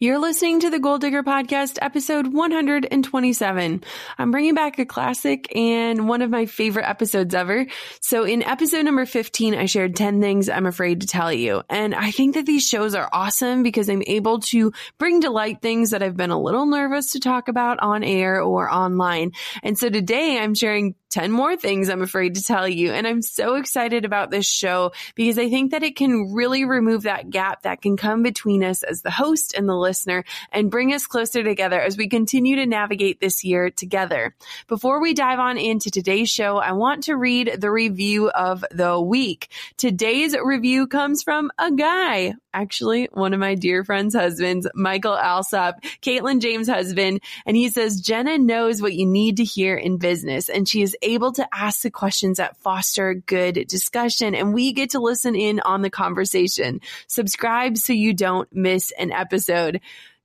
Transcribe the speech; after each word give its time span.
You're 0.00 0.20
listening 0.20 0.60
to 0.60 0.70
the 0.70 0.78
Goal 0.78 0.98
Digger 0.98 1.24
Podcast, 1.24 1.78
episode 1.82 2.32
127. 2.32 3.82
I'm 4.16 4.30
bringing 4.30 4.54
back 4.54 4.78
a 4.78 4.86
classic 4.86 5.48
and 5.56 6.08
one 6.08 6.22
of 6.22 6.30
my 6.30 6.46
favorite 6.46 6.88
episodes 6.88 7.34
ever. 7.34 7.66
So 8.00 8.22
in 8.22 8.44
episode 8.44 8.84
number 8.84 9.06
15, 9.06 9.56
I 9.56 9.66
shared 9.66 9.96
10 9.96 10.20
things 10.20 10.48
I'm 10.48 10.66
afraid 10.66 11.00
to 11.00 11.08
tell 11.08 11.32
you. 11.32 11.64
And 11.68 11.96
I 11.96 12.12
think 12.12 12.36
that 12.36 12.46
these 12.46 12.62
shows 12.64 12.94
are 12.94 13.08
awesome 13.12 13.64
because 13.64 13.90
I'm 13.90 14.04
able 14.06 14.38
to 14.38 14.72
bring 14.98 15.22
to 15.22 15.30
light 15.30 15.62
things 15.62 15.90
that 15.90 16.00
I've 16.00 16.16
been 16.16 16.30
a 16.30 16.40
little 16.40 16.66
nervous 16.66 17.14
to 17.14 17.18
talk 17.18 17.48
about 17.48 17.80
on 17.80 18.04
air 18.04 18.40
or 18.40 18.72
online. 18.72 19.32
And 19.64 19.76
so 19.76 19.88
today 19.88 20.38
I'm 20.38 20.54
sharing 20.54 20.94
10 21.10 21.32
more 21.32 21.56
things 21.56 21.88
I'm 21.88 22.02
afraid 22.02 22.36
to 22.36 22.44
tell 22.44 22.68
you. 22.68 22.92
And 22.92 23.04
I'm 23.04 23.22
so 23.22 23.54
excited 23.54 24.04
about 24.04 24.30
this 24.30 24.48
show 24.48 24.92
because 25.16 25.38
I 25.38 25.48
think 25.48 25.72
that 25.72 25.82
it 25.82 25.96
can 25.96 26.34
really 26.34 26.64
remove 26.66 27.02
that 27.02 27.30
gap 27.30 27.62
that 27.62 27.82
can 27.82 27.96
come 27.96 28.22
between 28.22 28.62
us 28.62 28.84
as 28.84 29.02
the 29.02 29.10
host 29.10 29.54
and 29.54 29.68
the 29.68 29.74
listener 29.74 29.87
and 30.52 30.70
bring 30.70 30.92
us 30.92 31.06
closer 31.06 31.42
together 31.42 31.80
as 31.80 31.96
we 31.96 32.08
continue 32.08 32.56
to 32.56 32.66
navigate 32.66 33.20
this 33.20 33.44
year 33.44 33.70
together. 33.70 34.34
Before 34.66 35.00
we 35.00 35.14
dive 35.14 35.38
on 35.38 35.58
into 35.58 35.90
today's 35.90 36.28
show, 36.28 36.58
I 36.58 36.72
want 36.72 37.04
to 37.04 37.16
read 37.16 37.56
the 37.58 37.70
review 37.70 38.30
of 38.30 38.64
the 38.70 39.00
week. 39.00 39.48
Today's 39.76 40.36
review 40.36 40.86
comes 40.86 41.22
from 41.22 41.50
a 41.58 41.72
guy, 41.72 42.34
actually 42.60 43.08
one 43.12 43.34
of 43.34 43.40
my 43.40 43.54
dear 43.54 43.84
friend's 43.84 44.14
husbands, 44.14 44.66
Michael 44.74 45.16
Alsop, 45.16 45.80
Caitlin 46.02 46.40
James' 46.40 46.68
husband. 46.68 47.20
And 47.46 47.56
he 47.56 47.68
says, 47.68 48.00
Jenna 48.00 48.38
knows 48.38 48.82
what 48.82 48.94
you 48.94 49.06
need 49.06 49.38
to 49.38 49.44
hear 49.44 49.76
in 49.76 49.98
business 49.98 50.48
and 50.48 50.68
she 50.68 50.82
is 50.82 50.96
able 51.02 51.32
to 51.32 51.48
ask 51.52 51.82
the 51.82 51.90
questions 51.90 52.38
that 52.38 52.56
foster 52.58 53.14
good 53.14 53.66
discussion 53.68 54.34
and 54.34 54.52
we 54.52 54.72
get 54.72 54.90
to 54.90 55.00
listen 55.00 55.34
in 55.34 55.60
on 55.60 55.82
the 55.82 55.90
conversation. 55.90 56.80
Subscribe 57.06 57.78
so 57.78 57.92
you 57.92 58.14
don't 58.14 58.48
miss 58.52 58.92
an 58.98 59.12
episode. 59.12 59.80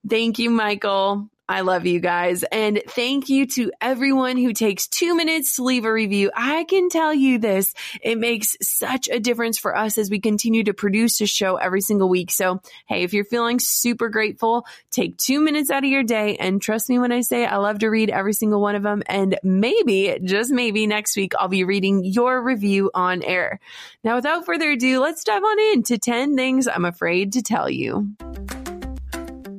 Thank 0.07 0.39
you, 0.39 0.49
Michael. 0.49 1.29
I 1.53 1.61
love 1.61 1.85
you 1.85 1.99
guys. 1.99 2.41
And 2.51 2.81
thank 2.87 3.29
you 3.29 3.45
to 3.45 3.71
everyone 3.79 4.37
who 4.37 4.53
takes 4.53 4.87
two 4.87 5.15
minutes 5.15 5.57
to 5.57 5.63
leave 5.63 5.85
a 5.85 5.93
review. 5.93 6.31
I 6.35 6.63
can 6.63 6.89
tell 6.89 7.13
you 7.13 7.37
this. 7.37 7.75
It 8.01 8.17
makes 8.17 8.57
such 8.59 9.07
a 9.07 9.19
difference 9.19 9.59
for 9.59 9.77
us 9.77 9.99
as 9.99 10.09
we 10.09 10.19
continue 10.19 10.63
to 10.63 10.73
produce 10.73 11.21
a 11.21 11.27
show 11.27 11.57
every 11.57 11.81
single 11.81 12.09
week. 12.09 12.31
So, 12.31 12.59
hey, 12.87 13.03
if 13.03 13.13
you're 13.13 13.23
feeling 13.23 13.59
super 13.59 14.09
grateful, 14.09 14.65
take 14.89 15.15
two 15.17 15.41
minutes 15.41 15.69
out 15.69 15.83
of 15.83 15.91
your 15.91 16.01
day 16.01 16.37
and 16.37 16.59
trust 16.59 16.89
me 16.89 16.97
when 16.97 17.11
I 17.11 17.21
say 17.21 17.45
I 17.45 17.57
love 17.57 17.77
to 17.79 17.87
read 17.87 18.09
every 18.09 18.33
single 18.33 18.59
one 18.59 18.73
of 18.73 18.81
them. 18.81 19.03
And 19.05 19.37
maybe, 19.43 20.17
just 20.23 20.49
maybe 20.49 20.87
next 20.87 21.15
week, 21.15 21.33
I'll 21.37 21.49
be 21.49 21.65
reading 21.65 22.03
your 22.03 22.41
review 22.41 22.89
on 22.95 23.21
air. 23.21 23.59
Now, 24.03 24.15
without 24.15 24.47
further 24.47 24.71
ado, 24.71 24.99
let's 24.99 25.23
dive 25.23 25.43
on 25.43 25.59
into 25.77 25.99
10 25.99 26.35
things 26.35 26.67
I'm 26.67 26.85
afraid 26.85 27.33
to 27.33 27.43
tell 27.43 27.69
you. 27.69 28.07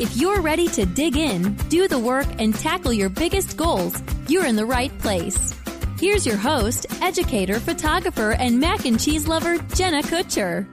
If 0.00 0.16
you're 0.16 0.40
ready 0.40 0.66
to 0.68 0.86
dig 0.86 1.18
in, 1.18 1.52
do 1.68 1.86
the 1.86 1.98
work, 1.98 2.26
and 2.38 2.54
tackle 2.54 2.90
your 2.90 3.10
biggest 3.10 3.58
goals, 3.58 4.02
you're 4.28 4.46
in 4.46 4.56
the 4.56 4.64
right 4.64 4.90
place. 4.98 5.54
Here's 5.98 6.24
your 6.24 6.38
host, 6.38 6.86
educator, 7.02 7.60
photographer, 7.60 8.32
and 8.32 8.58
mac 8.58 8.86
and 8.86 8.98
cheese 8.98 9.28
lover, 9.28 9.58
Jenna 9.74 10.00
Kutcher. 10.02 10.66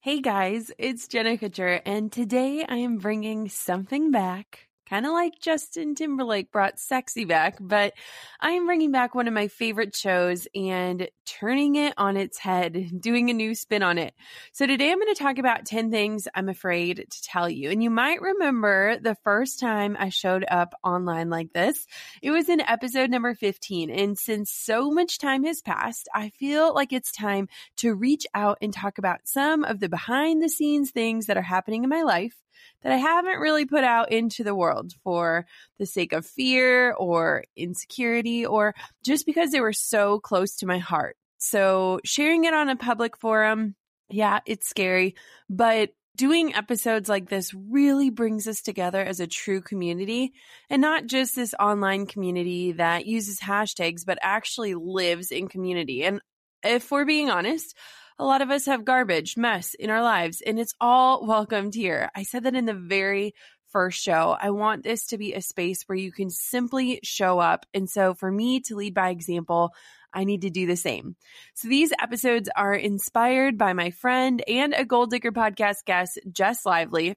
Hey 0.00 0.22
guys, 0.22 0.72
it's 0.78 1.06
Jenna 1.06 1.36
Kutcher, 1.36 1.82
and 1.84 2.10
today 2.10 2.64
I 2.66 2.76
am 2.76 2.96
bringing 2.96 3.50
something 3.50 4.10
back 4.10 4.68
kind 4.88 5.06
of 5.06 5.12
like 5.12 5.38
Justin 5.40 5.94
Timberlake 5.94 6.50
brought 6.50 6.78
sexy 6.78 7.24
back, 7.24 7.56
but 7.60 7.92
I 8.40 8.52
am 8.52 8.66
bringing 8.66 8.92
back 8.92 9.16
one 9.16 9.26
of 9.26 9.34
my 9.34 9.48
favorite 9.48 9.96
shows 9.96 10.46
and 10.54 11.08
turning 11.26 11.74
it 11.74 11.94
on 11.96 12.16
its 12.16 12.38
head, 12.38 12.88
doing 13.00 13.30
a 13.30 13.32
new 13.32 13.56
spin 13.56 13.82
on 13.82 13.98
it. 13.98 14.14
So 14.52 14.64
today 14.64 14.92
I'm 14.92 15.00
going 15.00 15.12
to 15.12 15.20
talk 15.20 15.38
about 15.38 15.66
10 15.66 15.90
things 15.90 16.28
I'm 16.32 16.48
afraid 16.48 17.06
to 17.10 17.22
tell 17.22 17.50
you. 17.50 17.70
And 17.70 17.82
you 17.82 17.90
might 17.90 18.22
remember 18.22 18.96
the 19.00 19.16
first 19.24 19.58
time 19.58 19.96
I 19.98 20.10
showed 20.10 20.44
up 20.48 20.74
online 20.84 21.30
like 21.30 21.52
this, 21.52 21.84
it 22.22 22.30
was 22.30 22.48
in 22.48 22.60
episode 22.60 23.10
number 23.10 23.34
15. 23.34 23.90
And 23.90 24.16
since 24.16 24.52
so 24.52 24.92
much 24.92 25.18
time 25.18 25.42
has 25.42 25.60
passed, 25.60 26.08
I 26.14 26.28
feel 26.28 26.72
like 26.72 26.92
it's 26.92 27.10
time 27.10 27.48
to 27.78 27.92
reach 27.92 28.24
out 28.34 28.58
and 28.62 28.72
talk 28.72 28.98
about 28.98 29.26
some 29.26 29.64
of 29.64 29.80
the 29.80 29.88
behind 29.88 30.40
the 30.40 30.48
scenes 30.48 30.92
things 30.92 31.26
that 31.26 31.36
are 31.36 31.42
happening 31.42 31.82
in 31.82 31.90
my 31.90 32.02
life 32.02 32.36
that 32.82 32.92
I 32.92 32.96
haven't 32.96 33.40
really 33.40 33.66
put 33.66 33.84
out 33.84 34.12
into 34.12 34.44
the 34.44 34.54
world 34.54 34.92
for 35.02 35.46
the 35.78 35.86
sake 35.86 36.12
of 36.12 36.26
fear 36.26 36.92
or 36.92 37.44
insecurity 37.56 38.27
or 38.46 38.74
just 39.04 39.26
because 39.26 39.50
they 39.50 39.60
were 39.60 39.72
so 39.72 40.20
close 40.20 40.56
to 40.56 40.66
my 40.66 40.78
heart. 40.78 41.16
So 41.38 42.00
sharing 42.04 42.44
it 42.44 42.54
on 42.54 42.68
a 42.68 42.76
public 42.76 43.16
forum, 43.16 43.74
yeah, 44.10 44.40
it's 44.46 44.68
scary, 44.68 45.14
but 45.48 45.90
doing 46.16 46.52
episodes 46.54 47.08
like 47.08 47.28
this 47.28 47.54
really 47.54 48.10
brings 48.10 48.48
us 48.48 48.60
together 48.60 49.00
as 49.00 49.20
a 49.20 49.26
true 49.26 49.62
community 49.62 50.32
and 50.68 50.82
not 50.82 51.06
just 51.06 51.36
this 51.36 51.54
online 51.60 52.06
community 52.06 52.72
that 52.72 53.06
uses 53.06 53.38
hashtags, 53.38 54.04
but 54.04 54.18
actually 54.20 54.74
lives 54.74 55.30
in 55.30 55.46
community. 55.46 56.04
And 56.04 56.20
if 56.64 56.90
we're 56.90 57.04
being 57.04 57.30
honest, 57.30 57.76
a 58.18 58.24
lot 58.24 58.42
of 58.42 58.50
us 58.50 58.66
have 58.66 58.84
garbage, 58.84 59.36
mess 59.36 59.74
in 59.74 59.90
our 59.90 60.02
lives, 60.02 60.40
and 60.40 60.58
it's 60.58 60.74
all 60.80 61.24
welcomed 61.24 61.74
here. 61.74 62.10
I 62.16 62.24
said 62.24 62.42
that 62.44 62.56
in 62.56 62.64
the 62.64 62.74
very 62.74 63.32
first 63.78 64.02
show. 64.02 64.36
I 64.36 64.50
want 64.50 64.82
this 64.82 65.06
to 65.08 65.18
be 65.18 65.34
a 65.34 65.40
space 65.40 65.84
where 65.86 65.96
you 65.96 66.10
can 66.10 66.30
simply 66.30 66.98
show 67.04 67.38
up. 67.38 67.64
And 67.72 67.88
so 67.88 68.12
for 68.12 68.28
me 68.28 68.58
to 68.62 68.74
lead 68.74 68.92
by 68.92 69.10
example, 69.10 69.72
I 70.12 70.24
need 70.24 70.40
to 70.40 70.50
do 70.50 70.66
the 70.66 70.74
same. 70.74 71.14
So 71.54 71.68
these 71.68 71.92
episodes 72.02 72.48
are 72.56 72.74
inspired 72.74 73.56
by 73.56 73.74
my 73.74 73.92
friend 73.92 74.42
and 74.48 74.74
a 74.74 74.84
Goal 74.84 75.06
Digger 75.06 75.30
podcast 75.30 75.84
guest, 75.86 76.18
Jess 76.32 76.66
Lively. 76.66 77.14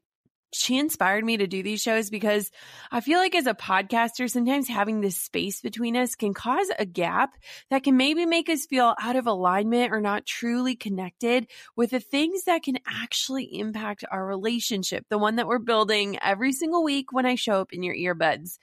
She 0.54 0.78
inspired 0.78 1.24
me 1.24 1.38
to 1.38 1.48
do 1.48 1.64
these 1.64 1.82
shows 1.82 2.10
because 2.10 2.52
I 2.92 3.00
feel 3.00 3.20
like 3.20 3.36
as 3.36 3.48
a 3.48 3.54
podcaster, 3.54 4.30
sometimes 4.30 4.68
having 4.68 5.02
this 5.02 5.18
space 5.18 5.62
between 5.62 5.96
us 5.96 6.16
can 6.16 6.34
cause 6.34 6.70
a 6.78 6.86
gap 6.86 7.32
that 7.70 7.84
can 7.84 7.98
maybe 7.98 8.26
make 8.26 8.50
us 8.50 8.66
feel 8.66 8.94
out 9.02 9.16
of 9.16 9.28
alignment 9.28 9.94
or 9.94 10.02
not 10.02 10.26
truly 10.26 10.76
connected 10.76 11.48
with 11.76 11.92
the 11.92 12.00
things 12.00 12.44
that 12.46 12.64
can 12.64 12.80
actually 12.86 13.60
impact 13.60 14.04
our 14.12 14.26
relationship, 14.26 15.06
the 15.10 15.18
one 15.18 15.38
that 15.38 15.48
we're 15.48 15.60
building 15.60 16.18
every 16.22 16.52
single 16.52 16.84
week 16.84 17.12
when 17.12 17.26
I 17.26 17.36
show 17.36 17.62
up 17.62 17.72
in 17.72 17.84
your 17.84 17.96
earbuds. 17.96 18.58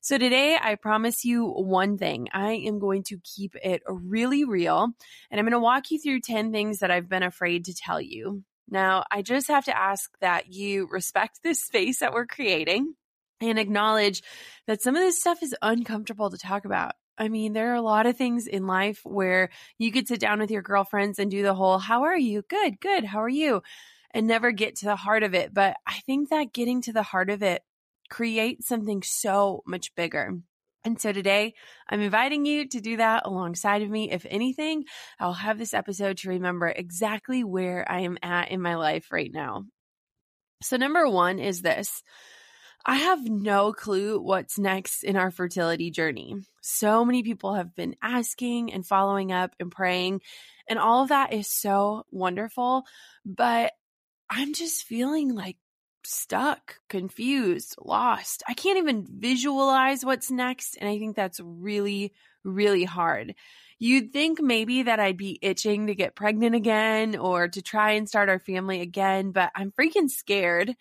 So 0.00 0.18
today 0.18 0.56
I 0.60 0.74
promise 0.74 1.24
you 1.24 1.46
one 1.46 1.98
thing. 1.98 2.28
I 2.32 2.52
am 2.66 2.78
going 2.78 3.04
to 3.04 3.18
keep 3.22 3.54
it 3.56 3.82
really 3.86 4.44
real 4.44 4.90
and 5.30 5.38
I'm 5.38 5.46
going 5.46 5.52
to 5.52 5.58
walk 5.58 5.90
you 5.90 5.98
through 5.98 6.20
10 6.20 6.52
things 6.52 6.80
that 6.80 6.90
I've 6.90 7.08
been 7.08 7.22
afraid 7.22 7.66
to 7.66 7.74
tell 7.74 8.00
you. 8.00 8.44
Now, 8.68 9.04
I 9.10 9.22
just 9.22 9.48
have 9.48 9.66
to 9.66 9.76
ask 9.76 10.10
that 10.20 10.52
you 10.52 10.88
respect 10.90 11.40
this 11.42 11.60
space 11.60 12.00
that 12.00 12.12
we're 12.12 12.26
creating 12.26 12.94
and 13.40 13.58
acknowledge 13.58 14.22
that 14.66 14.82
some 14.82 14.96
of 14.96 15.02
this 15.02 15.20
stuff 15.20 15.42
is 15.42 15.54
uncomfortable 15.60 16.30
to 16.30 16.38
talk 16.38 16.64
about. 16.64 16.92
I 17.16 17.28
mean, 17.28 17.52
there 17.52 17.70
are 17.72 17.76
a 17.76 17.82
lot 17.82 18.06
of 18.06 18.16
things 18.16 18.46
in 18.46 18.66
life 18.66 19.00
where 19.04 19.50
you 19.78 19.92
could 19.92 20.08
sit 20.08 20.18
down 20.18 20.40
with 20.40 20.50
your 20.50 20.62
girlfriends 20.62 21.18
and 21.18 21.30
do 21.30 21.42
the 21.42 21.54
whole, 21.54 21.78
How 21.78 22.04
are 22.04 22.18
you? 22.18 22.42
Good, 22.48 22.80
good. 22.80 23.04
How 23.04 23.22
are 23.22 23.28
you? 23.28 23.62
And 24.12 24.26
never 24.26 24.52
get 24.52 24.76
to 24.76 24.86
the 24.86 24.96
heart 24.96 25.22
of 25.22 25.34
it. 25.34 25.52
But 25.52 25.76
I 25.86 26.00
think 26.06 26.30
that 26.30 26.52
getting 26.52 26.82
to 26.82 26.92
the 26.92 27.02
heart 27.02 27.30
of 27.30 27.42
it 27.42 27.62
creates 28.10 28.66
something 28.66 29.02
so 29.02 29.62
much 29.66 29.94
bigger. 29.94 30.38
And 30.84 31.00
so 31.00 31.12
today 31.12 31.54
I'm 31.88 32.00
inviting 32.00 32.44
you 32.44 32.68
to 32.68 32.80
do 32.80 32.98
that 32.98 33.22
alongside 33.24 33.82
of 33.82 33.90
me. 33.90 34.10
If 34.10 34.26
anything, 34.28 34.84
I'll 35.18 35.32
have 35.32 35.58
this 35.58 35.72
episode 35.72 36.18
to 36.18 36.28
remember 36.28 36.68
exactly 36.68 37.42
where 37.42 37.90
I 37.90 38.00
am 38.00 38.18
at 38.22 38.50
in 38.50 38.60
my 38.60 38.76
life 38.76 39.10
right 39.10 39.30
now. 39.32 39.64
So 40.62 40.76
number 40.76 41.08
one 41.08 41.38
is 41.38 41.62
this. 41.62 42.02
I 42.86 42.96
have 42.96 43.24
no 43.24 43.72
clue 43.72 44.20
what's 44.20 44.58
next 44.58 45.04
in 45.04 45.16
our 45.16 45.30
fertility 45.30 45.90
journey. 45.90 46.36
So 46.62 47.02
many 47.04 47.22
people 47.22 47.54
have 47.54 47.74
been 47.74 47.96
asking 48.02 48.74
and 48.74 48.86
following 48.86 49.32
up 49.32 49.54
and 49.58 49.70
praying, 49.70 50.20
and 50.68 50.78
all 50.78 51.02
of 51.02 51.08
that 51.08 51.32
is 51.32 51.50
so 51.50 52.04
wonderful. 52.10 52.84
But 53.24 53.72
I'm 54.28 54.52
just 54.52 54.84
feeling 54.84 55.34
like 55.34 55.56
stuck, 56.06 56.80
confused, 56.88 57.76
lost. 57.78 58.42
I 58.48 58.54
can't 58.54 58.78
even 58.78 59.06
visualize 59.08 60.04
what's 60.04 60.30
next. 60.30 60.76
And 60.80 60.88
I 60.88 60.98
think 60.98 61.16
that's 61.16 61.40
really, 61.40 62.12
really 62.44 62.84
hard. 62.84 63.34
You'd 63.78 64.12
think 64.12 64.40
maybe 64.40 64.84
that 64.84 65.00
I'd 65.00 65.16
be 65.16 65.38
itching 65.42 65.88
to 65.88 65.94
get 65.94 66.14
pregnant 66.14 66.54
again 66.54 67.16
or 67.16 67.48
to 67.48 67.62
try 67.62 67.92
and 67.92 68.08
start 68.08 68.28
our 68.28 68.38
family 68.38 68.80
again, 68.80 69.32
but 69.32 69.50
I'm 69.54 69.72
freaking 69.72 70.08
scared. 70.08 70.74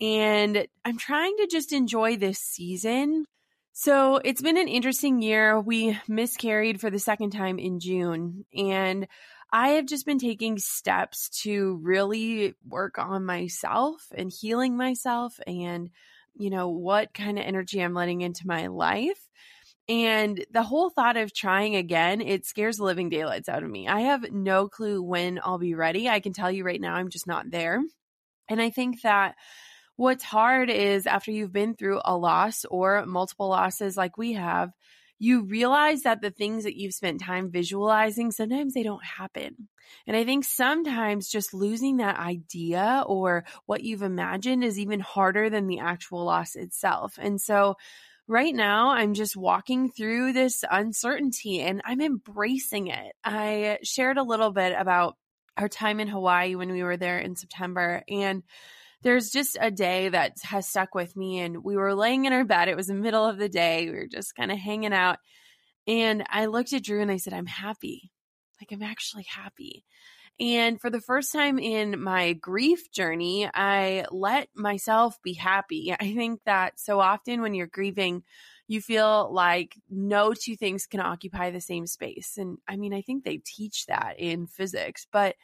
And 0.00 0.66
I'm 0.84 0.98
trying 0.98 1.36
to 1.38 1.46
just 1.46 1.72
enjoy 1.72 2.16
this 2.16 2.38
season. 2.38 3.24
So 3.72 4.16
it's 4.16 4.40
been 4.40 4.56
an 4.56 4.68
interesting 4.68 5.20
year. 5.20 5.60
We 5.60 5.98
miscarried 6.08 6.80
for 6.80 6.88
the 6.88 6.98
second 6.98 7.30
time 7.30 7.58
in 7.58 7.80
June. 7.80 8.46
And 8.56 9.06
I 9.52 9.70
have 9.70 9.86
just 9.86 10.06
been 10.06 10.18
taking 10.18 10.58
steps 10.58 11.28
to 11.42 11.78
really 11.82 12.54
work 12.66 12.98
on 12.98 13.24
myself 13.24 14.06
and 14.14 14.30
healing 14.30 14.76
myself 14.76 15.38
and, 15.46 15.90
you 16.34 16.50
know, 16.50 16.68
what 16.68 17.14
kind 17.14 17.38
of 17.38 17.44
energy 17.44 17.80
I'm 17.80 17.94
letting 17.94 18.20
into 18.22 18.46
my 18.46 18.66
life. 18.66 19.18
And 19.88 20.44
the 20.50 20.64
whole 20.64 20.90
thought 20.90 21.16
of 21.16 21.32
trying 21.32 21.76
again, 21.76 22.20
it 22.20 22.44
scares 22.44 22.78
the 22.78 22.84
living 22.84 23.08
daylights 23.08 23.48
out 23.48 23.62
of 23.62 23.70
me. 23.70 23.86
I 23.86 24.00
have 24.00 24.32
no 24.32 24.68
clue 24.68 25.00
when 25.00 25.38
I'll 25.42 25.58
be 25.58 25.74
ready. 25.74 26.08
I 26.08 26.20
can 26.20 26.32
tell 26.32 26.50
you 26.50 26.64
right 26.64 26.80
now, 26.80 26.94
I'm 26.94 27.08
just 27.08 27.28
not 27.28 27.50
there. 27.50 27.80
And 28.48 28.60
I 28.60 28.70
think 28.70 29.02
that 29.02 29.36
what's 29.94 30.24
hard 30.24 30.70
is 30.70 31.06
after 31.06 31.30
you've 31.30 31.52
been 31.52 31.74
through 31.74 32.00
a 32.04 32.16
loss 32.16 32.64
or 32.64 33.06
multiple 33.06 33.48
losses 33.48 33.96
like 33.96 34.18
we 34.18 34.32
have, 34.32 34.72
you 35.18 35.44
realize 35.44 36.02
that 36.02 36.20
the 36.20 36.30
things 36.30 36.64
that 36.64 36.76
you've 36.76 36.94
spent 36.94 37.20
time 37.20 37.50
visualizing, 37.50 38.30
sometimes 38.30 38.74
they 38.74 38.82
don't 38.82 39.04
happen. 39.04 39.68
And 40.06 40.16
I 40.16 40.24
think 40.24 40.44
sometimes 40.44 41.28
just 41.28 41.54
losing 41.54 41.98
that 41.98 42.18
idea 42.18 43.04
or 43.06 43.44
what 43.66 43.82
you've 43.82 44.02
imagined 44.02 44.64
is 44.64 44.78
even 44.78 45.00
harder 45.00 45.48
than 45.48 45.66
the 45.66 45.78
actual 45.78 46.24
loss 46.24 46.56
itself. 46.56 47.18
And 47.18 47.40
so, 47.40 47.76
right 48.28 48.54
now 48.54 48.90
I'm 48.90 49.14
just 49.14 49.36
walking 49.36 49.88
through 49.88 50.32
this 50.32 50.64
uncertainty 50.68 51.60
and 51.60 51.80
I'm 51.84 52.00
embracing 52.00 52.88
it. 52.88 53.14
I 53.24 53.78
shared 53.84 54.18
a 54.18 54.24
little 54.24 54.50
bit 54.50 54.74
about 54.76 55.16
our 55.56 55.68
time 55.68 56.00
in 56.00 56.08
Hawaii 56.08 56.54
when 56.54 56.72
we 56.72 56.82
were 56.82 56.96
there 56.96 57.18
in 57.18 57.36
September 57.36 58.02
and 58.08 58.42
there's 59.02 59.30
just 59.30 59.56
a 59.60 59.70
day 59.70 60.08
that 60.08 60.36
has 60.42 60.66
stuck 60.66 60.94
with 60.94 61.16
me. 61.16 61.40
And 61.40 61.62
we 61.62 61.76
were 61.76 61.94
laying 61.94 62.24
in 62.24 62.32
our 62.32 62.44
bed. 62.44 62.68
It 62.68 62.76
was 62.76 62.88
the 62.88 62.94
middle 62.94 63.24
of 63.24 63.38
the 63.38 63.48
day. 63.48 63.86
We 63.86 63.96
were 63.96 64.08
just 64.10 64.34
kind 64.34 64.50
of 64.50 64.58
hanging 64.58 64.92
out. 64.92 65.18
And 65.86 66.24
I 66.28 66.46
looked 66.46 66.72
at 66.72 66.82
Drew 66.82 67.00
and 67.00 67.10
I 67.10 67.18
said, 67.18 67.32
I'm 67.32 67.46
happy. 67.46 68.10
Like, 68.60 68.72
I'm 68.72 68.82
actually 68.82 69.26
happy. 69.28 69.84
And 70.38 70.80
for 70.80 70.90
the 70.90 71.00
first 71.00 71.32
time 71.32 71.58
in 71.58 72.00
my 72.02 72.34
grief 72.34 72.90
journey, 72.92 73.48
I 73.52 74.04
let 74.10 74.48
myself 74.54 75.18
be 75.22 75.34
happy. 75.34 75.94
I 76.00 76.14
think 76.14 76.40
that 76.44 76.78
so 76.78 77.00
often 77.00 77.40
when 77.40 77.54
you're 77.54 77.66
grieving, 77.66 78.22
you 78.68 78.80
feel 78.80 79.32
like 79.32 79.76
no 79.88 80.34
two 80.34 80.56
things 80.56 80.86
can 80.86 81.00
occupy 81.00 81.50
the 81.50 81.60
same 81.60 81.86
space. 81.86 82.34
And 82.36 82.58
I 82.66 82.76
mean, 82.76 82.92
I 82.92 83.00
think 83.00 83.24
they 83.24 83.38
teach 83.38 83.86
that 83.86 84.16
in 84.18 84.46
physics, 84.46 85.06
but 85.12 85.36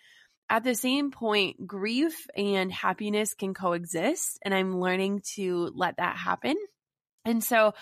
at 0.50 0.64
the 0.64 0.74
same 0.74 1.10
point, 1.10 1.66
grief 1.66 2.26
and 2.36 2.70
happiness 2.70 3.34
can 3.34 3.54
coexist, 3.54 4.38
and 4.42 4.54
I'm 4.54 4.80
learning 4.80 5.22
to 5.34 5.70
let 5.74 5.96
that 5.96 6.16
happen. 6.16 6.56
And 7.24 7.42
so 7.42 7.72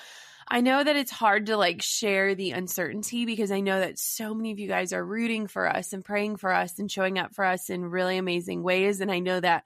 I 0.48 0.60
know 0.60 0.82
that 0.82 0.96
it's 0.96 1.10
hard 1.10 1.46
to 1.46 1.56
like 1.56 1.80
share 1.80 2.34
the 2.34 2.50
uncertainty 2.50 3.24
because 3.24 3.50
I 3.50 3.60
know 3.60 3.80
that 3.80 3.98
so 3.98 4.34
many 4.34 4.52
of 4.52 4.58
you 4.58 4.68
guys 4.68 4.92
are 4.92 5.04
rooting 5.04 5.46
for 5.46 5.68
us 5.68 5.92
and 5.92 6.04
praying 6.04 6.36
for 6.36 6.52
us 6.52 6.78
and 6.78 6.90
showing 6.90 7.18
up 7.18 7.34
for 7.34 7.44
us 7.44 7.70
in 7.70 7.84
really 7.84 8.18
amazing 8.18 8.62
ways. 8.62 9.00
And 9.00 9.10
I 9.10 9.20
know 9.20 9.40
that 9.40 9.64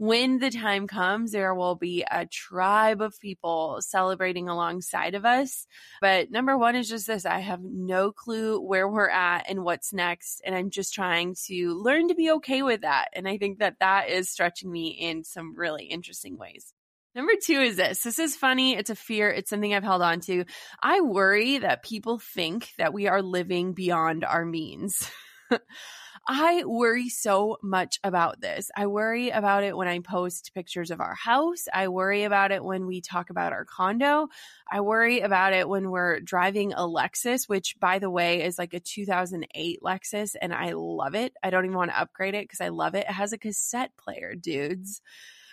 when 0.00 0.38
the 0.38 0.48
time 0.48 0.86
comes, 0.86 1.30
there 1.30 1.54
will 1.54 1.74
be 1.74 2.06
a 2.10 2.24
tribe 2.24 3.02
of 3.02 3.20
people 3.20 3.82
celebrating 3.82 4.48
alongside 4.48 5.14
of 5.14 5.26
us. 5.26 5.66
But 6.00 6.30
number 6.30 6.56
one 6.56 6.74
is 6.74 6.88
just 6.88 7.06
this 7.06 7.26
I 7.26 7.40
have 7.40 7.60
no 7.62 8.10
clue 8.10 8.62
where 8.62 8.88
we're 8.88 9.10
at 9.10 9.44
and 9.50 9.62
what's 9.62 9.92
next. 9.92 10.40
And 10.46 10.54
I'm 10.54 10.70
just 10.70 10.94
trying 10.94 11.36
to 11.48 11.74
learn 11.74 12.08
to 12.08 12.14
be 12.14 12.30
okay 12.30 12.62
with 12.62 12.80
that. 12.80 13.08
And 13.12 13.28
I 13.28 13.36
think 13.36 13.58
that 13.58 13.76
that 13.80 14.08
is 14.08 14.30
stretching 14.30 14.72
me 14.72 14.88
in 14.88 15.22
some 15.22 15.54
really 15.54 15.84
interesting 15.84 16.38
ways. 16.38 16.72
Number 17.14 17.34
two 17.44 17.60
is 17.60 17.76
this. 17.76 18.02
This 18.02 18.18
is 18.18 18.34
funny. 18.34 18.76
It's 18.76 18.88
a 18.88 18.94
fear. 18.94 19.30
It's 19.30 19.50
something 19.50 19.74
I've 19.74 19.84
held 19.84 20.00
on 20.00 20.20
to. 20.20 20.46
I 20.82 21.02
worry 21.02 21.58
that 21.58 21.82
people 21.82 22.18
think 22.18 22.70
that 22.78 22.94
we 22.94 23.06
are 23.06 23.20
living 23.20 23.74
beyond 23.74 24.24
our 24.24 24.46
means. 24.46 25.10
I 26.32 26.62
worry 26.64 27.08
so 27.08 27.56
much 27.60 27.98
about 28.04 28.40
this. 28.40 28.70
I 28.76 28.86
worry 28.86 29.30
about 29.30 29.64
it 29.64 29.76
when 29.76 29.88
I 29.88 29.98
post 29.98 30.52
pictures 30.54 30.92
of 30.92 31.00
our 31.00 31.16
house. 31.16 31.64
I 31.74 31.88
worry 31.88 32.22
about 32.22 32.52
it 32.52 32.62
when 32.62 32.86
we 32.86 33.00
talk 33.00 33.30
about 33.30 33.52
our 33.52 33.64
condo. 33.64 34.28
I 34.70 34.80
worry 34.80 35.22
about 35.22 35.54
it 35.54 35.68
when 35.68 35.90
we're 35.90 36.20
driving 36.20 36.72
a 36.72 36.82
Lexus, 36.82 37.48
which 37.48 37.74
by 37.80 37.98
the 37.98 38.10
way 38.10 38.44
is 38.44 38.60
like 38.60 38.74
a 38.74 38.78
2008 38.78 39.80
Lexus 39.82 40.36
and 40.40 40.54
I 40.54 40.70
love 40.74 41.16
it. 41.16 41.32
I 41.42 41.50
don't 41.50 41.64
even 41.64 41.76
want 41.76 41.90
to 41.90 42.00
upgrade 42.00 42.36
it 42.36 42.44
because 42.44 42.60
I 42.60 42.68
love 42.68 42.94
it. 42.94 43.06
It 43.08 43.12
has 43.12 43.32
a 43.32 43.38
cassette 43.38 43.90
player, 43.96 44.36
dudes. 44.36 45.02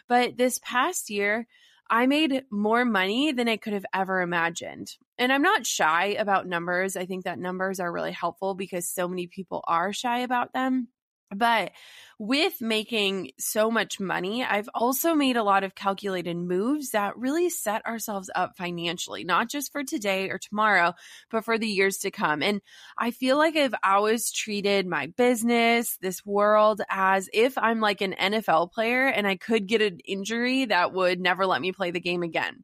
But 0.08 0.38
this 0.38 0.60
past 0.62 1.10
year, 1.10 1.48
I 1.90 2.06
made 2.06 2.44
more 2.52 2.86
money 2.86 3.32
than 3.32 3.50
I 3.50 3.58
could 3.58 3.74
have 3.74 3.86
ever 3.96 4.22
imagined. 4.22 4.96
And 5.18 5.34
I'm 5.34 5.42
not 5.42 5.66
shy 5.66 6.16
about 6.20 6.48
numbers. 6.48 6.96
I 6.96 7.06
think 7.06 7.26
that 7.26 7.40
numbers 7.40 7.80
are 7.80 7.92
really 7.92 8.12
helpful 8.12 8.54
because 8.56 8.88
so 8.88 9.08
many 9.08 9.28
people 9.28 9.64
are 9.68 9.94
shy 9.94 10.20
about 10.20 10.54
them. 10.54 10.90
But 11.36 11.72
with 12.20 12.62
making 12.62 13.32
so 13.38 13.70
much 13.70 14.00
money, 14.00 14.46
I've 14.46 14.70
also 14.74 15.14
made 15.14 15.36
a 15.36 15.44
lot 15.44 15.66
of 15.66 15.76
calculated 15.76 16.38
moves 16.38 16.92
that 16.92 17.18
really 17.18 17.50
set 17.50 17.86
ourselves 17.86 18.30
up 18.34 18.56
financially, 18.56 19.26
not 19.26 19.50
just 19.50 19.72
for 19.74 19.84
today 19.84 20.30
or 20.30 20.38
tomorrow, 20.38 20.94
but 21.30 21.44
for 21.44 21.58
the 21.58 21.68
years 21.68 21.98
to 22.00 22.12
come. 22.12 22.42
And 22.42 22.62
I 22.98 23.12
feel 23.12 23.38
like 23.38 23.58
I've 23.58 23.76
always 23.84 24.32
treated 24.32 24.88
my 24.88 25.08
business, 25.18 25.98
this 26.02 26.26
world, 26.26 26.82
as 26.90 27.30
if 27.34 27.58
I'm 27.58 27.82
like 27.82 28.00
an 28.00 28.16
NFL 28.18 28.72
player 28.72 29.08
and 29.08 29.28
I 29.28 29.36
could 29.36 29.68
get 29.68 29.82
an 29.82 30.00
injury 30.06 30.66
that 30.66 30.94
would 30.94 31.20
never 31.20 31.46
let 31.46 31.62
me 31.62 31.74
play 31.74 31.92
the 31.92 32.00
game 32.00 32.24
again. 32.24 32.64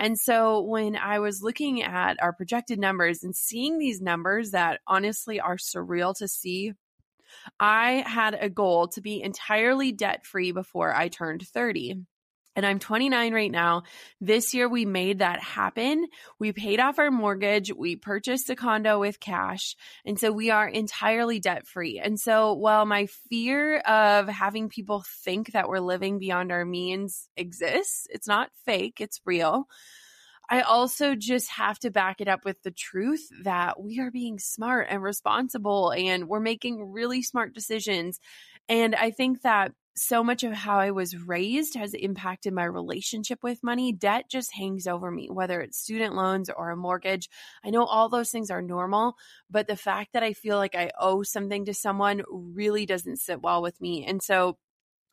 And 0.00 0.18
so 0.18 0.62
when 0.62 0.96
I 0.96 1.18
was 1.18 1.42
looking 1.42 1.82
at 1.82 2.20
our 2.22 2.32
projected 2.32 2.80
numbers 2.80 3.22
and 3.22 3.36
seeing 3.36 3.78
these 3.78 4.00
numbers 4.00 4.52
that 4.52 4.80
honestly 4.86 5.38
are 5.38 5.56
surreal 5.56 6.16
to 6.16 6.26
see 6.26 6.72
I 7.60 8.04
had 8.06 8.34
a 8.34 8.50
goal 8.50 8.88
to 8.88 9.00
be 9.00 9.22
entirely 9.22 9.92
debt 9.92 10.26
free 10.26 10.52
before 10.52 10.94
I 10.94 11.08
turned 11.08 11.46
30. 11.46 12.06
And 12.56 12.66
I'm 12.66 12.78
29 12.78 13.32
right 13.32 13.50
now. 13.50 13.84
This 14.20 14.54
year 14.54 14.68
we 14.68 14.84
made 14.84 15.20
that 15.20 15.40
happen. 15.40 16.06
We 16.38 16.52
paid 16.52 16.80
off 16.80 16.98
our 16.98 17.10
mortgage. 17.10 17.72
We 17.72 17.96
purchased 17.96 18.50
a 18.50 18.56
condo 18.56 18.98
with 18.98 19.20
cash. 19.20 19.76
And 20.04 20.18
so 20.18 20.32
we 20.32 20.50
are 20.50 20.68
entirely 20.68 21.38
debt 21.38 21.66
free. 21.66 22.00
And 22.02 22.18
so 22.18 22.54
while 22.54 22.86
my 22.86 23.06
fear 23.28 23.78
of 23.78 24.28
having 24.28 24.68
people 24.68 25.04
think 25.24 25.52
that 25.52 25.68
we're 25.68 25.80
living 25.80 26.18
beyond 26.18 26.50
our 26.50 26.64
means 26.64 27.28
exists, 27.36 28.06
it's 28.10 28.28
not 28.28 28.50
fake, 28.64 29.00
it's 29.00 29.20
real. 29.24 29.68
I 30.52 30.62
also 30.62 31.14
just 31.14 31.48
have 31.52 31.78
to 31.80 31.92
back 31.92 32.20
it 32.20 32.26
up 32.26 32.44
with 32.44 32.60
the 32.64 32.72
truth 32.72 33.24
that 33.44 33.80
we 33.80 34.00
are 34.00 34.10
being 34.10 34.40
smart 34.40 34.88
and 34.90 35.00
responsible 35.00 35.92
and 35.92 36.26
we're 36.26 36.40
making 36.40 36.90
really 36.90 37.22
smart 37.22 37.54
decisions. 37.54 38.18
And 38.68 38.96
I 38.96 39.12
think 39.12 39.42
that 39.42 39.72
so 39.96 40.22
much 40.24 40.44
of 40.44 40.52
how 40.52 40.78
I 40.78 40.90
was 40.90 41.16
raised 41.16 41.74
has 41.74 41.94
impacted 41.94 42.52
my 42.52 42.64
relationship 42.64 43.42
with 43.42 43.62
money. 43.62 43.92
Debt 43.92 44.26
just 44.30 44.54
hangs 44.54 44.86
over 44.86 45.10
me, 45.10 45.28
whether 45.30 45.60
it's 45.60 45.78
student 45.78 46.14
loans 46.14 46.48
or 46.48 46.70
a 46.70 46.76
mortgage. 46.76 47.28
I 47.64 47.70
know 47.70 47.84
all 47.84 48.08
those 48.08 48.30
things 48.30 48.50
are 48.50 48.62
normal, 48.62 49.14
but 49.50 49.66
the 49.66 49.76
fact 49.76 50.12
that 50.12 50.22
I 50.22 50.32
feel 50.32 50.56
like 50.56 50.74
I 50.74 50.90
owe 50.98 51.22
something 51.22 51.64
to 51.66 51.74
someone 51.74 52.22
really 52.30 52.86
doesn't 52.86 53.18
sit 53.18 53.42
well 53.42 53.62
with 53.62 53.80
me. 53.80 54.04
And 54.06 54.22
so 54.22 54.56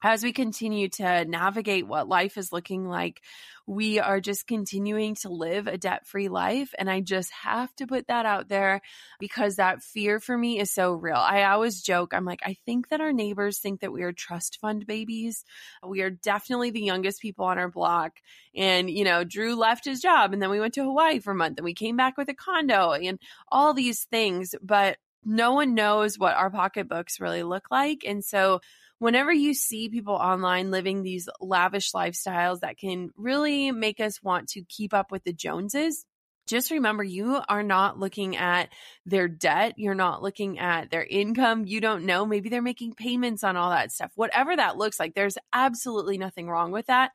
as 0.03 0.23
we 0.23 0.31
continue 0.31 0.89
to 0.89 1.25
navigate 1.25 1.87
what 1.87 2.07
life 2.07 2.37
is 2.37 2.51
looking 2.51 2.87
like, 2.87 3.21
we 3.65 3.99
are 3.99 4.21
just 4.21 4.47
continuing 4.47 5.15
to 5.15 5.29
live 5.29 5.67
a 5.67 5.77
debt 5.77 6.07
free 6.07 6.29
life. 6.29 6.73
And 6.77 6.89
I 6.89 7.01
just 7.01 7.31
have 7.31 7.75
to 7.75 7.87
put 7.87 8.07
that 8.07 8.25
out 8.25 8.47
there 8.47 8.81
because 9.19 9.55
that 9.55 9.83
fear 9.83 10.19
for 10.19 10.37
me 10.37 10.59
is 10.59 10.71
so 10.71 10.93
real. 10.93 11.17
I 11.17 11.43
always 11.43 11.81
joke, 11.81 12.13
I'm 12.13 12.25
like, 12.25 12.41
I 12.45 12.55
think 12.65 12.89
that 12.89 13.01
our 13.01 13.11
neighbors 13.11 13.57
think 13.57 13.81
that 13.81 13.91
we 13.91 14.03
are 14.03 14.13
trust 14.13 14.59
fund 14.61 14.85
babies. 14.85 15.43
We 15.85 16.01
are 16.01 16.09
definitely 16.09 16.69
the 16.69 16.81
youngest 16.81 17.21
people 17.21 17.45
on 17.45 17.57
our 17.57 17.69
block. 17.69 18.13
And, 18.55 18.89
you 18.89 19.03
know, 19.03 19.23
Drew 19.23 19.55
left 19.55 19.83
his 19.83 19.99
job 19.99 20.31
and 20.31 20.41
then 20.41 20.49
we 20.49 20.59
went 20.59 20.75
to 20.75 20.83
Hawaii 20.83 21.19
for 21.19 21.31
a 21.31 21.35
month 21.35 21.57
and 21.57 21.65
we 21.65 21.73
came 21.73 21.97
back 21.97 22.17
with 22.17 22.29
a 22.29 22.33
condo 22.33 22.93
and 22.93 23.19
all 23.51 23.73
these 23.73 24.05
things. 24.05 24.55
But 24.61 24.97
no 25.25 25.53
one 25.53 25.75
knows 25.75 26.17
what 26.17 26.35
our 26.35 26.49
pocketbooks 26.49 27.19
really 27.19 27.43
look 27.43 27.65
like. 27.69 28.03
And 28.07 28.23
so, 28.23 28.61
whenever 28.99 29.31
you 29.31 29.53
see 29.53 29.89
people 29.89 30.15
online 30.15 30.71
living 30.71 31.01
these 31.03 31.29
lavish 31.39 31.91
lifestyles 31.91 32.61
that 32.61 32.77
can 32.77 33.11
really 33.15 33.71
make 33.71 33.99
us 33.99 34.21
want 34.21 34.49
to 34.49 34.63
keep 34.63 34.93
up 34.93 35.11
with 35.11 35.23
the 35.23 35.33
Joneses, 35.33 36.05
just 36.47 36.71
remember 36.71 37.03
you 37.03 37.39
are 37.49 37.63
not 37.63 37.99
looking 37.99 38.37
at 38.37 38.69
their 39.05 39.27
debt. 39.27 39.73
You're 39.77 39.95
not 39.95 40.23
looking 40.23 40.59
at 40.59 40.89
their 40.89 41.03
income. 41.03 41.65
You 41.65 41.81
don't 41.81 42.05
know. 42.05 42.25
Maybe 42.25 42.49
they're 42.49 42.61
making 42.61 42.93
payments 42.93 43.43
on 43.43 43.57
all 43.57 43.69
that 43.71 43.91
stuff. 43.91 44.11
Whatever 44.15 44.55
that 44.55 44.77
looks 44.77 44.99
like, 44.99 45.13
there's 45.13 45.37
absolutely 45.51 46.17
nothing 46.17 46.49
wrong 46.49 46.71
with 46.71 46.87
that. 46.87 47.11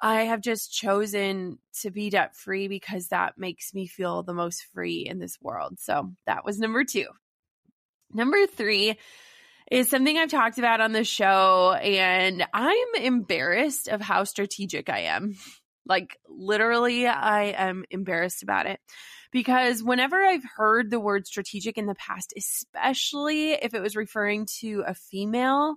I 0.00 0.22
have 0.22 0.40
just 0.40 0.72
chosen 0.72 1.58
to 1.80 1.90
be 1.90 2.10
debt 2.10 2.34
free 2.34 2.68
because 2.68 3.08
that 3.08 3.36
makes 3.36 3.74
me 3.74 3.86
feel 3.86 4.22
the 4.22 4.32
most 4.32 4.64
free 4.72 5.00
in 5.00 5.18
this 5.18 5.36
world. 5.42 5.78
So 5.78 6.12
that 6.26 6.44
was 6.44 6.58
number 6.58 6.84
two. 6.84 7.06
Number 8.12 8.46
three, 8.46 8.98
is 9.70 9.88
something 9.88 10.18
I've 10.18 10.30
talked 10.30 10.58
about 10.58 10.80
on 10.80 10.92
the 10.92 11.04
show, 11.04 11.72
and 11.72 12.44
I'm 12.52 12.88
embarrassed 13.00 13.88
of 13.88 14.00
how 14.00 14.24
strategic 14.24 14.90
I 14.90 15.00
am. 15.02 15.36
Like, 15.86 16.18
literally, 16.28 17.06
I 17.06 17.44
am 17.56 17.84
embarrassed 17.90 18.42
about 18.42 18.66
it 18.66 18.80
because 19.32 19.82
whenever 19.82 20.22
I've 20.22 20.44
heard 20.56 20.90
the 20.90 21.00
word 21.00 21.26
strategic 21.26 21.78
in 21.78 21.86
the 21.86 21.94
past, 21.94 22.34
especially 22.36 23.52
if 23.52 23.74
it 23.74 23.80
was 23.80 23.96
referring 23.96 24.46
to 24.60 24.82
a 24.86 24.94
female, 24.94 25.76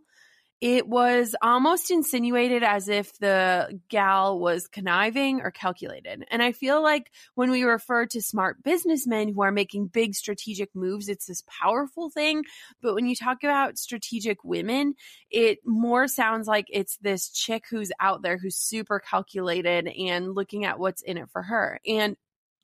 it 0.62 0.88
was 0.88 1.36
almost 1.42 1.92
insinuated 1.92 2.64
as 2.64 2.88
if 2.88 3.18
the 3.20 3.80
gal 3.90 4.40
was 4.40 4.68
conniving 4.68 5.42
or 5.42 5.52
calculated. 5.52 6.26
And 6.32 6.42
I 6.42 6.54
feel 6.54 6.82
like 6.82 7.12
when 7.36 7.52
we 7.52 7.64
refer 7.64 8.06
to 8.08 8.22
smart 8.22 8.64
businessmen 8.64 9.34
who 9.34 9.42
are 9.42 9.52
making 9.52 9.88
big 9.88 10.16
strategic 10.16 10.74
moves, 10.74 11.10
it's 11.10 11.26
this 11.26 11.44
powerful 11.48 12.10
thing. 12.10 12.44
But 12.82 12.96
when 12.96 13.08
you 13.08 13.16
talk 13.16 13.44
about 13.44 13.78
strategic 13.78 14.44
women, 14.44 14.96
it 15.30 15.60
more 15.66 16.08
sounds 16.08 16.48
like 16.48 16.68
it's 16.70 16.98
this 16.98 17.30
chick 17.30 17.66
who's 17.70 17.92
out 18.00 18.22
there 18.22 18.38
who's 18.38 18.56
super 18.56 19.00
calculated 19.00 19.88
and 19.88 20.34
looking 20.34 20.64
at 20.64 20.80
what's 20.80 21.02
in 21.02 21.18
it 21.18 21.30
for 21.32 21.42
her. 21.42 21.80
And 21.86 22.16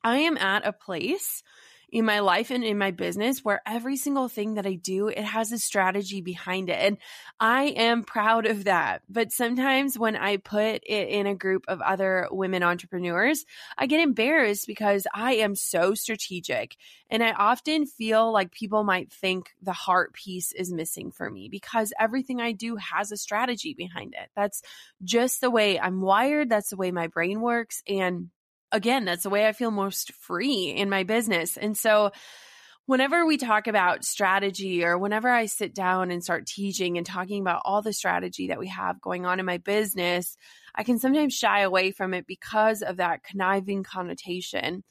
I 0.02 0.20
am 0.20 0.38
at 0.38 0.66
a 0.66 0.72
place 0.72 1.42
in 1.92 2.04
my 2.04 2.20
life 2.20 2.50
and 2.50 2.62
in 2.62 2.78
my 2.78 2.90
business 2.90 3.44
where 3.44 3.60
every 3.66 3.96
single 3.96 4.28
thing 4.28 4.54
that 4.54 4.66
I 4.66 4.74
do, 4.74 5.08
it 5.08 5.24
has 5.24 5.52
a 5.52 5.58
strategy 5.58 6.20
behind 6.20 6.70
it. 6.70 6.78
And 6.78 6.98
I 7.38 7.64
am 7.64 8.04
proud 8.04 8.46
of 8.46 8.64
that. 8.64 9.02
But 9.08 9.32
sometimes 9.32 9.98
when 9.98 10.16
I 10.16 10.36
put 10.36 10.82
it 10.86 11.08
in 11.08 11.26
a 11.26 11.34
group 11.34 11.64
of 11.68 11.80
other 11.80 12.28
women 12.30 12.62
entrepreneurs, 12.62 13.44
I 13.76 13.86
get 13.86 14.00
embarrassed 14.00 14.66
because 14.66 15.06
I 15.12 15.34
am 15.34 15.54
so 15.54 15.94
strategic. 15.94 16.76
And 17.10 17.22
I 17.22 17.32
often 17.32 17.86
feel 17.86 18.32
like 18.32 18.52
people 18.52 18.84
might 18.84 19.12
think 19.12 19.50
the 19.60 19.72
heart 19.72 20.14
piece 20.14 20.52
is 20.52 20.72
missing 20.72 21.10
for 21.10 21.28
me 21.28 21.48
because 21.48 21.92
everything 21.98 22.40
I 22.40 22.52
do 22.52 22.76
has 22.76 23.10
a 23.10 23.16
strategy 23.16 23.74
behind 23.74 24.14
it. 24.14 24.30
That's 24.36 24.62
just 25.02 25.40
the 25.40 25.50
way 25.50 25.80
I'm 25.80 26.00
wired. 26.00 26.48
That's 26.48 26.70
the 26.70 26.76
way 26.76 26.92
my 26.92 27.08
brain 27.08 27.40
works. 27.40 27.82
And 27.88 28.30
again, 28.72 29.04
that's 29.04 29.22
the 29.22 29.30
way 29.30 29.46
I 29.46 29.52
feel 29.52 29.70
most 29.70 30.12
free 30.12 30.70
in 30.70 30.90
my 30.90 31.04
business. 31.04 31.56
And 31.56 31.76
so, 31.76 32.12
whenever 32.86 33.24
we 33.24 33.36
talk 33.36 33.68
about 33.68 34.04
strategy 34.04 34.84
or 34.84 34.98
whenever 34.98 35.28
I 35.28 35.46
sit 35.46 35.74
down 35.74 36.10
and 36.10 36.24
start 36.24 36.46
teaching 36.46 36.96
and 36.96 37.06
talking 37.06 37.40
about 37.40 37.62
all 37.64 37.82
the 37.82 37.92
strategy 37.92 38.48
that 38.48 38.58
we 38.58 38.66
have 38.66 39.00
going 39.00 39.26
on 39.26 39.38
in 39.38 39.46
my 39.46 39.58
business, 39.58 40.36
I 40.74 40.82
can 40.82 40.98
sometimes 40.98 41.34
shy 41.34 41.60
away 41.60 41.92
from 41.92 42.14
it 42.14 42.26
because 42.26 42.82
of 42.82 42.96
that 42.96 43.22
conniving 43.22 43.84
connotation. 43.84 44.82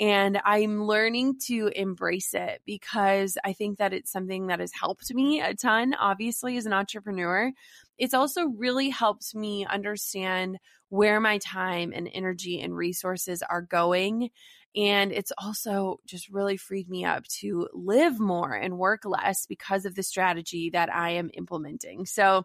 And 0.00 0.40
I'm 0.44 0.84
learning 0.84 1.40
to 1.48 1.70
embrace 1.76 2.32
it 2.32 2.62
because 2.64 3.36
I 3.44 3.52
think 3.52 3.78
that 3.78 3.92
it's 3.92 4.10
something 4.10 4.46
that 4.46 4.60
has 4.60 4.72
helped 4.72 5.12
me 5.12 5.40
a 5.42 5.54
ton, 5.54 5.94
obviously, 5.94 6.56
as 6.56 6.64
an 6.64 6.72
entrepreneur. 6.72 7.52
It's 7.98 8.14
also 8.14 8.46
really 8.46 8.90
helped 8.90 9.34
me 9.34 9.66
understand 9.66 10.58
where 10.88 11.20
my 11.20 11.38
time 11.38 11.92
and 11.94 12.08
energy 12.12 12.60
and 12.60 12.76
resources 12.76 13.42
are 13.42 13.62
going. 13.62 14.30
And 14.74 15.12
it's 15.12 15.32
also 15.38 16.00
just 16.06 16.28
really 16.30 16.56
freed 16.56 16.88
me 16.88 17.04
up 17.04 17.24
to 17.40 17.68
live 17.72 18.18
more 18.18 18.54
and 18.54 18.78
work 18.78 19.04
less 19.04 19.46
because 19.46 19.84
of 19.84 19.94
the 19.94 20.02
strategy 20.02 20.70
that 20.70 20.94
I 20.94 21.10
am 21.10 21.30
implementing. 21.34 22.06
So, 22.06 22.44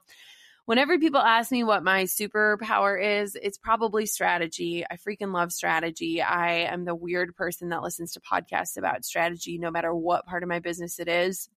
whenever 0.65 0.99
people 0.99 1.21
ask 1.21 1.49
me 1.49 1.63
what 1.63 1.83
my 1.83 2.03
superpower 2.03 3.21
is, 3.21 3.37
it's 3.41 3.57
probably 3.57 4.05
strategy. 4.05 4.85
I 4.89 4.97
freaking 4.97 5.33
love 5.33 5.53
strategy. 5.53 6.21
I 6.21 6.65
am 6.71 6.83
the 6.83 6.95
weird 6.95 7.35
person 7.35 7.69
that 7.69 7.81
listens 7.81 8.11
to 8.13 8.19
podcasts 8.19 8.77
about 8.77 9.05
strategy, 9.05 9.57
no 9.57 9.71
matter 9.71 9.95
what 9.95 10.25
part 10.25 10.43
of 10.43 10.49
my 10.49 10.59
business 10.59 10.99
it 10.99 11.07
is. 11.07 11.49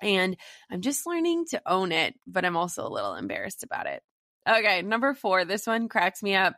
And 0.00 0.36
I'm 0.70 0.80
just 0.80 1.06
learning 1.06 1.46
to 1.50 1.62
own 1.66 1.92
it, 1.92 2.14
but 2.26 2.44
I'm 2.44 2.56
also 2.56 2.86
a 2.86 2.92
little 2.92 3.14
embarrassed 3.14 3.62
about 3.62 3.86
it. 3.86 4.02
Okay, 4.48 4.82
number 4.82 5.14
four. 5.14 5.44
This 5.44 5.66
one 5.66 5.88
cracks 5.88 6.22
me 6.22 6.34
up. 6.34 6.54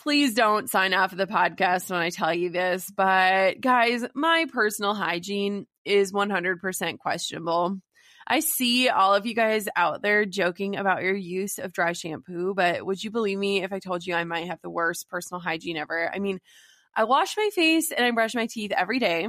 Please 0.00 0.34
don't 0.34 0.68
sign 0.68 0.92
off 0.92 1.12
of 1.12 1.18
the 1.18 1.26
podcast 1.26 1.90
when 1.90 2.00
I 2.00 2.10
tell 2.10 2.34
you 2.34 2.50
this, 2.50 2.90
but 2.94 3.60
guys, 3.60 4.04
my 4.14 4.46
personal 4.52 4.94
hygiene 4.94 5.66
is 5.86 6.12
100% 6.12 6.98
questionable. 6.98 7.78
I 8.26 8.40
see 8.40 8.88
all 8.88 9.14
of 9.14 9.24
you 9.24 9.34
guys 9.34 9.68
out 9.76 10.02
there 10.02 10.26
joking 10.26 10.76
about 10.76 11.02
your 11.02 11.14
use 11.14 11.58
of 11.58 11.72
dry 11.72 11.92
shampoo, 11.92 12.54
but 12.54 12.84
would 12.84 13.02
you 13.02 13.10
believe 13.10 13.38
me 13.38 13.62
if 13.62 13.72
I 13.72 13.78
told 13.78 14.04
you 14.04 14.14
I 14.14 14.24
might 14.24 14.48
have 14.48 14.60
the 14.62 14.70
worst 14.70 15.08
personal 15.08 15.40
hygiene 15.40 15.76
ever? 15.76 16.10
I 16.12 16.18
mean, 16.18 16.40
I 16.94 17.04
wash 17.04 17.36
my 17.36 17.50
face 17.54 17.92
and 17.92 18.04
I 18.04 18.10
brush 18.10 18.34
my 18.34 18.46
teeth 18.46 18.72
every 18.72 18.98
day, 18.98 19.28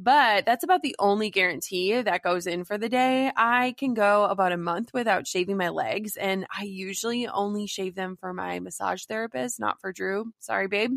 but 0.00 0.46
that's 0.46 0.64
about 0.64 0.80
the 0.80 0.96
only 0.98 1.28
guarantee 1.28 2.00
that 2.00 2.22
goes 2.22 2.46
in 2.46 2.64
for 2.64 2.78
the 2.78 2.88
day. 2.88 3.30
I 3.36 3.74
can 3.76 3.92
go 3.92 4.24
about 4.24 4.52
a 4.52 4.56
month 4.56 4.94
without 4.94 5.26
shaving 5.26 5.58
my 5.58 5.68
legs, 5.68 6.16
and 6.16 6.46
I 6.56 6.62
usually 6.62 7.28
only 7.28 7.66
shave 7.66 7.94
them 7.94 8.16
for 8.18 8.32
my 8.32 8.60
massage 8.60 9.04
therapist, 9.04 9.60
not 9.60 9.78
for 9.78 9.92
Drew. 9.92 10.32
Sorry, 10.38 10.68
babe. 10.68 10.92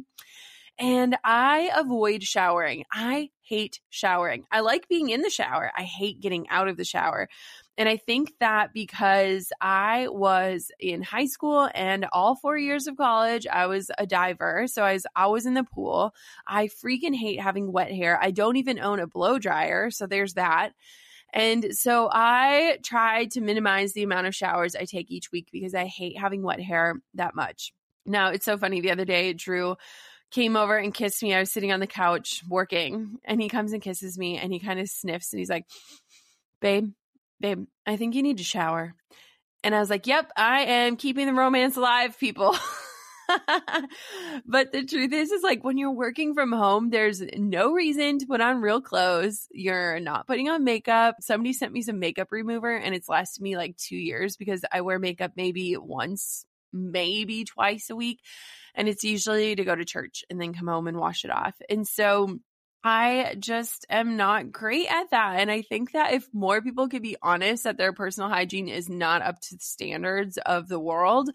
And 0.79 1.17
I 1.23 1.69
avoid 1.75 2.23
showering. 2.23 2.85
I 2.91 3.29
hate 3.41 3.81
showering. 3.89 4.45
I 4.51 4.61
like 4.61 4.87
being 4.87 5.09
in 5.09 5.21
the 5.21 5.29
shower. 5.29 5.69
I 5.77 5.83
hate 5.83 6.21
getting 6.21 6.47
out 6.49 6.69
of 6.69 6.77
the 6.77 6.85
shower. 6.85 7.27
And 7.77 7.89
I 7.89 7.97
think 7.97 8.33
that 8.39 8.71
because 8.71 9.51
I 9.59 10.07
was 10.09 10.71
in 10.79 11.01
high 11.01 11.25
school 11.25 11.69
and 11.73 12.05
all 12.13 12.35
four 12.35 12.57
years 12.57 12.85
of 12.85 12.97
college, 12.97 13.47
I 13.47 13.65
was 13.65 13.89
a 13.97 14.05
diver. 14.05 14.67
So 14.67 14.83
I 14.83 14.93
was 14.93 15.07
always 15.15 15.47
in 15.47 15.55
the 15.55 15.63
pool. 15.63 16.13
I 16.47 16.67
freaking 16.67 17.15
hate 17.15 17.39
having 17.39 17.71
wet 17.71 17.91
hair. 17.91 18.19
I 18.21 18.29
don't 18.29 18.57
even 18.57 18.79
own 18.79 18.99
a 18.99 19.07
blow 19.07 19.39
dryer. 19.39 19.89
So 19.89 20.05
there's 20.05 20.35
that. 20.35 20.73
And 21.33 21.75
so 21.75 22.09
I 22.11 22.77
tried 22.83 23.31
to 23.31 23.41
minimize 23.41 23.93
the 23.93 24.03
amount 24.03 24.27
of 24.27 24.35
showers 24.35 24.75
I 24.75 24.85
take 24.85 25.09
each 25.09 25.31
week 25.31 25.49
because 25.51 25.73
I 25.73 25.85
hate 25.85 26.17
having 26.17 26.43
wet 26.43 26.61
hair 26.61 27.01
that 27.15 27.33
much. 27.33 27.73
Now, 28.05 28.29
it's 28.29 28.45
so 28.45 28.55
funny. 28.55 28.81
The 28.81 28.91
other 28.91 29.05
day, 29.05 29.33
Drew 29.33 29.75
came 30.29 30.55
over 30.55 30.77
and 30.77 30.93
kissed 30.93 31.23
me. 31.23 31.33
I 31.33 31.39
was 31.39 31.51
sitting 31.51 31.71
on 31.71 31.79
the 31.79 31.87
couch 31.87 32.43
working, 32.47 33.17
and 33.23 33.41
he 33.41 33.49
comes 33.49 33.73
and 33.73 33.81
kisses 33.81 34.17
me, 34.17 34.37
and 34.37 34.51
he 34.51 34.59
kind 34.59 34.79
of 34.79 34.89
sniffs, 34.89 35.31
and 35.31 35.39
he's 35.39 35.49
like, 35.49 35.65
"Babe, 36.59 36.91
babe, 37.39 37.65
I 37.85 37.97
think 37.97 38.15
you 38.15 38.23
need 38.23 38.37
to 38.37 38.43
shower." 38.43 38.95
And 39.63 39.73
I 39.73 39.79
was 39.79 39.89
like, 39.89 40.07
"Yep, 40.07 40.31
I 40.35 40.61
am 40.63 40.97
keeping 40.97 41.27
the 41.27 41.33
romance 41.33 41.77
alive, 41.77 42.17
people." 42.19 42.55
but 44.45 44.71
the 44.71 44.83
truth 44.85 45.13
is, 45.13 45.31
is 45.31 45.43
like 45.43 45.63
when 45.63 45.77
you're 45.77 45.91
working 45.91 46.33
from 46.33 46.51
home, 46.51 46.89
there's 46.89 47.21
no 47.35 47.71
reason 47.71 48.19
to 48.19 48.25
put 48.25 48.41
on 48.41 48.61
real 48.61 48.81
clothes. 48.81 49.47
You're 49.51 49.99
not 49.99 50.27
putting 50.27 50.49
on 50.49 50.63
makeup. 50.63 51.17
Somebody 51.21 51.53
sent 51.53 51.73
me 51.73 51.81
some 51.81 51.99
makeup 51.99 52.31
remover 52.31 52.75
and 52.75 52.93
it's 52.93 53.09
lasted 53.09 53.41
me 53.41 53.57
like 53.57 53.77
two 53.77 53.97
years 53.97 54.35
because 54.35 54.63
I 54.71 54.81
wear 54.81 54.99
makeup 54.99 55.33
maybe 55.35 55.75
once, 55.77 56.45
maybe 56.71 57.45
twice 57.45 57.89
a 57.89 57.95
week. 57.95 58.19
And 58.75 58.87
it's 58.87 59.03
usually 59.03 59.55
to 59.55 59.63
go 59.63 59.75
to 59.75 59.85
church 59.85 60.23
and 60.29 60.41
then 60.41 60.53
come 60.53 60.67
home 60.67 60.87
and 60.87 60.97
wash 60.97 61.25
it 61.25 61.31
off. 61.31 61.55
And 61.69 61.87
so 61.87 62.39
I 62.85 63.35
just 63.39 63.85
am 63.89 64.17
not 64.17 64.51
great 64.51 64.87
at 64.89 65.11
that. 65.11 65.39
And 65.39 65.49
I 65.49 65.61
think 65.61 65.93
that 65.93 66.13
if 66.13 66.27
more 66.33 66.61
people 66.61 66.89
could 66.89 67.01
be 67.01 67.15
honest 67.21 67.63
that 67.63 67.77
their 67.77 67.93
personal 67.93 68.29
hygiene 68.29 68.67
is 68.67 68.89
not 68.89 69.21
up 69.21 69.39
to 69.39 69.55
the 69.55 69.63
standards 69.63 70.37
of 70.37 70.67
the 70.67 70.79
world, 70.79 71.29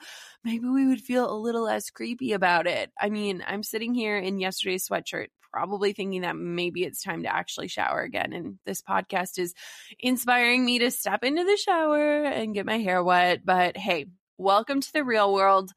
maybe 0.45 0.67
we 0.69 0.87
would 0.87 1.01
feel 1.01 1.31
a 1.31 1.41
little 1.41 1.65
less 1.65 1.89
creepy 1.89 2.35
about 2.35 2.67
it. 2.67 2.91
I 3.01 3.09
mean, 3.09 3.43
I'm 3.47 3.63
sitting 3.63 3.95
here 3.95 4.19
in 4.19 4.41
yesterday's 4.41 4.87
sweatshirt, 4.87 5.29
probably 5.51 5.95
thinking 5.95 6.21
that 6.21 6.37
maybe 6.37 6.85
it's 6.85 7.03
time 7.03 7.23
to 7.23 7.35
actually 7.35 7.69
shower 7.69 8.03
again. 8.03 8.35
And 8.35 8.59
this 8.67 8.83
podcast 8.83 9.39
is 9.39 9.55
inspiring 9.99 10.67
me 10.67 10.81
to 10.81 10.91
step 10.91 11.25
into 11.25 11.45
the 11.45 11.57
shower 11.57 12.25
and 12.25 12.53
get 12.53 12.67
my 12.67 12.79
hair 12.79 13.03
wet. 13.03 13.41
But 13.43 13.79
hey, 13.79 14.05
welcome 14.37 14.83
to 14.83 14.93
the 14.93 15.05
real 15.05 15.33
world 15.33 15.73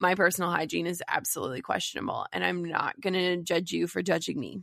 my 0.00 0.14
personal 0.14 0.50
hygiene 0.50 0.86
is 0.86 1.02
absolutely 1.08 1.60
questionable, 1.60 2.24
and 2.32 2.44
I'm 2.44 2.64
not 2.64 3.00
going 3.00 3.14
to 3.14 3.38
judge 3.38 3.72
you 3.72 3.88
for 3.88 4.00
judging 4.00 4.38
me. 4.38 4.62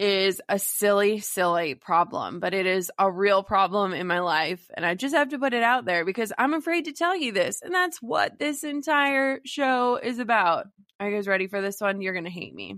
is 0.00 0.40
a 0.48 0.58
silly, 0.58 1.20
silly 1.20 1.74
problem, 1.74 2.40
but 2.40 2.54
it 2.54 2.64
is 2.64 2.90
a 2.98 3.10
real 3.10 3.42
problem 3.42 3.92
in 3.92 4.06
my 4.06 4.20
life. 4.20 4.66
And 4.74 4.84
I 4.86 4.94
just 4.94 5.14
have 5.14 5.28
to 5.28 5.38
put 5.38 5.52
it 5.52 5.62
out 5.62 5.84
there 5.84 6.06
because 6.06 6.32
I'm 6.38 6.54
afraid 6.54 6.86
to 6.86 6.92
tell 6.92 7.14
you 7.14 7.32
this. 7.32 7.60
And 7.60 7.74
that's 7.74 8.00
what 8.00 8.38
this 8.38 8.64
entire 8.64 9.40
show 9.44 9.96
is 9.96 10.18
about. 10.18 10.68
Are 10.98 11.10
you 11.10 11.16
guys 11.16 11.28
ready 11.28 11.48
for 11.48 11.60
this 11.60 11.82
one? 11.82 12.00
You're 12.00 12.14
going 12.14 12.24
to 12.24 12.30
hate 12.30 12.54
me. 12.54 12.76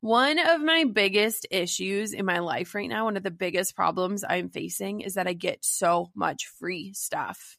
One 0.00 0.40
of 0.40 0.60
my 0.60 0.84
biggest 0.84 1.46
issues 1.52 2.12
in 2.12 2.26
my 2.26 2.40
life 2.40 2.74
right 2.74 2.88
now, 2.88 3.04
one 3.04 3.16
of 3.16 3.22
the 3.22 3.30
biggest 3.30 3.76
problems 3.76 4.24
I'm 4.28 4.50
facing 4.50 5.02
is 5.02 5.14
that 5.14 5.28
I 5.28 5.32
get 5.32 5.64
so 5.64 6.10
much 6.14 6.48
free 6.58 6.92
stuff. 6.92 7.56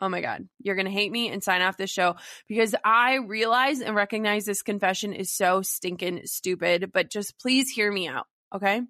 Oh 0.00 0.08
my 0.08 0.20
God, 0.20 0.46
you're 0.62 0.74
going 0.74 0.86
to 0.86 0.92
hate 0.92 1.10
me 1.10 1.30
and 1.30 1.42
sign 1.42 1.62
off 1.62 1.78
this 1.78 1.90
show 1.90 2.16
because 2.48 2.74
I 2.84 3.16
realize 3.16 3.80
and 3.80 3.94
recognize 3.96 4.44
this 4.44 4.62
confession 4.62 5.12
is 5.12 5.32
so 5.32 5.62
stinking 5.62 6.22
stupid, 6.26 6.90
but 6.92 7.10
just 7.10 7.38
please 7.38 7.70
hear 7.70 7.90
me 7.90 8.06
out. 8.06 8.26
Okay. 8.54 8.82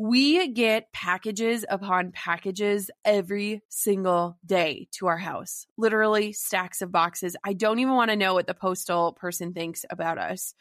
We 0.00 0.46
get 0.52 0.92
packages 0.92 1.64
upon 1.68 2.12
packages 2.12 2.88
every 3.04 3.64
single 3.68 4.38
day 4.46 4.86
to 4.92 5.08
our 5.08 5.16
house, 5.18 5.66
literally 5.76 6.32
stacks 6.32 6.82
of 6.82 6.92
boxes. 6.92 7.36
I 7.42 7.52
don't 7.52 7.80
even 7.80 7.94
want 7.94 8.12
to 8.12 8.16
know 8.16 8.34
what 8.34 8.46
the 8.46 8.54
postal 8.54 9.12
person 9.12 9.54
thinks 9.54 9.84
about 9.90 10.18
us, 10.18 10.54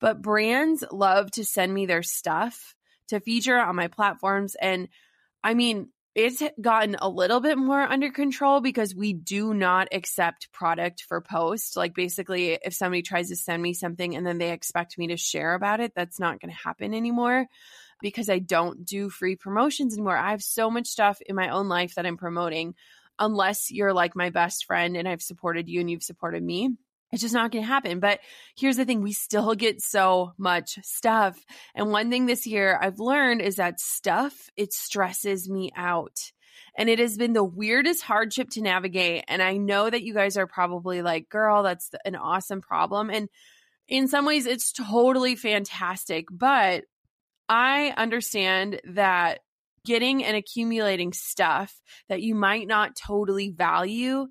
but 0.00 0.22
brands 0.22 0.82
love 0.90 1.30
to 1.32 1.44
send 1.44 1.74
me 1.74 1.84
their 1.84 2.02
stuff 2.02 2.74
to 3.08 3.20
feature 3.20 3.58
on 3.58 3.76
my 3.76 3.88
platforms. 3.88 4.54
And 4.54 4.88
I 5.44 5.52
mean, 5.52 5.90
it's 6.14 6.42
gotten 6.60 6.96
a 6.98 7.08
little 7.08 7.40
bit 7.40 7.56
more 7.56 7.82
under 7.82 8.10
control 8.10 8.60
because 8.60 8.94
we 8.94 9.12
do 9.12 9.54
not 9.54 9.88
accept 9.92 10.52
product 10.52 11.04
for 11.06 11.20
post. 11.20 11.76
Like 11.76 11.94
basically, 11.94 12.58
if 12.62 12.74
somebody 12.74 13.02
tries 13.02 13.28
to 13.28 13.36
send 13.36 13.62
me 13.62 13.74
something 13.74 14.16
and 14.16 14.26
then 14.26 14.38
they 14.38 14.50
expect 14.50 14.98
me 14.98 15.08
to 15.08 15.16
share 15.16 15.54
about 15.54 15.80
it, 15.80 15.92
that's 15.94 16.18
not 16.18 16.40
going 16.40 16.52
to 16.52 16.62
happen 16.64 16.94
anymore 16.94 17.46
because 18.00 18.28
I 18.28 18.40
don't 18.40 18.84
do 18.84 19.08
free 19.08 19.36
promotions 19.36 19.94
anymore. 19.94 20.16
I 20.16 20.30
have 20.30 20.42
so 20.42 20.70
much 20.70 20.88
stuff 20.88 21.20
in 21.24 21.36
my 21.36 21.50
own 21.50 21.68
life 21.68 21.94
that 21.94 22.06
I'm 22.06 22.16
promoting. 22.16 22.74
Unless 23.18 23.70
you're 23.70 23.92
like 23.92 24.16
my 24.16 24.30
best 24.30 24.64
friend 24.64 24.96
and 24.96 25.06
I've 25.06 25.22
supported 25.22 25.68
you 25.68 25.80
and 25.80 25.90
you've 25.90 26.02
supported 26.02 26.42
me, 26.42 26.70
It's 27.12 27.22
just 27.22 27.34
not 27.34 27.50
going 27.50 27.64
to 27.64 27.68
happen. 27.68 28.00
But 28.00 28.20
here's 28.56 28.76
the 28.76 28.84
thing 28.84 29.02
we 29.02 29.12
still 29.12 29.54
get 29.54 29.82
so 29.82 30.32
much 30.38 30.78
stuff. 30.82 31.38
And 31.74 31.90
one 31.90 32.10
thing 32.10 32.26
this 32.26 32.46
year 32.46 32.78
I've 32.80 33.00
learned 33.00 33.42
is 33.42 33.56
that 33.56 33.80
stuff, 33.80 34.48
it 34.56 34.72
stresses 34.72 35.48
me 35.48 35.70
out. 35.76 36.18
And 36.76 36.88
it 36.88 36.98
has 36.98 37.16
been 37.16 37.32
the 37.32 37.44
weirdest 37.44 38.02
hardship 38.02 38.50
to 38.50 38.62
navigate. 38.62 39.24
And 39.28 39.42
I 39.42 39.56
know 39.56 39.90
that 39.90 40.02
you 40.02 40.14
guys 40.14 40.36
are 40.36 40.46
probably 40.46 41.02
like, 41.02 41.28
girl, 41.28 41.62
that's 41.62 41.90
an 42.04 42.14
awesome 42.14 42.60
problem. 42.60 43.10
And 43.10 43.28
in 43.88 44.06
some 44.06 44.24
ways, 44.24 44.46
it's 44.46 44.72
totally 44.72 45.34
fantastic. 45.34 46.26
But 46.30 46.84
I 47.48 47.92
understand 47.96 48.80
that 48.84 49.40
getting 49.84 50.22
and 50.24 50.36
accumulating 50.36 51.12
stuff 51.12 51.74
that 52.08 52.22
you 52.22 52.34
might 52.34 52.68
not 52.68 52.94
totally 52.94 53.50
value 53.50 54.28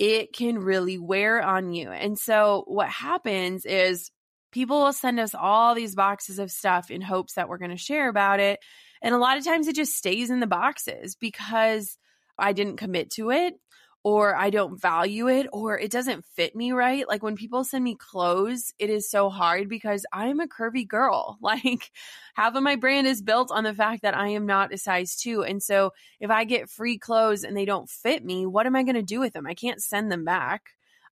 it 0.00 0.32
can 0.32 0.58
really 0.58 0.98
wear 0.98 1.42
on 1.42 1.74
you. 1.74 1.90
And 1.90 2.18
so 2.18 2.64
what 2.66 2.88
happens 2.88 3.66
is 3.66 4.10
people 4.50 4.82
will 4.82 4.94
send 4.94 5.20
us 5.20 5.34
all 5.34 5.74
these 5.74 5.94
boxes 5.94 6.38
of 6.38 6.50
stuff 6.50 6.90
in 6.90 7.02
hopes 7.02 7.34
that 7.34 7.50
we're 7.50 7.58
going 7.58 7.70
to 7.70 7.76
share 7.76 8.08
about 8.08 8.40
it. 8.40 8.58
And 9.02 9.14
a 9.14 9.18
lot 9.18 9.36
of 9.36 9.44
times 9.44 9.68
it 9.68 9.76
just 9.76 9.92
stays 9.92 10.30
in 10.30 10.40
the 10.40 10.46
boxes 10.46 11.16
because 11.16 11.98
I 12.38 12.54
didn't 12.54 12.78
commit 12.78 13.10
to 13.12 13.30
it 13.30 13.54
or 14.02 14.34
I 14.34 14.48
don't 14.48 14.80
value 14.80 15.28
it 15.28 15.46
or 15.52 15.78
it 15.78 15.90
doesn't 15.90 16.24
fit 16.24 16.56
me 16.56 16.72
right. 16.72 17.06
Like 17.06 17.22
when 17.22 17.36
people 17.36 17.64
send 17.64 17.84
me 17.84 17.96
clothes, 17.96 18.72
it 18.78 18.88
is 18.88 19.10
so 19.10 19.28
hard 19.28 19.68
because 19.68 20.06
I'm 20.12 20.40
a 20.40 20.48
curvy 20.48 20.86
girl. 20.86 21.38
Like 21.50 21.90
half 22.34 22.54
of 22.54 22.62
my 22.62 22.76
brand 22.76 23.08
is 23.08 23.22
built 23.22 23.50
on 23.50 23.64
the 23.64 23.74
fact 23.74 24.02
that 24.02 24.16
I 24.16 24.28
am 24.28 24.46
not 24.46 24.72
a 24.72 24.78
size 24.78 25.16
two. 25.16 25.42
And 25.42 25.60
so 25.60 25.90
if 26.20 26.30
I 26.30 26.44
get 26.44 26.70
free 26.70 26.96
clothes 26.96 27.42
and 27.42 27.56
they 27.56 27.64
don't 27.64 27.90
fit 27.90 28.24
me, 28.24 28.46
what 28.46 28.66
am 28.66 28.76
I 28.76 28.84
going 28.84 28.94
to 28.94 29.02
do 29.02 29.18
with 29.18 29.32
them? 29.32 29.46
I 29.48 29.54
can't 29.54 29.82
send 29.82 30.12
them 30.12 30.24
back. 30.24 30.62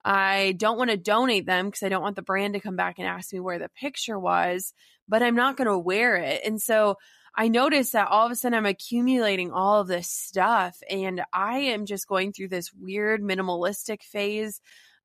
I 0.05 0.55
don't 0.57 0.79
want 0.79 0.91
to 0.91 0.97
donate 0.97 1.45
them 1.45 1.67
because 1.67 1.83
I 1.83 1.89
don't 1.89 2.03
want 2.03 2.15
the 2.15 2.23
brand 2.23 2.55
to 2.55 2.61
come 2.61 2.77
back 2.77 2.99
and 2.99 3.09
ask 3.09 3.33
me 3.33 3.41
where 3.41 3.59
the 3.59 3.69
picture 3.69 4.19
was, 4.19 4.73
but 5.09 5.25
I'm 5.25 5.35
not 5.35 5.57
going 5.57 5.67
to 5.67 5.79
wear 5.79 6.17
it. 6.17 6.43
And 6.45 6.63
so 6.63 6.97
I 7.37 7.49
noticed 7.49 7.93
that 7.93 8.09
all 8.09 8.27
of 8.27 8.33
a 8.33 8.37
sudden 8.37 8.57
I'm 8.57 8.67
accumulating 8.67 9.53
all 9.53 9.81
of 9.81 9.89
this 9.89 10.09
stuff 10.09 10.79
and 10.91 11.23
I 11.33 11.59
am 11.59 11.87
just 11.87 12.09
going 12.09 12.33
through 12.33 12.49
this 12.49 12.73
weird 12.73 13.23
minimalistic 13.23 14.03
phase. 14.03 14.61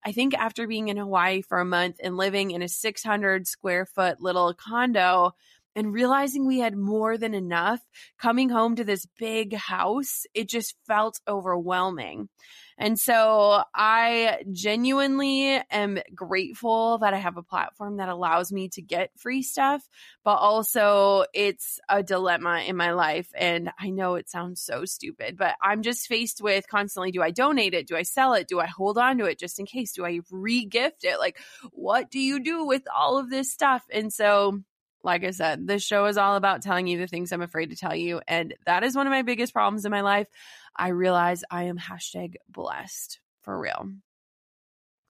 I 0.05 0.11
think 0.11 0.33
after 0.33 0.67
being 0.67 0.89
in 0.89 0.97
Hawaii 0.97 1.41
for 1.41 1.59
a 1.59 1.65
month 1.65 1.97
and 2.03 2.17
living 2.17 2.51
in 2.51 2.61
a 2.61 2.67
600 2.67 3.47
square 3.47 3.85
foot 3.85 4.21
little 4.21 4.53
condo, 4.53 5.33
and 5.75 5.93
realizing 5.93 6.45
we 6.45 6.59
had 6.59 6.77
more 6.77 7.17
than 7.17 7.33
enough 7.33 7.81
coming 8.19 8.49
home 8.49 8.75
to 8.75 8.83
this 8.83 9.07
big 9.17 9.53
house, 9.55 10.25
it 10.33 10.47
just 10.47 10.75
felt 10.87 11.19
overwhelming. 11.27 12.29
And 12.77 12.99
so 12.99 13.63
I 13.73 14.43
genuinely 14.51 15.61
am 15.69 15.99
grateful 16.13 16.97
that 16.99 17.13
I 17.13 17.17
have 17.17 17.37
a 17.37 17.43
platform 17.43 17.97
that 17.97 18.09
allows 18.09 18.51
me 18.51 18.69
to 18.69 18.81
get 18.81 19.11
free 19.17 19.43
stuff, 19.43 19.87
but 20.23 20.35
also 20.35 21.25
it's 21.33 21.79
a 21.89 22.03
dilemma 22.03 22.63
in 22.65 22.75
my 22.75 22.93
life. 22.93 23.29
And 23.35 23.71
I 23.79 23.89
know 23.89 24.15
it 24.15 24.29
sounds 24.29 24.61
so 24.61 24.85
stupid, 24.85 25.37
but 25.37 25.55
I'm 25.61 25.81
just 25.81 26.07
faced 26.07 26.41
with 26.41 26.67
constantly 26.67 27.11
do 27.11 27.21
I 27.21 27.31
donate 27.31 27.73
it? 27.73 27.87
Do 27.87 27.95
I 27.95 28.03
sell 28.03 28.33
it? 28.33 28.47
Do 28.47 28.59
I 28.59 28.67
hold 28.67 28.97
on 28.97 29.17
to 29.19 29.25
it 29.25 29.39
just 29.39 29.59
in 29.59 29.65
case? 29.65 29.93
Do 29.93 30.05
I 30.05 30.19
re 30.31 30.65
gift 30.65 31.03
it? 31.03 31.19
Like, 31.19 31.37
what 31.71 32.09
do 32.09 32.19
you 32.19 32.41
do 32.41 32.65
with 32.65 32.83
all 32.95 33.17
of 33.17 33.29
this 33.29 33.51
stuff? 33.51 33.83
And 33.91 34.11
so 34.11 34.61
like 35.03 35.25
I 35.25 35.31
said, 35.31 35.67
this 35.67 35.83
show 35.83 36.05
is 36.05 36.17
all 36.17 36.35
about 36.35 36.61
telling 36.61 36.87
you 36.87 36.97
the 36.97 37.07
things 37.07 37.31
I'm 37.31 37.41
afraid 37.41 37.71
to 37.71 37.75
tell 37.75 37.95
you. 37.95 38.21
And 38.27 38.55
that 38.65 38.83
is 38.83 38.95
one 38.95 39.05
of 39.05 39.11
my 39.11 39.21
biggest 39.21 39.53
problems 39.53 39.85
in 39.85 39.91
my 39.91 40.01
life. 40.01 40.27
I 40.75 40.89
realize 40.89 41.43
I 41.49 41.63
am 41.63 41.77
hashtag 41.77 42.35
blessed 42.49 43.19
for 43.41 43.57
real. 43.59 43.89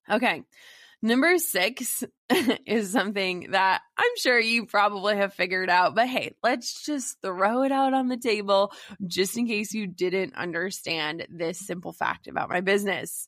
Okay. 0.10 0.44
Number 1.02 1.38
six 1.38 2.02
is 2.66 2.90
something 2.90 3.52
that 3.52 3.82
I'm 3.98 4.12
sure 4.18 4.40
you 4.40 4.66
probably 4.66 5.18
have 5.18 5.34
figured 5.34 5.70
out, 5.70 5.96
but 5.96 6.08
hey, 6.08 6.34
let's 6.42 6.86
just 6.86 7.18
throw 7.22 7.64
it 7.64 7.74
out 7.74 7.94
on 7.94 8.08
the 8.08 8.16
table 8.18 8.72
just 9.06 9.38
in 9.38 9.46
case 9.46 9.74
you 9.74 9.86
didn't 9.86 10.36
understand 10.36 11.28
this 11.30 11.60
simple 11.60 11.92
fact 11.92 12.28
about 12.28 12.50
my 12.50 12.62
business. 12.62 13.28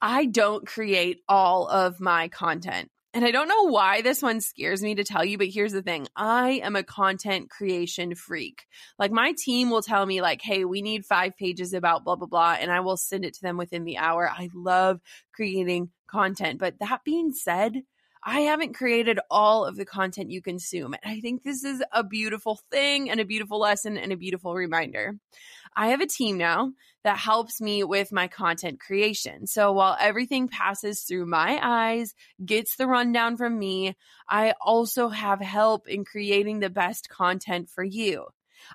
I 0.00 0.26
don't 0.26 0.64
create 0.64 1.22
all 1.28 1.66
of 1.66 2.00
my 2.00 2.28
content. 2.28 2.88
And 3.14 3.24
I 3.24 3.30
don't 3.30 3.48
know 3.48 3.64
why 3.70 4.02
this 4.02 4.20
one 4.20 4.40
scares 4.40 4.82
me 4.82 4.94
to 4.96 5.04
tell 5.04 5.24
you, 5.24 5.38
but 5.38 5.48
here's 5.48 5.72
the 5.72 5.82
thing. 5.82 6.08
I 6.14 6.60
am 6.62 6.76
a 6.76 6.82
content 6.82 7.48
creation 7.48 8.14
freak. 8.14 8.66
Like 8.98 9.10
my 9.10 9.32
team 9.44 9.70
will 9.70 9.80
tell 9.80 10.04
me 10.04 10.20
like, 10.20 10.42
Hey, 10.42 10.64
we 10.64 10.82
need 10.82 11.06
five 11.06 11.34
pages 11.36 11.72
about 11.72 12.04
blah, 12.04 12.16
blah, 12.16 12.26
blah. 12.26 12.56
And 12.60 12.70
I 12.70 12.80
will 12.80 12.98
send 12.98 13.24
it 13.24 13.34
to 13.34 13.42
them 13.42 13.56
within 13.56 13.84
the 13.84 13.96
hour. 13.96 14.28
I 14.28 14.50
love 14.54 15.00
creating 15.34 15.90
content. 16.06 16.60
But 16.60 16.78
that 16.80 17.00
being 17.02 17.32
said, 17.32 17.82
I 18.22 18.40
haven't 18.40 18.74
created 18.74 19.18
all 19.30 19.64
of 19.64 19.76
the 19.76 19.84
content 19.84 20.30
you 20.30 20.42
consume. 20.42 20.94
And 20.94 21.12
I 21.12 21.20
think 21.20 21.42
this 21.42 21.64
is 21.64 21.82
a 21.92 22.04
beautiful 22.04 22.60
thing 22.70 23.10
and 23.10 23.20
a 23.20 23.24
beautiful 23.24 23.58
lesson 23.58 23.96
and 23.96 24.12
a 24.12 24.16
beautiful 24.16 24.54
reminder. 24.54 25.16
I 25.76 25.88
have 25.88 26.00
a 26.00 26.06
team 26.06 26.38
now 26.38 26.72
that 27.04 27.18
helps 27.18 27.60
me 27.60 27.84
with 27.84 28.12
my 28.12 28.28
content 28.28 28.80
creation. 28.80 29.46
So 29.46 29.72
while 29.72 29.96
everything 30.00 30.48
passes 30.48 31.02
through 31.02 31.26
my 31.26 31.58
eyes, 31.62 32.14
gets 32.44 32.76
the 32.76 32.86
rundown 32.86 33.36
from 33.36 33.58
me, 33.58 33.96
I 34.28 34.54
also 34.60 35.08
have 35.08 35.40
help 35.40 35.88
in 35.88 36.04
creating 36.04 36.60
the 36.60 36.70
best 36.70 37.08
content 37.08 37.70
for 37.70 37.84
you. 37.84 38.26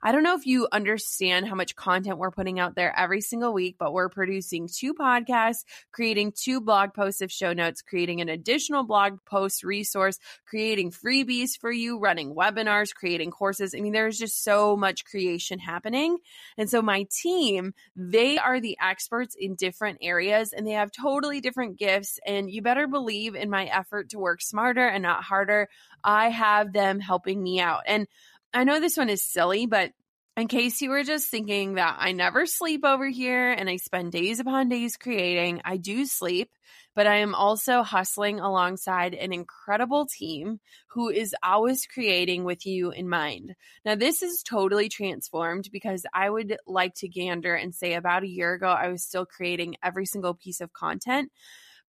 I 0.02 0.12
don't 0.12 0.24
know 0.24 0.36
if 0.36 0.46
you 0.46 0.68
understand 0.72 1.48
how 1.48 1.56
much 1.56 1.76
content 1.76 2.18
we're 2.18 2.32
putting 2.32 2.60
out 2.60 2.76
there 2.76 2.98
every 2.98 3.22
single 3.22 3.54
week, 3.54 3.76
but 3.78 3.94
we're 3.94 4.10
producing 4.10 4.68
two 4.68 4.94
podcasts, 4.94 5.64
creating 5.92 6.34
two 6.36 6.62
blog 6.62 6.94
posts 6.94 7.22
of 7.22 7.32
show 7.32 7.54
notes, 7.54 7.82
creating 7.82 8.22
an 8.22 8.30
additional 8.30 8.84
blog 8.84 9.20
post 9.26 9.64
resource, 9.64 10.20
creating 10.46 10.92
freebies 10.92 11.58
for 11.60 11.72
you, 11.72 12.00
running 12.00 12.36
webinars, 12.36 12.94
creating 12.94 13.32
courses. 13.32 13.74
I 13.76 13.82
mean, 13.82 13.94
there's 13.94 14.18
just 14.18 14.44
so 14.44 14.76
much 14.76 15.06
creation 15.06 15.60
happening. 15.60 16.18
And 16.58 16.70
so 16.70 16.82
my 16.82 17.06
team, 17.12 17.74
they 17.96 18.38
are 18.38 18.60
the 18.60 18.78
experts 18.82 19.36
in 19.40 19.56
different 19.56 20.00
areas 20.02 20.54
and 20.54 20.66
they 20.66 20.72
have 20.72 20.92
totally 20.92 21.42
different 21.42 21.78
gifts. 21.78 22.20
And 22.26 22.50
you 22.50 22.62
better 22.62 22.88
believe 22.88 23.36
in 23.36 23.50
my 23.50 23.66
effort 23.66 24.10
to 24.10 24.20
work 24.20 24.42
smarter 24.42 24.88
and 24.88 25.04
not 25.04 25.24
harder. 25.24 25.70
I 26.04 26.30
have 26.30 26.74
them 26.74 27.00
helping 27.00 27.42
me 27.42 27.60
out. 27.60 27.82
And 27.86 28.08
I 28.54 28.64
know 28.64 28.80
this 28.80 28.98
one 28.98 29.10
is 29.10 29.24
silly, 29.24 29.66
but 29.66 29.92
in 30.38 30.48
case 30.48 30.82
you 30.82 30.90
were 30.90 31.04
just 31.04 31.28
thinking 31.28 31.76
that 31.76 31.98
I 32.00 32.12
never 32.12 32.46
sleep 32.46 32.84
over 32.84 33.08
here 33.08 33.52
and 33.52 33.70
I 33.70 33.78
spend 33.78 34.12
days 34.12 34.40
upon 34.40 34.70
days 34.70 34.98
creating, 34.98 35.62
I 35.64 35.78
do 35.78 36.06
sleep, 36.06 36.50
but 36.96 37.08
I 37.08 37.18
am 37.18 37.36
also 37.36 37.84
hustling 37.84 38.40
alongside 38.40 39.14
an 39.14 39.34
incredible 39.34 40.08
team 40.08 40.60
who 40.90 41.10
is 41.10 41.36
always 41.44 41.86
creating 41.86 42.46
with 42.46 42.66
you 42.66 42.92
in 42.92 43.10
mind. 43.10 43.56
Now, 43.86 43.96
this 43.96 44.24
is 44.24 44.44
totally 44.44 44.90
transformed 44.90 45.70
because 45.72 46.06
I 46.14 46.30
would 46.30 46.58
like 46.68 46.96
to 46.96 47.08
gander 47.08 47.56
and 47.56 47.74
say 47.74 47.94
about 47.94 48.24
a 48.24 48.28
year 48.28 48.54
ago, 48.54 48.68
I 48.68 48.88
was 48.90 49.04
still 49.04 49.26
creating 49.26 49.78
every 49.84 50.06
single 50.06 50.34
piece 50.34 50.62
of 50.62 50.74
content. 50.74 51.32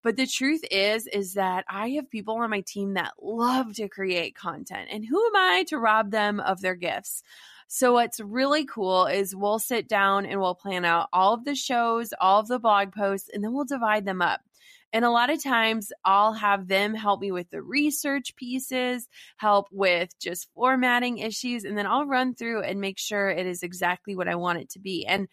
But 0.04 0.16
the 0.16 0.26
truth 0.26 0.62
is, 0.70 1.06
is 1.06 1.34
that 1.34 1.64
I 1.66 1.88
have 1.92 2.10
people 2.10 2.36
on 2.36 2.50
my 2.50 2.60
team 2.60 2.94
that 2.94 3.14
love 3.20 3.74
to 3.76 3.88
create 3.88 4.36
content. 4.36 4.90
And 4.92 5.04
who 5.04 5.26
am 5.26 5.34
I 5.34 5.64
to 5.68 5.78
rob 5.78 6.10
them 6.10 6.40
of 6.40 6.60
their 6.60 6.74
gifts? 6.74 7.22
So 7.68 7.94
what's 7.94 8.20
really 8.20 8.66
cool 8.66 9.06
is 9.06 9.34
we'll 9.34 9.58
sit 9.58 9.88
down 9.88 10.26
and 10.26 10.40
we'll 10.40 10.54
plan 10.54 10.84
out 10.84 11.08
all 11.12 11.32
of 11.32 11.46
the 11.46 11.54
shows, 11.54 12.12
all 12.20 12.38
of 12.40 12.48
the 12.48 12.58
blog 12.58 12.92
posts, 12.92 13.30
and 13.32 13.42
then 13.42 13.54
we'll 13.54 13.64
divide 13.64 14.04
them 14.04 14.20
up. 14.20 14.42
And 14.92 15.04
a 15.04 15.10
lot 15.10 15.30
of 15.30 15.42
times 15.42 15.90
I'll 16.04 16.34
have 16.34 16.68
them 16.68 16.94
help 16.94 17.20
me 17.20 17.32
with 17.32 17.50
the 17.50 17.62
research 17.62 18.36
pieces, 18.36 19.08
help 19.38 19.66
with 19.72 20.16
just 20.20 20.48
formatting 20.54 21.18
issues, 21.18 21.64
and 21.64 21.76
then 21.76 21.86
I'll 21.86 22.06
run 22.06 22.34
through 22.34 22.62
and 22.62 22.80
make 22.80 22.98
sure 22.98 23.28
it 23.30 23.46
is 23.46 23.62
exactly 23.64 24.14
what 24.14 24.28
I 24.28 24.36
want 24.36 24.60
it 24.60 24.70
to 24.70 24.78
be. 24.78 25.04
And 25.04 25.28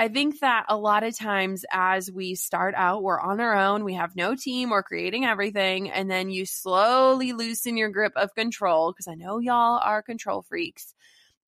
I 0.00 0.08
think 0.08 0.40
that 0.40 0.64
a 0.70 0.78
lot 0.78 1.02
of 1.02 1.14
times 1.14 1.66
as 1.70 2.10
we 2.10 2.34
start 2.34 2.74
out, 2.74 3.02
we're 3.02 3.20
on 3.20 3.38
our 3.38 3.54
own, 3.54 3.84
we 3.84 3.92
have 3.96 4.16
no 4.16 4.34
team, 4.34 4.70
we're 4.70 4.82
creating 4.82 5.26
everything, 5.26 5.90
and 5.90 6.10
then 6.10 6.30
you 6.30 6.46
slowly 6.46 7.34
loosen 7.34 7.76
your 7.76 7.90
grip 7.90 8.14
of 8.16 8.34
control 8.34 8.92
because 8.92 9.08
I 9.08 9.14
know 9.14 9.40
y'all 9.40 9.78
are 9.84 10.00
control 10.00 10.40
freaks, 10.40 10.94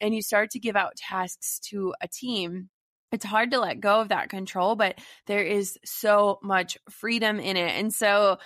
and 0.02 0.14
you 0.14 0.20
start 0.20 0.50
to 0.50 0.58
give 0.58 0.76
out 0.76 0.96
tasks 0.96 1.60
to 1.70 1.94
a 2.02 2.08
team. 2.08 2.68
It's 3.10 3.24
hard 3.24 3.52
to 3.52 3.58
let 3.58 3.80
go 3.80 4.02
of 4.02 4.10
that 4.10 4.28
control, 4.28 4.76
but 4.76 4.98
there 5.26 5.42
is 5.42 5.78
so 5.86 6.38
much 6.42 6.76
freedom 6.90 7.40
in 7.40 7.56
it. 7.56 7.70
And 7.78 7.90
so 7.90 8.36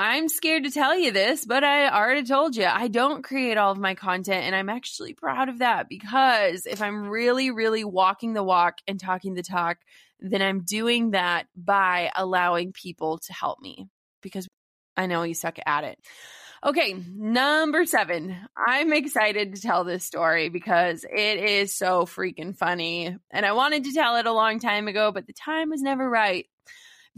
I'm 0.00 0.28
scared 0.28 0.62
to 0.62 0.70
tell 0.70 0.96
you 0.96 1.10
this, 1.10 1.44
but 1.44 1.64
I 1.64 1.90
already 1.90 2.22
told 2.22 2.54
you 2.54 2.66
I 2.66 2.86
don't 2.86 3.24
create 3.24 3.56
all 3.58 3.72
of 3.72 3.78
my 3.78 3.96
content. 3.96 4.44
And 4.44 4.54
I'm 4.54 4.68
actually 4.68 5.12
proud 5.12 5.48
of 5.48 5.58
that 5.58 5.88
because 5.88 6.66
if 6.66 6.80
I'm 6.80 7.08
really, 7.08 7.50
really 7.50 7.82
walking 7.82 8.32
the 8.32 8.44
walk 8.44 8.78
and 8.86 9.00
talking 9.00 9.34
the 9.34 9.42
talk, 9.42 9.78
then 10.20 10.40
I'm 10.40 10.60
doing 10.60 11.10
that 11.10 11.48
by 11.56 12.12
allowing 12.14 12.72
people 12.72 13.18
to 13.18 13.32
help 13.32 13.60
me 13.60 13.88
because 14.22 14.46
I 14.96 15.06
know 15.06 15.24
you 15.24 15.34
suck 15.34 15.58
at 15.66 15.82
it. 15.82 15.98
Okay, 16.64 16.94
number 17.16 17.84
seven. 17.84 18.36
I'm 18.56 18.92
excited 18.92 19.56
to 19.56 19.60
tell 19.60 19.82
this 19.82 20.04
story 20.04 20.48
because 20.48 21.04
it 21.04 21.40
is 21.40 21.76
so 21.76 22.04
freaking 22.04 22.56
funny. 22.56 23.16
And 23.32 23.44
I 23.44 23.50
wanted 23.50 23.82
to 23.82 23.92
tell 23.92 24.14
it 24.14 24.26
a 24.26 24.32
long 24.32 24.60
time 24.60 24.86
ago, 24.86 25.10
but 25.10 25.26
the 25.26 25.32
time 25.32 25.70
was 25.70 25.82
never 25.82 26.08
right. 26.08 26.46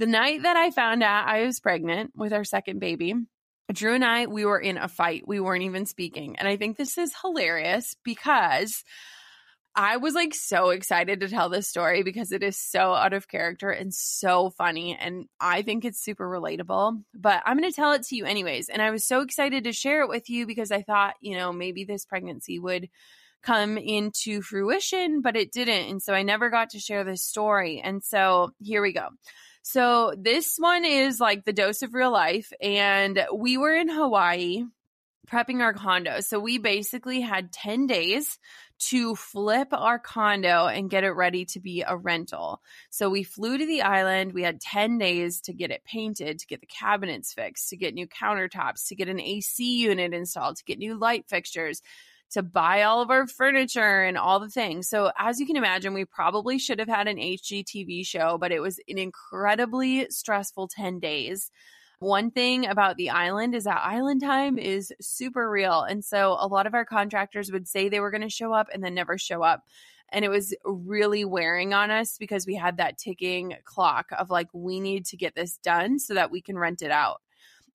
The 0.01 0.07
night 0.07 0.45
that 0.45 0.57
I 0.57 0.71
found 0.71 1.03
out 1.03 1.29
I 1.29 1.45
was 1.45 1.61
pregnant 1.61 2.13
with 2.17 2.33
our 2.33 2.43
second 2.43 2.79
baby, 2.79 3.13
Drew 3.71 3.93
and 3.95 4.03
I, 4.03 4.29
we 4.29 4.47
were 4.47 4.59
in 4.59 4.79
a 4.79 4.89
fight. 4.89 5.29
We 5.29 5.41
weren't 5.41 5.65
even 5.65 5.85
speaking. 5.85 6.37
And 6.39 6.49
I 6.49 6.57
think 6.57 6.79
this 6.79 6.97
is 6.97 7.13
hilarious 7.21 7.95
because 8.03 8.83
I 9.77 9.99
was 9.99 10.15
like 10.15 10.33
so 10.33 10.71
excited 10.71 11.21
to 11.21 11.29
tell 11.29 11.51
this 11.51 11.69
story 11.69 12.03
because 12.03 12.33
it 12.33 12.43
is 12.43 12.57
so 12.57 12.95
out 12.95 13.13
of 13.13 13.29
character 13.29 13.69
and 13.69 13.93
so 13.93 14.49
funny. 14.49 14.97
And 14.99 15.27
I 15.39 15.61
think 15.61 15.85
it's 15.85 16.03
super 16.03 16.27
relatable. 16.27 17.03
But 17.13 17.43
I'm 17.45 17.59
going 17.59 17.71
to 17.71 17.77
tell 17.77 17.93
it 17.93 18.05
to 18.05 18.17
you 18.17 18.25
anyways. 18.25 18.71
And 18.71 18.81
I 18.81 18.93
was 18.93 19.07
so 19.07 19.21
excited 19.21 19.65
to 19.65 19.73
share 19.75 20.01
it 20.01 20.09
with 20.09 20.31
you 20.31 20.47
because 20.47 20.73
I 20.73 20.81
thought, 20.81 21.17
you 21.21 21.37
know, 21.37 21.53
maybe 21.53 21.85
this 21.85 22.07
pregnancy 22.07 22.59
would 22.59 22.89
come 23.43 23.77
into 23.77 24.41
fruition, 24.41 25.21
but 25.21 25.37
it 25.37 25.53
didn't. 25.53 25.91
And 25.91 26.03
so 26.03 26.15
I 26.15 26.23
never 26.23 26.49
got 26.49 26.71
to 26.71 26.81
share 26.81 27.05
this 27.05 27.23
story. 27.23 27.83
And 27.85 28.03
so 28.03 28.53
here 28.63 28.81
we 28.81 28.95
go. 28.95 29.09
So 29.63 30.15
this 30.17 30.57
one 30.59 30.85
is 30.85 31.21
like 31.21 31.45
the 31.45 31.53
dose 31.53 31.83
of 31.83 31.95
real 31.95 32.11
life. 32.11 32.53
And 32.61 33.27
we 33.35 33.57
were 33.57 33.75
in 33.75 33.89
Hawaii 33.89 34.65
prepping 35.31 35.61
our 35.61 35.73
condo. 35.73 36.21
So 36.21 36.41
we 36.41 36.59
basically 36.59 37.21
had 37.21 37.53
10 37.53 37.87
days 37.87 38.39
to 38.89 39.15
flip 39.15 39.69
our 39.73 39.99
condo 39.99 40.67
and 40.67 40.91
get 40.91 41.05
it 41.05 41.11
ready 41.11 41.45
to 41.45 41.61
be 41.61 41.85
a 41.87 41.97
rental. 41.97 42.61
So 42.89 43.11
we 43.11 43.23
flew 43.23 43.59
to 43.59 43.67
the 43.67 43.83
island. 43.83 44.33
We 44.33 44.43
had 44.43 44.61
10 44.61 44.99
days 44.99 45.43
to 45.43 45.53
get 45.53 45.71
it 45.71 45.85
painted, 45.85 46.39
to 46.39 46.47
get 46.47 46.61
the 46.61 46.67
cabinets 46.67 47.33
fixed, 47.35 47.69
to 47.69 47.77
get 47.77 47.95
new 47.95 48.09
countertops, 48.09 48.89
to 48.89 48.97
get 48.97 49.09
an 49.09 49.21
AC 49.21 49.81
unit 49.81 50.15
installed, 50.15 50.57
to 50.57 50.65
get 50.65 50.79
new 50.79 50.99
light 50.99 51.27
fixtures, 51.29 51.83
to 52.31 52.43
buy 52.43 52.83
all 52.83 53.03
of 53.03 53.11
our 53.11 53.27
furniture 53.27 54.03
and 54.03 54.17
all 54.17 54.41
the 54.41 54.49
things. 54.49 54.89
So, 54.89 55.11
as 55.19 55.41
you 55.41 55.47
can 55.47 55.57
imagine, 55.57 55.95
we 55.95 56.05
probably 56.05 56.59
should 56.59 56.79
have 56.79 56.89
had 56.89 57.09
an 57.09 57.17
HGTV 57.17 58.07
show, 58.07 58.39
but 58.39 58.53
it 58.53 58.61
was 58.61 58.79
an 58.89 58.99
incredibly 58.99 60.09
stressful 60.11 60.69
10 60.69 61.01
days. 61.01 61.51
One 61.99 62.31
thing 62.31 62.67
about 62.67 62.97
the 62.97 63.11
island 63.11 63.55
is 63.55 63.65
that 63.65 63.85
island 63.85 64.23
time 64.23 64.59
is 64.59 64.93
super 65.03 65.51
real. 65.51 65.83
And 65.83 66.03
so 66.03 66.37
a 66.41 66.47
lot 66.47 66.67
of 66.67 66.73
our 66.73 66.87
contractors 66.87 67.53
would 67.53 67.69
say 67.69 67.89
they 67.89 68.01
were 68.01 68.11
going 68.11 68.23
to 68.23 68.31
show 68.31 68.55
up 68.55 68.69
and 68.73 68.83
then 68.83 68.95
never 68.95 69.19
show 69.19 69.43
up. 69.43 69.65
And 70.11 70.25
it 70.25 70.31
was 70.31 70.55
really 70.65 71.27
wearing 71.27 71.75
on 71.75 71.91
us 71.91 72.17
because 72.19 72.47
we 72.47 72.55
had 72.55 72.79
that 72.79 72.97
ticking 72.97 73.55
clock 73.65 74.07
of 74.19 74.31
like, 74.31 74.49
we 74.55 74.81
need 74.81 75.05
to 75.07 75.19
get 75.19 75.35
this 75.35 75.59
done 75.59 75.99
so 75.99 76.15
that 76.15 76.31
we 76.31 76.41
can 76.41 76.59
rent 76.59 76.81
it 76.81 76.91
out. 76.91 77.21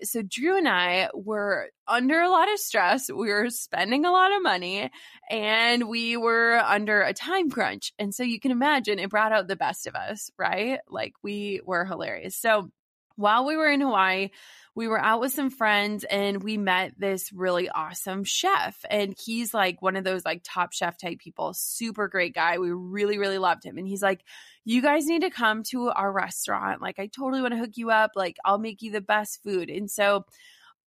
So 0.03 0.21
Drew 0.21 0.57
and 0.57 0.67
I 0.67 1.09
were 1.13 1.69
under 1.87 2.19
a 2.19 2.29
lot 2.29 2.51
of 2.51 2.59
stress. 2.59 3.09
We 3.09 3.29
were 3.29 3.49
spending 3.49 4.05
a 4.05 4.11
lot 4.11 4.35
of 4.35 4.41
money 4.43 4.89
and 5.29 5.87
we 5.87 6.17
were 6.17 6.57
under 6.57 7.01
a 7.01 7.13
time 7.13 7.49
crunch. 7.49 7.93
And 7.99 8.13
so 8.13 8.23
you 8.23 8.39
can 8.39 8.51
imagine 8.51 8.99
it 8.99 9.09
brought 9.09 9.31
out 9.31 9.47
the 9.47 9.55
best 9.55 9.87
of 9.87 9.95
us, 9.95 10.29
right? 10.37 10.79
Like 10.89 11.13
we 11.23 11.61
were 11.65 11.85
hilarious. 11.85 12.35
So 12.35 12.69
while 13.15 13.45
we 13.45 13.55
were 13.55 13.69
in 13.69 13.81
Hawaii, 13.81 14.29
we 14.75 14.89
were 14.89 14.99
out 14.99 15.21
with 15.21 15.31
some 15.31 15.49
friends 15.49 16.03
and 16.03 16.43
we 16.43 16.57
met 16.57 16.93
this 16.97 17.31
really 17.31 17.69
awesome 17.69 18.25
chef. 18.25 18.77
And 18.89 19.15
he's 19.17 19.53
like 19.53 19.81
one 19.81 19.95
of 19.95 20.03
those 20.03 20.25
like 20.25 20.41
top 20.43 20.73
chef 20.73 20.97
type 20.97 21.19
people, 21.19 21.53
super 21.53 22.09
great 22.09 22.35
guy. 22.35 22.57
We 22.57 22.71
really, 22.71 23.17
really 23.17 23.37
loved 23.37 23.63
him. 23.63 23.77
And 23.77 23.87
he's 23.87 24.01
like, 24.01 24.21
You 24.65 24.81
guys 24.81 25.05
need 25.05 25.21
to 25.21 25.29
come 25.29 25.63
to 25.71 25.89
our 25.89 26.11
restaurant. 26.11 26.81
Like, 26.81 26.99
I 26.99 27.07
totally 27.07 27.41
want 27.41 27.53
to 27.53 27.59
hook 27.59 27.71
you 27.75 27.89
up. 27.89 28.11
Like, 28.15 28.37
I'll 28.43 28.59
make 28.59 28.81
you 28.81 28.91
the 28.91 29.01
best 29.01 29.41
food. 29.43 29.69
And 29.69 29.89
so 29.89 30.25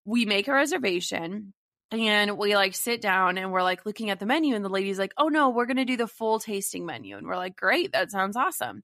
we 0.05 0.27
make 0.27 0.49
a 0.49 0.53
reservation 0.53 1.55
and 1.91 2.37
we 2.37 2.55
like 2.55 2.75
sit 2.75 3.01
down 3.01 3.39
and 3.39 3.53
we're 3.53 3.63
like 3.63 3.87
looking 3.87 4.11
at 4.11 4.21
the 4.21 4.27
menu 4.27 4.55
and 4.55 4.65
the 4.65 4.69
lady's 4.69 4.99
like 4.99 5.15
oh 5.17 5.29
no 5.29 5.51
we're 5.51 5.67
going 5.67 5.79
to 5.79 5.85
do 5.85 5.97
the 5.97 6.07
full 6.07 6.39
tasting 6.39 6.85
menu 6.85 7.17
and 7.17 7.27
we're 7.27 7.37
like 7.37 7.57
great 7.57 7.93
that 7.93 8.11
sounds 8.11 8.37
awesome 8.37 8.83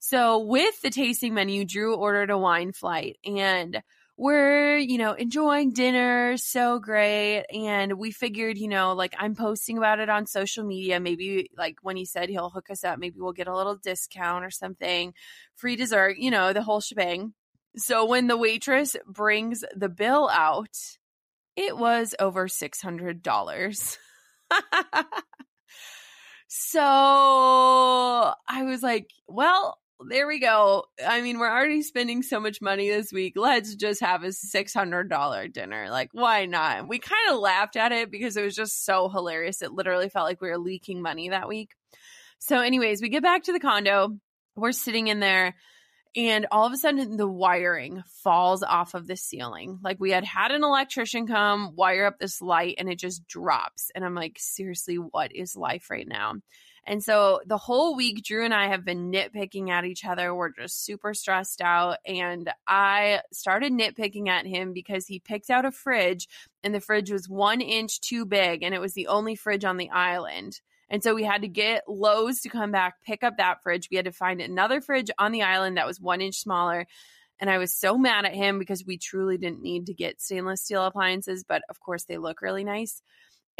so 0.00 0.38
with 0.38 0.80
the 0.80 0.88
tasting 0.88 1.34
menu, 1.34 1.66
Drew 1.66 1.94
ordered 1.94 2.30
a 2.30 2.38
wine 2.38 2.72
flight 2.72 3.18
and 3.24 3.82
we're, 4.16 4.78
you 4.78 4.96
know, 4.98 5.12
enjoying 5.12 5.72
dinner, 5.72 6.36
so 6.38 6.78
great. 6.78 7.44
And 7.54 7.94
we 7.98 8.10
figured, 8.10 8.56
you 8.56 8.68
know, 8.68 8.94
like 8.94 9.14
I'm 9.18 9.34
posting 9.34 9.76
about 9.76 10.00
it 10.00 10.08
on 10.08 10.26
social 10.26 10.64
media. 10.64 11.00
Maybe 11.00 11.50
like 11.56 11.76
when 11.82 11.96
he 11.96 12.06
said 12.06 12.30
he'll 12.30 12.48
hook 12.50 12.70
us 12.70 12.82
up, 12.82 12.98
maybe 12.98 13.16
we'll 13.18 13.32
get 13.32 13.46
a 13.46 13.56
little 13.56 13.76
discount 13.76 14.44
or 14.44 14.50
something, 14.50 15.12
free 15.54 15.76
dessert, 15.76 16.16
you 16.18 16.30
know, 16.30 16.54
the 16.54 16.62
whole 16.62 16.80
shebang. 16.80 17.34
So 17.76 18.06
when 18.06 18.26
the 18.26 18.36
waitress 18.36 18.96
brings 19.06 19.64
the 19.76 19.88
bill 19.88 20.30
out, 20.30 20.76
it 21.56 21.76
was 21.76 22.14
over 22.18 22.48
$600. 22.48 23.98
so 26.48 26.80
I 28.48 28.64
was 28.64 28.82
like, 28.82 29.10
well, 29.26 29.78
there 30.08 30.26
we 30.26 30.38
go. 30.38 30.84
I 31.04 31.20
mean, 31.20 31.38
we're 31.38 31.50
already 31.50 31.82
spending 31.82 32.22
so 32.22 32.40
much 32.40 32.60
money 32.60 32.88
this 32.88 33.12
week. 33.12 33.34
Let's 33.36 33.74
just 33.74 34.00
have 34.00 34.22
a 34.22 34.28
$600 34.28 35.52
dinner. 35.52 35.90
Like, 35.90 36.10
why 36.12 36.46
not? 36.46 36.88
We 36.88 36.98
kind 36.98 37.30
of 37.30 37.38
laughed 37.38 37.76
at 37.76 37.92
it 37.92 38.10
because 38.10 38.36
it 38.36 38.44
was 38.44 38.54
just 38.54 38.84
so 38.84 39.08
hilarious. 39.08 39.62
It 39.62 39.72
literally 39.72 40.08
felt 40.08 40.26
like 40.26 40.40
we 40.40 40.48
were 40.48 40.58
leaking 40.58 41.02
money 41.02 41.28
that 41.28 41.48
week. 41.48 41.72
So, 42.38 42.60
anyways, 42.60 43.02
we 43.02 43.08
get 43.10 43.22
back 43.22 43.44
to 43.44 43.52
the 43.52 43.60
condo. 43.60 44.16
We're 44.56 44.72
sitting 44.72 45.08
in 45.08 45.20
there, 45.20 45.54
and 46.16 46.46
all 46.50 46.66
of 46.66 46.72
a 46.72 46.76
sudden, 46.76 47.16
the 47.16 47.28
wiring 47.28 48.02
falls 48.22 48.62
off 48.62 48.94
of 48.94 49.06
the 49.06 49.16
ceiling. 49.16 49.78
Like, 49.82 49.98
we 50.00 50.10
had 50.10 50.24
had 50.24 50.50
an 50.50 50.64
electrician 50.64 51.26
come 51.26 51.76
wire 51.76 52.06
up 52.06 52.18
this 52.18 52.42
light, 52.42 52.76
and 52.78 52.88
it 52.88 52.98
just 52.98 53.26
drops. 53.28 53.90
And 53.94 54.04
I'm 54.04 54.14
like, 54.14 54.36
seriously, 54.38 54.96
what 54.96 55.34
is 55.34 55.54
life 55.54 55.90
right 55.90 56.08
now? 56.08 56.34
And 56.90 57.04
so 57.04 57.40
the 57.46 57.56
whole 57.56 57.94
week, 57.94 58.24
Drew 58.24 58.44
and 58.44 58.52
I 58.52 58.66
have 58.66 58.84
been 58.84 59.12
nitpicking 59.12 59.70
at 59.70 59.84
each 59.84 60.04
other. 60.04 60.34
We're 60.34 60.50
just 60.50 60.84
super 60.84 61.14
stressed 61.14 61.60
out. 61.60 61.98
And 62.04 62.50
I 62.66 63.20
started 63.32 63.72
nitpicking 63.72 64.26
at 64.26 64.44
him 64.44 64.72
because 64.72 65.06
he 65.06 65.20
picked 65.20 65.50
out 65.50 65.64
a 65.64 65.70
fridge 65.70 66.26
and 66.64 66.74
the 66.74 66.80
fridge 66.80 67.12
was 67.12 67.28
one 67.28 67.60
inch 67.60 68.00
too 68.00 68.26
big 68.26 68.64
and 68.64 68.74
it 68.74 68.80
was 68.80 68.94
the 68.94 69.06
only 69.06 69.36
fridge 69.36 69.64
on 69.64 69.76
the 69.76 69.88
island. 69.90 70.60
And 70.88 71.00
so 71.00 71.14
we 71.14 71.22
had 71.22 71.42
to 71.42 71.48
get 71.48 71.84
Lowe's 71.86 72.40
to 72.40 72.48
come 72.48 72.72
back, 72.72 72.94
pick 73.06 73.22
up 73.22 73.36
that 73.36 73.62
fridge. 73.62 73.86
We 73.88 73.96
had 73.96 74.06
to 74.06 74.12
find 74.12 74.40
another 74.40 74.80
fridge 74.80 75.12
on 75.16 75.30
the 75.30 75.44
island 75.44 75.76
that 75.76 75.86
was 75.86 76.00
one 76.00 76.20
inch 76.20 76.40
smaller. 76.40 76.88
And 77.38 77.48
I 77.48 77.58
was 77.58 77.72
so 77.72 77.98
mad 77.98 78.24
at 78.24 78.34
him 78.34 78.58
because 78.58 78.84
we 78.84 78.98
truly 78.98 79.38
didn't 79.38 79.62
need 79.62 79.86
to 79.86 79.94
get 79.94 80.20
stainless 80.20 80.62
steel 80.62 80.84
appliances, 80.84 81.44
but 81.44 81.62
of 81.70 81.78
course 81.78 82.02
they 82.06 82.18
look 82.18 82.42
really 82.42 82.64
nice. 82.64 83.00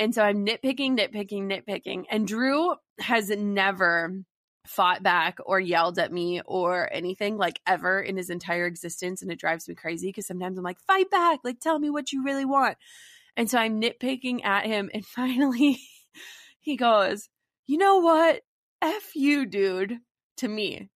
And 0.00 0.14
so 0.14 0.22
I'm 0.22 0.46
nitpicking, 0.46 0.98
nitpicking, 0.98 1.42
nitpicking. 1.42 2.04
And 2.10 2.26
Drew 2.26 2.74
has 3.00 3.28
never 3.28 4.24
fought 4.66 5.02
back 5.02 5.36
or 5.44 5.60
yelled 5.60 5.98
at 5.98 6.10
me 6.10 6.40
or 6.46 6.90
anything 6.90 7.36
like 7.36 7.60
ever 7.66 8.00
in 8.00 8.16
his 8.16 8.30
entire 8.30 8.64
existence. 8.64 9.20
And 9.20 9.30
it 9.30 9.38
drives 9.38 9.68
me 9.68 9.74
crazy 9.74 10.08
because 10.08 10.26
sometimes 10.26 10.56
I'm 10.56 10.64
like, 10.64 10.80
fight 10.80 11.10
back, 11.10 11.40
like 11.44 11.60
tell 11.60 11.78
me 11.78 11.90
what 11.90 12.12
you 12.12 12.24
really 12.24 12.46
want. 12.46 12.78
And 13.36 13.50
so 13.50 13.58
I'm 13.58 13.78
nitpicking 13.78 14.42
at 14.42 14.64
him. 14.64 14.90
And 14.94 15.04
finally 15.06 15.78
he 16.60 16.78
goes, 16.78 17.28
you 17.66 17.76
know 17.76 17.98
what? 17.98 18.40
F 18.80 19.14
you, 19.14 19.44
dude, 19.44 19.98
to 20.38 20.48
me. 20.48 20.88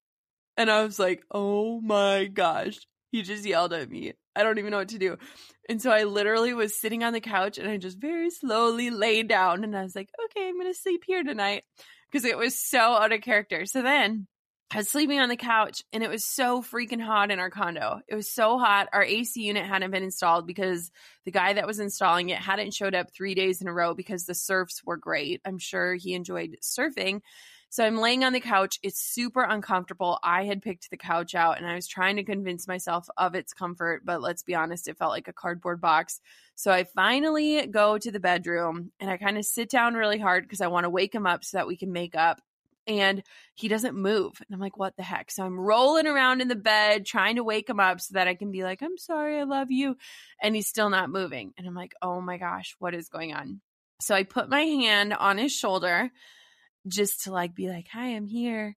And 0.56 0.70
I 0.70 0.82
was 0.82 0.98
like, 0.98 1.22
oh 1.30 1.82
my 1.82 2.24
gosh. 2.24 2.78
He 3.12 3.20
just 3.20 3.44
yelled 3.44 3.74
at 3.74 3.90
me. 3.90 4.14
I 4.36 4.42
don't 4.42 4.58
even 4.58 4.70
know 4.70 4.78
what 4.78 4.88
to 4.88 4.98
do. 4.98 5.16
And 5.68 5.80
so 5.80 5.90
I 5.90 6.04
literally 6.04 6.54
was 6.54 6.78
sitting 6.78 7.04
on 7.04 7.12
the 7.12 7.20
couch 7.20 7.58
and 7.58 7.68
I 7.68 7.76
just 7.76 7.98
very 7.98 8.30
slowly 8.30 8.90
laid 8.90 9.28
down 9.28 9.64
and 9.64 9.76
I 9.76 9.82
was 9.82 9.94
like, 9.94 10.10
okay, 10.26 10.48
I'm 10.48 10.58
going 10.58 10.72
to 10.72 10.78
sleep 10.78 11.02
here 11.06 11.22
tonight 11.22 11.64
because 12.10 12.24
it 12.24 12.36
was 12.36 12.58
so 12.58 12.78
out 12.78 13.12
of 13.12 13.22
character. 13.22 13.64
So 13.66 13.82
then 13.82 14.26
I 14.70 14.78
was 14.78 14.88
sleeping 14.88 15.20
on 15.20 15.28
the 15.28 15.36
couch 15.36 15.82
and 15.92 16.02
it 16.02 16.10
was 16.10 16.26
so 16.26 16.60
freaking 16.60 17.00
hot 17.00 17.30
in 17.30 17.38
our 17.38 17.50
condo. 17.50 18.00
It 18.08 18.14
was 18.14 18.32
so 18.32 18.58
hot. 18.58 18.88
Our 18.92 19.04
AC 19.04 19.40
unit 19.40 19.64
hadn't 19.64 19.92
been 19.92 20.02
installed 20.02 20.46
because 20.46 20.90
the 21.24 21.30
guy 21.30 21.52
that 21.52 21.66
was 21.66 21.78
installing 21.78 22.30
it 22.30 22.38
hadn't 22.38 22.74
showed 22.74 22.94
up 22.94 23.12
three 23.12 23.34
days 23.34 23.60
in 23.60 23.68
a 23.68 23.72
row 23.72 23.94
because 23.94 24.24
the 24.24 24.34
surfs 24.34 24.82
were 24.84 24.96
great. 24.96 25.40
I'm 25.44 25.58
sure 25.58 25.94
he 25.94 26.14
enjoyed 26.14 26.56
surfing. 26.62 27.20
So 27.74 27.84
I'm 27.84 27.96
laying 27.96 28.22
on 28.22 28.32
the 28.32 28.38
couch. 28.38 28.78
It's 28.84 29.00
super 29.00 29.42
uncomfortable. 29.42 30.20
I 30.22 30.44
had 30.44 30.62
picked 30.62 30.90
the 30.90 30.96
couch 30.96 31.34
out 31.34 31.58
and 31.58 31.66
I 31.66 31.74
was 31.74 31.88
trying 31.88 32.14
to 32.18 32.22
convince 32.22 32.68
myself 32.68 33.08
of 33.16 33.34
its 33.34 33.52
comfort, 33.52 34.02
but 34.04 34.22
let's 34.22 34.44
be 34.44 34.54
honest, 34.54 34.86
it 34.86 34.96
felt 34.96 35.10
like 35.10 35.26
a 35.26 35.32
cardboard 35.32 35.80
box. 35.80 36.20
So 36.54 36.70
I 36.70 36.84
finally 36.84 37.66
go 37.66 37.98
to 37.98 38.12
the 38.12 38.20
bedroom 38.20 38.92
and 39.00 39.10
I 39.10 39.16
kind 39.16 39.38
of 39.38 39.44
sit 39.44 39.70
down 39.70 39.94
really 39.94 40.20
hard 40.20 40.44
because 40.44 40.60
I 40.60 40.68
want 40.68 40.84
to 40.84 40.88
wake 40.88 41.12
him 41.12 41.26
up 41.26 41.42
so 41.42 41.56
that 41.56 41.66
we 41.66 41.76
can 41.76 41.90
make 41.90 42.14
up. 42.14 42.40
And 42.86 43.24
he 43.54 43.66
doesn't 43.66 43.96
move. 43.96 44.34
And 44.38 44.54
I'm 44.54 44.60
like, 44.60 44.78
what 44.78 44.96
the 44.96 45.02
heck? 45.02 45.32
So 45.32 45.44
I'm 45.44 45.58
rolling 45.58 46.06
around 46.06 46.42
in 46.42 46.46
the 46.46 46.54
bed 46.54 47.04
trying 47.04 47.34
to 47.36 47.42
wake 47.42 47.68
him 47.68 47.80
up 47.80 48.00
so 48.00 48.14
that 48.14 48.28
I 48.28 48.36
can 48.36 48.52
be 48.52 48.62
like, 48.62 48.82
I'm 48.82 48.98
sorry, 48.98 49.40
I 49.40 49.42
love 49.42 49.72
you. 49.72 49.96
And 50.40 50.54
he's 50.54 50.68
still 50.68 50.90
not 50.90 51.10
moving. 51.10 51.52
And 51.58 51.66
I'm 51.66 51.74
like, 51.74 51.94
oh 52.00 52.20
my 52.20 52.36
gosh, 52.36 52.76
what 52.78 52.94
is 52.94 53.08
going 53.08 53.34
on? 53.34 53.60
So 54.00 54.14
I 54.14 54.22
put 54.22 54.48
my 54.48 54.60
hand 54.60 55.12
on 55.12 55.38
his 55.38 55.50
shoulder 55.52 56.12
just 56.86 57.24
to 57.24 57.32
like 57.32 57.54
be 57.54 57.68
like, 57.68 57.88
hi, 57.90 58.08
I'm 58.08 58.26
here. 58.26 58.76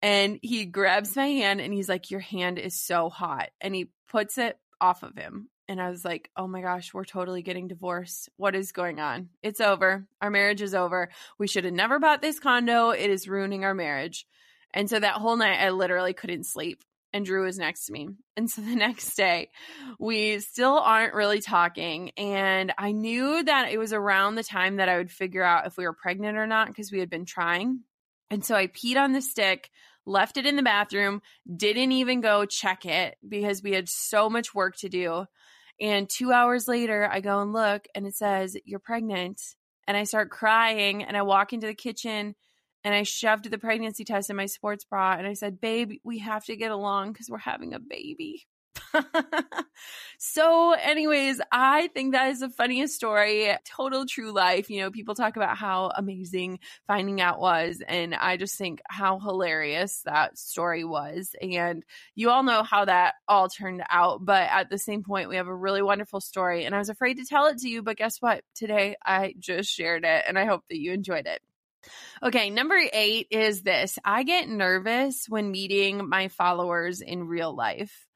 And 0.00 0.38
he 0.42 0.64
grabs 0.64 1.16
my 1.16 1.26
hand 1.26 1.60
and 1.60 1.72
he's 1.72 1.88
like, 1.88 2.10
your 2.10 2.20
hand 2.20 2.58
is 2.58 2.80
so 2.80 3.08
hot. 3.08 3.50
And 3.60 3.74
he 3.74 3.90
puts 4.08 4.38
it 4.38 4.58
off 4.80 5.02
of 5.02 5.16
him. 5.16 5.48
And 5.70 5.82
I 5.82 5.90
was 5.90 6.04
like, 6.04 6.30
oh 6.36 6.46
my 6.46 6.62
gosh, 6.62 6.94
we're 6.94 7.04
totally 7.04 7.42
getting 7.42 7.68
divorced. 7.68 8.30
What 8.36 8.54
is 8.54 8.72
going 8.72 9.00
on? 9.00 9.28
It's 9.42 9.60
over. 9.60 10.06
Our 10.22 10.30
marriage 10.30 10.62
is 10.62 10.74
over. 10.74 11.10
We 11.38 11.46
should 11.46 11.64
have 11.64 11.74
never 11.74 11.98
bought 11.98 12.22
this 12.22 12.40
condo. 12.40 12.90
It 12.90 13.10
is 13.10 13.28
ruining 13.28 13.64
our 13.64 13.74
marriage. 13.74 14.26
And 14.72 14.88
so 14.88 14.98
that 14.98 15.14
whole 15.14 15.36
night, 15.36 15.60
I 15.60 15.70
literally 15.70 16.14
couldn't 16.14 16.46
sleep. 16.46 16.82
And 17.12 17.24
Drew 17.24 17.44
was 17.44 17.58
next 17.58 17.86
to 17.86 17.92
me. 17.92 18.08
And 18.36 18.50
so 18.50 18.62
the 18.62 18.76
next 18.76 19.14
day, 19.14 19.50
we 19.98 20.40
still 20.40 20.78
aren't 20.78 21.14
really 21.14 21.40
talking. 21.40 22.10
And 22.16 22.72
I 22.76 22.92
knew 22.92 23.42
that 23.42 23.70
it 23.70 23.78
was 23.78 23.92
around 23.92 24.34
the 24.34 24.44
time 24.44 24.76
that 24.76 24.88
I 24.88 24.98
would 24.98 25.10
figure 25.10 25.44
out 25.44 25.66
if 25.66 25.76
we 25.76 25.84
were 25.84 25.92
pregnant 25.92 26.38
or 26.38 26.46
not 26.46 26.68
because 26.68 26.92
we 26.92 27.00
had 27.00 27.10
been 27.10 27.24
trying. 27.24 27.80
And 28.30 28.44
so 28.44 28.54
I 28.54 28.66
peed 28.66 28.96
on 28.96 29.12
the 29.12 29.22
stick, 29.22 29.70
left 30.04 30.36
it 30.36 30.46
in 30.46 30.56
the 30.56 30.62
bathroom, 30.62 31.22
didn't 31.54 31.92
even 31.92 32.20
go 32.20 32.44
check 32.44 32.84
it 32.84 33.16
because 33.26 33.62
we 33.62 33.72
had 33.72 33.88
so 33.88 34.28
much 34.28 34.54
work 34.54 34.76
to 34.78 34.88
do. 34.88 35.24
And 35.80 36.08
two 36.08 36.32
hours 36.32 36.66
later, 36.66 37.08
I 37.10 37.20
go 37.20 37.40
and 37.40 37.52
look 37.52 37.86
and 37.94 38.06
it 38.06 38.16
says, 38.16 38.56
You're 38.64 38.80
pregnant. 38.80 39.40
And 39.86 39.96
I 39.96 40.04
start 40.04 40.28
crying 40.28 41.02
and 41.02 41.16
I 41.16 41.22
walk 41.22 41.54
into 41.54 41.66
the 41.66 41.74
kitchen 41.74 42.34
and 42.84 42.94
I 42.94 43.02
shoved 43.02 43.50
the 43.50 43.58
pregnancy 43.58 44.04
test 44.04 44.30
in 44.30 44.36
my 44.36 44.46
sports 44.46 44.84
bra 44.84 45.16
and 45.18 45.26
I 45.26 45.34
said, 45.34 45.60
Babe, 45.60 45.98
we 46.04 46.18
have 46.18 46.44
to 46.46 46.56
get 46.56 46.70
along 46.70 47.12
because 47.12 47.28
we're 47.28 47.38
having 47.38 47.74
a 47.74 47.78
baby. 47.78 48.46
so, 50.18 50.72
anyways, 50.72 51.40
I 51.52 51.88
think 51.88 52.12
that 52.12 52.30
is 52.30 52.40
the 52.40 52.48
funniest 52.48 52.94
story. 52.94 53.50
Total 53.64 54.06
true 54.06 54.32
life. 54.32 54.70
You 54.70 54.82
know, 54.82 54.90
people 54.90 55.14
talk 55.14 55.36
about 55.36 55.56
how 55.56 55.90
amazing 55.96 56.60
finding 56.86 57.20
out 57.20 57.40
was, 57.40 57.82
and 57.86 58.14
I 58.14 58.36
just 58.36 58.56
think 58.56 58.80
how 58.88 59.18
hilarious 59.18 60.02
that 60.04 60.38
story 60.38 60.84
was. 60.84 61.34
And 61.40 61.84
you 62.14 62.30
all 62.30 62.42
know 62.42 62.62
how 62.62 62.84
that 62.84 63.14
all 63.26 63.48
turned 63.48 63.82
out. 63.90 64.24
But 64.24 64.48
at 64.50 64.70
the 64.70 64.78
same 64.78 65.02
point, 65.02 65.28
we 65.28 65.36
have 65.36 65.48
a 65.48 65.54
really 65.54 65.82
wonderful 65.82 66.20
story, 66.20 66.64
and 66.64 66.74
I 66.74 66.78
was 66.78 66.88
afraid 66.88 67.14
to 67.14 67.24
tell 67.24 67.46
it 67.46 67.58
to 67.58 67.68
you. 67.68 67.82
But 67.82 67.96
guess 67.96 68.18
what? 68.20 68.42
Today, 68.54 68.96
I 69.04 69.34
just 69.38 69.70
shared 69.70 70.04
it, 70.04 70.24
and 70.26 70.38
I 70.38 70.44
hope 70.44 70.64
that 70.68 70.78
you 70.78 70.92
enjoyed 70.92 71.26
it. 71.26 71.40
Okay, 72.22 72.50
number 72.50 72.76
eight 72.92 73.28
is 73.30 73.62
this 73.62 73.98
I 74.04 74.22
get 74.22 74.48
nervous 74.48 75.26
when 75.28 75.50
meeting 75.50 76.08
my 76.08 76.28
followers 76.28 77.00
in 77.00 77.24
real 77.24 77.54
life. 77.54 78.06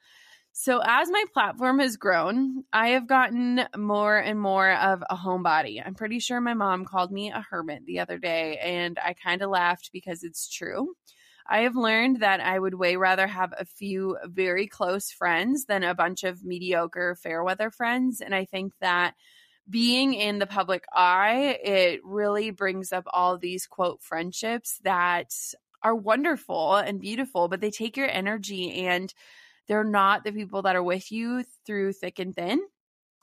So, 0.54 0.82
as 0.84 1.10
my 1.10 1.24
platform 1.32 1.78
has 1.78 1.96
grown, 1.96 2.64
I 2.72 2.88
have 2.90 3.06
gotten 3.06 3.64
more 3.76 4.18
and 4.18 4.38
more 4.38 4.70
of 4.70 5.02
a 5.08 5.16
homebody. 5.16 5.82
I'm 5.84 5.94
pretty 5.94 6.18
sure 6.18 6.40
my 6.40 6.54
mom 6.54 6.84
called 6.84 7.10
me 7.10 7.30
a 7.30 7.40
hermit 7.48 7.86
the 7.86 8.00
other 8.00 8.18
day, 8.18 8.58
and 8.58 8.98
I 8.98 9.14
kind 9.14 9.40
of 9.40 9.50
laughed 9.50 9.90
because 9.92 10.22
it's 10.22 10.50
true. 10.50 10.94
I 11.46 11.60
have 11.62 11.74
learned 11.74 12.20
that 12.20 12.40
I 12.40 12.58
would 12.58 12.74
way 12.74 12.96
rather 12.96 13.26
have 13.26 13.52
a 13.58 13.64
few 13.64 14.18
very 14.24 14.66
close 14.66 15.10
friends 15.10 15.64
than 15.64 15.82
a 15.82 15.94
bunch 15.94 16.22
of 16.22 16.44
mediocre 16.44 17.16
fair 17.16 17.42
weather 17.42 17.70
friends. 17.70 18.20
And 18.20 18.34
I 18.34 18.44
think 18.44 18.74
that 18.80 19.14
being 19.68 20.14
in 20.14 20.38
the 20.38 20.46
public 20.46 20.84
eye, 20.92 21.58
it 21.62 22.00
really 22.04 22.50
brings 22.50 22.92
up 22.92 23.04
all 23.06 23.38
these 23.38 23.66
quote 23.66 24.02
friendships 24.02 24.78
that 24.84 25.32
are 25.82 25.94
wonderful 25.94 26.76
and 26.76 27.00
beautiful, 27.00 27.48
but 27.48 27.60
they 27.60 27.70
take 27.70 27.96
your 27.96 28.08
energy 28.08 28.86
and 28.86 29.12
they're 29.68 29.84
not 29.84 30.24
the 30.24 30.32
people 30.32 30.62
that 30.62 30.76
are 30.76 30.82
with 30.82 31.10
you 31.12 31.44
through 31.66 31.92
thick 31.92 32.18
and 32.18 32.34
thin. 32.34 32.60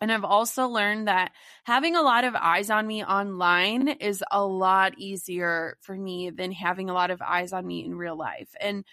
And 0.01 0.11
I've 0.11 0.23
also 0.23 0.67
learned 0.67 1.07
that 1.09 1.33
having 1.65 1.95
a 1.95 2.01
lot 2.01 2.23
of 2.23 2.33
eyes 2.35 2.69
on 2.69 2.87
me 2.87 3.03
online 3.03 3.89
is 3.89 4.23
a 4.31 4.45
lot 4.45 4.97
easier 4.97 5.77
for 5.81 5.95
me 5.95 6.29
than 6.29 6.53
having 6.53 6.89
a 6.89 6.93
lot 6.93 7.11
of 7.11 7.21
eyes 7.21 7.51
on 7.51 7.67
me 7.67 7.83
in 7.83 7.95
real 7.95 8.17
life. 8.17 8.49
And 8.61 8.85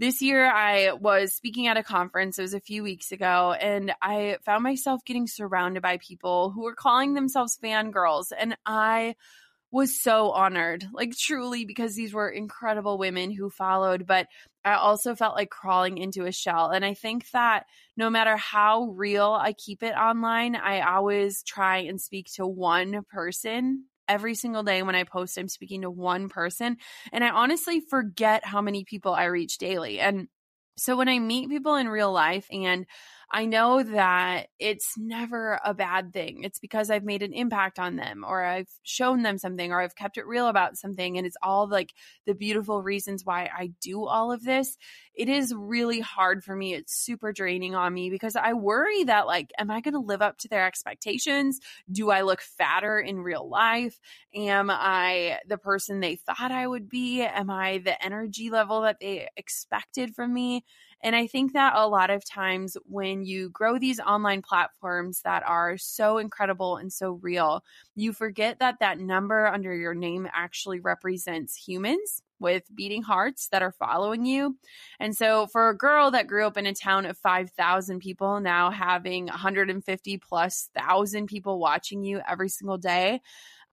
this 0.00 0.22
year 0.22 0.50
I 0.50 0.92
was 0.92 1.34
speaking 1.34 1.66
at 1.66 1.76
a 1.76 1.82
conference. 1.82 2.38
It 2.38 2.42
was 2.42 2.54
a 2.54 2.60
few 2.60 2.82
weeks 2.82 3.12
ago, 3.12 3.52
and 3.52 3.92
I 4.00 4.38
found 4.46 4.62
myself 4.62 5.04
getting 5.04 5.26
surrounded 5.26 5.82
by 5.82 5.98
people 5.98 6.50
who 6.50 6.62
were 6.62 6.74
calling 6.74 7.12
themselves 7.12 7.58
fangirls. 7.62 8.32
And 8.36 8.56
I 8.64 9.14
was 9.70 10.00
so 10.00 10.30
honored, 10.30 10.86
like 10.94 11.14
truly, 11.14 11.66
because 11.66 11.94
these 11.94 12.14
were 12.14 12.30
incredible 12.30 12.96
women 12.96 13.30
who 13.30 13.50
followed. 13.50 14.06
But 14.06 14.26
I 14.64 14.72
also 14.72 15.14
felt 15.14 15.36
like 15.36 15.50
crawling 15.50 15.98
into 15.98 16.24
a 16.24 16.32
shell. 16.32 16.70
And 16.70 16.82
I 16.82 16.94
think 16.94 17.30
that 17.32 17.66
no 17.94 18.08
matter 18.08 18.38
how 18.38 18.84
real 18.96 19.36
I 19.38 19.52
keep 19.52 19.82
it 19.82 19.94
online, 19.94 20.56
I 20.56 20.80
always 20.80 21.42
try 21.42 21.80
and 21.80 22.00
speak 22.00 22.28
to 22.36 22.46
one 22.46 23.02
person. 23.12 23.84
Every 24.10 24.34
single 24.34 24.64
day 24.64 24.82
when 24.82 24.96
I 24.96 25.04
post, 25.04 25.38
I'm 25.38 25.48
speaking 25.48 25.82
to 25.82 25.90
one 25.90 26.28
person. 26.28 26.78
And 27.12 27.22
I 27.22 27.30
honestly 27.30 27.80
forget 27.80 28.44
how 28.44 28.60
many 28.60 28.84
people 28.84 29.14
I 29.14 29.26
reach 29.26 29.56
daily. 29.58 30.00
And 30.00 30.26
so 30.76 30.96
when 30.96 31.08
I 31.08 31.20
meet 31.20 31.48
people 31.48 31.76
in 31.76 31.88
real 31.88 32.10
life 32.10 32.48
and 32.50 32.86
I 33.32 33.46
know 33.46 33.84
that 33.84 34.48
it's 34.58 34.94
never 34.98 35.60
a 35.64 35.72
bad 35.72 36.12
thing. 36.12 36.42
It's 36.42 36.58
because 36.58 36.90
I've 36.90 37.04
made 37.04 37.22
an 37.22 37.32
impact 37.32 37.78
on 37.78 37.94
them 37.94 38.24
or 38.26 38.42
I've 38.42 38.68
shown 38.82 39.22
them 39.22 39.38
something 39.38 39.70
or 39.70 39.80
I've 39.80 39.94
kept 39.94 40.18
it 40.18 40.26
real 40.26 40.48
about 40.48 40.76
something. 40.76 41.16
And 41.16 41.24
it's 41.24 41.36
all 41.40 41.68
like 41.68 41.92
the 42.26 42.34
beautiful 42.34 42.82
reasons 42.82 43.24
why 43.24 43.48
I 43.56 43.70
do 43.80 44.04
all 44.04 44.32
of 44.32 44.42
this. 44.42 44.76
It 45.14 45.28
is 45.28 45.54
really 45.54 46.00
hard 46.00 46.42
for 46.42 46.56
me. 46.56 46.74
It's 46.74 46.92
super 46.92 47.32
draining 47.32 47.76
on 47.76 47.94
me 47.94 48.10
because 48.10 48.34
I 48.34 48.52
worry 48.54 49.04
that, 49.04 49.28
like, 49.28 49.52
am 49.58 49.70
I 49.70 49.80
going 49.80 49.94
to 49.94 50.00
live 50.00 50.22
up 50.22 50.38
to 50.38 50.48
their 50.48 50.66
expectations? 50.66 51.60
Do 51.90 52.10
I 52.10 52.22
look 52.22 52.40
fatter 52.40 52.98
in 52.98 53.20
real 53.20 53.48
life? 53.48 54.00
Am 54.34 54.70
I 54.70 55.38
the 55.46 55.58
person 55.58 56.00
they 56.00 56.16
thought 56.16 56.50
I 56.50 56.66
would 56.66 56.88
be? 56.88 57.22
Am 57.22 57.48
I 57.48 57.78
the 57.78 58.02
energy 58.04 58.50
level 58.50 58.80
that 58.80 58.98
they 59.00 59.28
expected 59.36 60.16
from 60.16 60.34
me? 60.34 60.64
And 61.02 61.16
I 61.16 61.26
think 61.26 61.52
that 61.54 61.74
a 61.76 61.88
lot 61.88 62.10
of 62.10 62.24
times 62.24 62.76
when 62.84 63.24
you 63.24 63.48
grow 63.50 63.78
these 63.78 64.00
online 64.00 64.42
platforms 64.42 65.22
that 65.24 65.42
are 65.46 65.78
so 65.78 66.18
incredible 66.18 66.76
and 66.76 66.92
so 66.92 67.12
real, 67.22 67.64
you 67.94 68.12
forget 68.12 68.58
that 68.58 68.80
that 68.80 68.98
number 68.98 69.46
under 69.46 69.74
your 69.74 69.94
name 69.94 70.28
actually 70.32 70.80
represents 70.80 71.56
humans 71.56 72.22
with 72.38 72.64
beating 72.74 73.02
hearts 73.02 73.48
that 73.52 73.62
are 73.62 73.72
following 73.72 74.24
you. 74.24 74.56
And 74.98 75.14
so 75.14 75.46
for 75.46 75.68
a 75.68 75.76
girl 75.76 76.10
that 76.10 76.26
grew 76.26 76.46
up 76.46 76.56
in 76.56 76.66
a 76.66 76.74
town 76.74 77.06
of 77.06 77.18
5,000 77.18 78.00
people 78.00 78.40
now 78.40 78.70
having 78.70 79.26
150 79.26 80.18
plus 80.18 80.70
thousand 80.76 81.26
people 81.26 81.58
watching 81.60 82.02
you 82.02 82.20
every 82.26 82.48
single 82.48 82.78
day, 82.78 83.20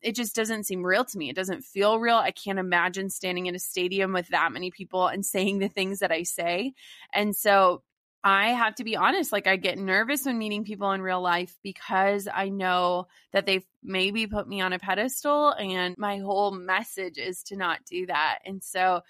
it 0.01 0.15
just 0.15 0.35
doesn't 0.35 0.65
seem 0.65 0.85
real 0.85 1.05
to 1.05 1.17
me. 1.17 1.29
It 1.29 1.35
doesn't 1.35 1.63
feel 1.63 1.99
real. 1.99 2.15
I 2.15 2.31
can't 2.31 2.59
imagine 2.59 3.09
standing 3.09 3.47
in 3.47 3.55
a 3.55 3.59
stadium 3.59 4.13
with 4.13 4.27
that 4.29 4.51
many 4.51 4.71
people 4.71 5.07
and 5.07 5.25
saying 5.25 5.59
the 5.59 5.67
things 5.67 5.99
that 5.99 6.11
I 6.11 6.23
say. 6.23 6.73
And 7.13 7.35
so 7.35 7.83
I 8.23 8.49
have 8.49 8.75
to 8.75 8.83
be 8.83 8.95
honest, 8.95 9.31
like 9.31 9.47
I 9.47 9.55
get 9.55 9.77
nervous 9.77 10.25
when 10.25 10.37
meeting 10.37 10.63
people 10.63 10.91
in 10.91 11.01
real 11.01 11.21
life 11.21 11.55
because 11.63 12.27
I 12.31 12.49
know 12.49 13.07
that 13.31 13.45
they've 13.45 13.65
maybe 13.83 14.27
put 14.27 14.47
me 14.47 14.59
on 14.59 14.73
a 14.73 14.79
pedestal 14.79 15.51
and 15.51 15.97
my 15.97 16.17
whole 16.17 16.51
message 16.51 17.17
is 17.17 17.43
to 17.43 17.55
not 17.55 17.85
do 17.85 18.05
that. 18.07 18.39
And 18.45 18.63
so, 18.63 19.01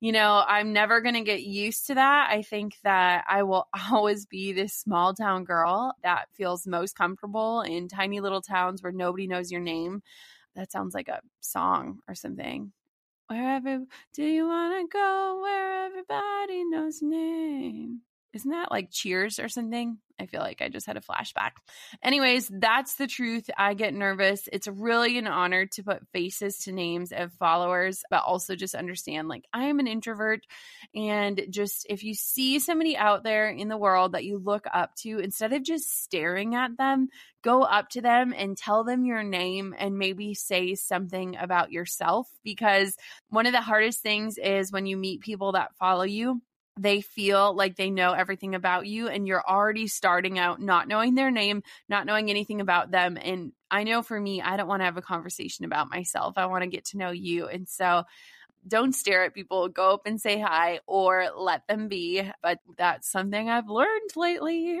you 0.00 0.12
know, 0.12 0.42
I'm 0.46 0.72
never 0.72 1.02
going 1.02 1.14
to 1.14 1.20
get 1.20 1.42
used 1.42 1.86
to 1.88 1.94
that. 1.94 2.30
I 2.30 2.42
think 2.42 2.76
that 2.84 3.24
I 3.28 3.42
will 3.42 3.68
always 3.92 4.26
be 4.26 4.52
this 4.52 4.72
small 4.74 5.14
town 5.14 5.44
girl 5.44 5.94
that 6.02 6.28
feels 6.32 6.66
most 6.66 6.96
comfortable 6.96 7.60
in 7.60 7.88
tiny 7.88 8.20
little 8.20 8.40
towns 8.40 8.82
where 8.82 8.92
nobody 8.92 9.26
knows 9.26 9.52
your 9.52 9.60
name. 9.60 10.02
That 10.56 10.72
sounds 10.72 10.94
like 10.94 11.08
a 11.08 11.20
song 11.40 12.00
or 12.08 12.14
something. 12.14 12.72
Wherever 13.28 13.84
do 14.14 14.24
you 14.24 14.46
want 14.48 14.90
to 14.90 14.92
go 14.92 15.40
where 15.42 15.84
everybody 15.84 16.64
knows 16.64 17.00
name? 17.02 18.00
Isn't 18.32 18.50
that 18.52 18.70
like 18.70 18.90
cheers 18.90 19.40
or 19.40 19.48
something? 19.48 19.98
I 20.20 20.26
feel 20.26 20.40
like 20.40 20.60
I 20.60 20.68
just 20.68 20.86
had 20.86 20.96
a 20.96 21.00
flashback. 21.00 21.52
Anyways, 22.02 22.48
that's 22.52 22.94
the 22.94 23.06
truth. 23.06 23.48
I 23.56 23.74
get 23.74 23.94
nervous. 23.94 24.48
It's 24.52 24.68
really 24.68 25.18
an 25.18 25.26
honor 25.26 25.66
to 25.66 25.82
put 25.82 26.06
faces 26.12 26.58
to 26.60 26.72
names 26.72 27.10
of 27.10 27.32
followers, 27.32 28.04
but 28.10 28.22
also 28.22 28.54
just 28.54 28.74
understand 28.74 29.28
like 29.28 29.46
I 29.52 29.64
am 29.64 29.80
an 29.80 29.86
introvert. 29.86 30.42
And 30.94 31.46
just 31.50 31.86
if 31.88 32.04
you 32.04 32.14
see 32.14 32.58
somebody 32.58 32.96
out 32.96 33.24
there 33.24 33.48
in 33.48 33.68
the 33.68 33.78
world 33.78 34.12
that 34.12 34.24
you 34.24 34.38
look 34.38 34.66
up 34.72 34.94
to, 34.96 35.18
instead 35.18 35.52
of 35.54 35.64
just 35.64 36.02
staring 36.02 36.54
at 36.54 36.76
them, 36.76 37.08
go 37.42 37.62
up 37.62 37.88
to 37.90 38.02
them 38.02 38.34
and 38.36 38.56
tell 38.56 38.84
them 38.84 39.06
your 39.06 39.22
name 39.22 39.74
and 39.76 39.98
maybe 39.98 40.34
say 40.34 40.74
something 40.74 41.36
about 41.36 41.72
yourself. 41.72 42.28
Because 42.44 42.94
one 43.30 43.46
of 43.46 43.52
the 43.52 43.60
hardest 43.60 44.02
things 44.02 44.36
is 44.38 44.70
when 44.70 44.86
you 44.86 44.96
meet 44.96 45.22
people 45.22 45.52
that 45.52 45.74
follow 45.76 46.04
you 46.04 46.42
they 46.78 47.00
feel 47.00 47.54
like 47.54 47.76
they 47.76 47.90
know 47.90 48.12
everything 48.12 48.54
about 48.54 48.86
you 48.86 49.08
and 49.08 49.26
you're 49.26 49.44
already 49.46 49.86
starting 49.86 50.38
out 50.38 50.60
not 50.60 50.88
knowing 50.88 51.14
their 51.14 51.30
name, 51.30 51.62
not 51.88 52.06
knowing 52.06 52.30
anything 52.30 52.60
about 52.60 52.90
them. 52.90 53.18
And 53.20 53.52
I 53.70 53.84
know 53.84 54.02
for 54.02 54.18
me, 54.18 54.40
I 54.40 54.56
don't 54.56 54.68
want 54.68 54.80
to 54.80 54.86
have 54.86 54.96
a 54.96 55.02
conversation 55.02 55.64
about 55.64 55.90
myself. 55.90 56.38
I 56.38 56.46
want 56.46 56.62
to 56.62 56.70
get 56.70 56.86
to 56.86 56.98
know 56.98 57.10
you. 57.10 57.46
And 57.48 57.68
so 57.68 58.04
don't 58.66 58.94
stare 58.94 59.24
at 59.24 59.34
people, 59.34 59.68
go 59.68 59.94
up 59.94 60.02
and 60.06 60.20
say 60.20 60.38
hi 60.38 60.80
or 60.86 61.28
let 61.36 61.66
them 61.66 61.88
be. 61.88 62.30
But 62.42 62.58
that's 62.76 63.10
something 63.10 63.48
I've 63.48 63.68
learned 63.68 64.10
lately. 64.16 64.80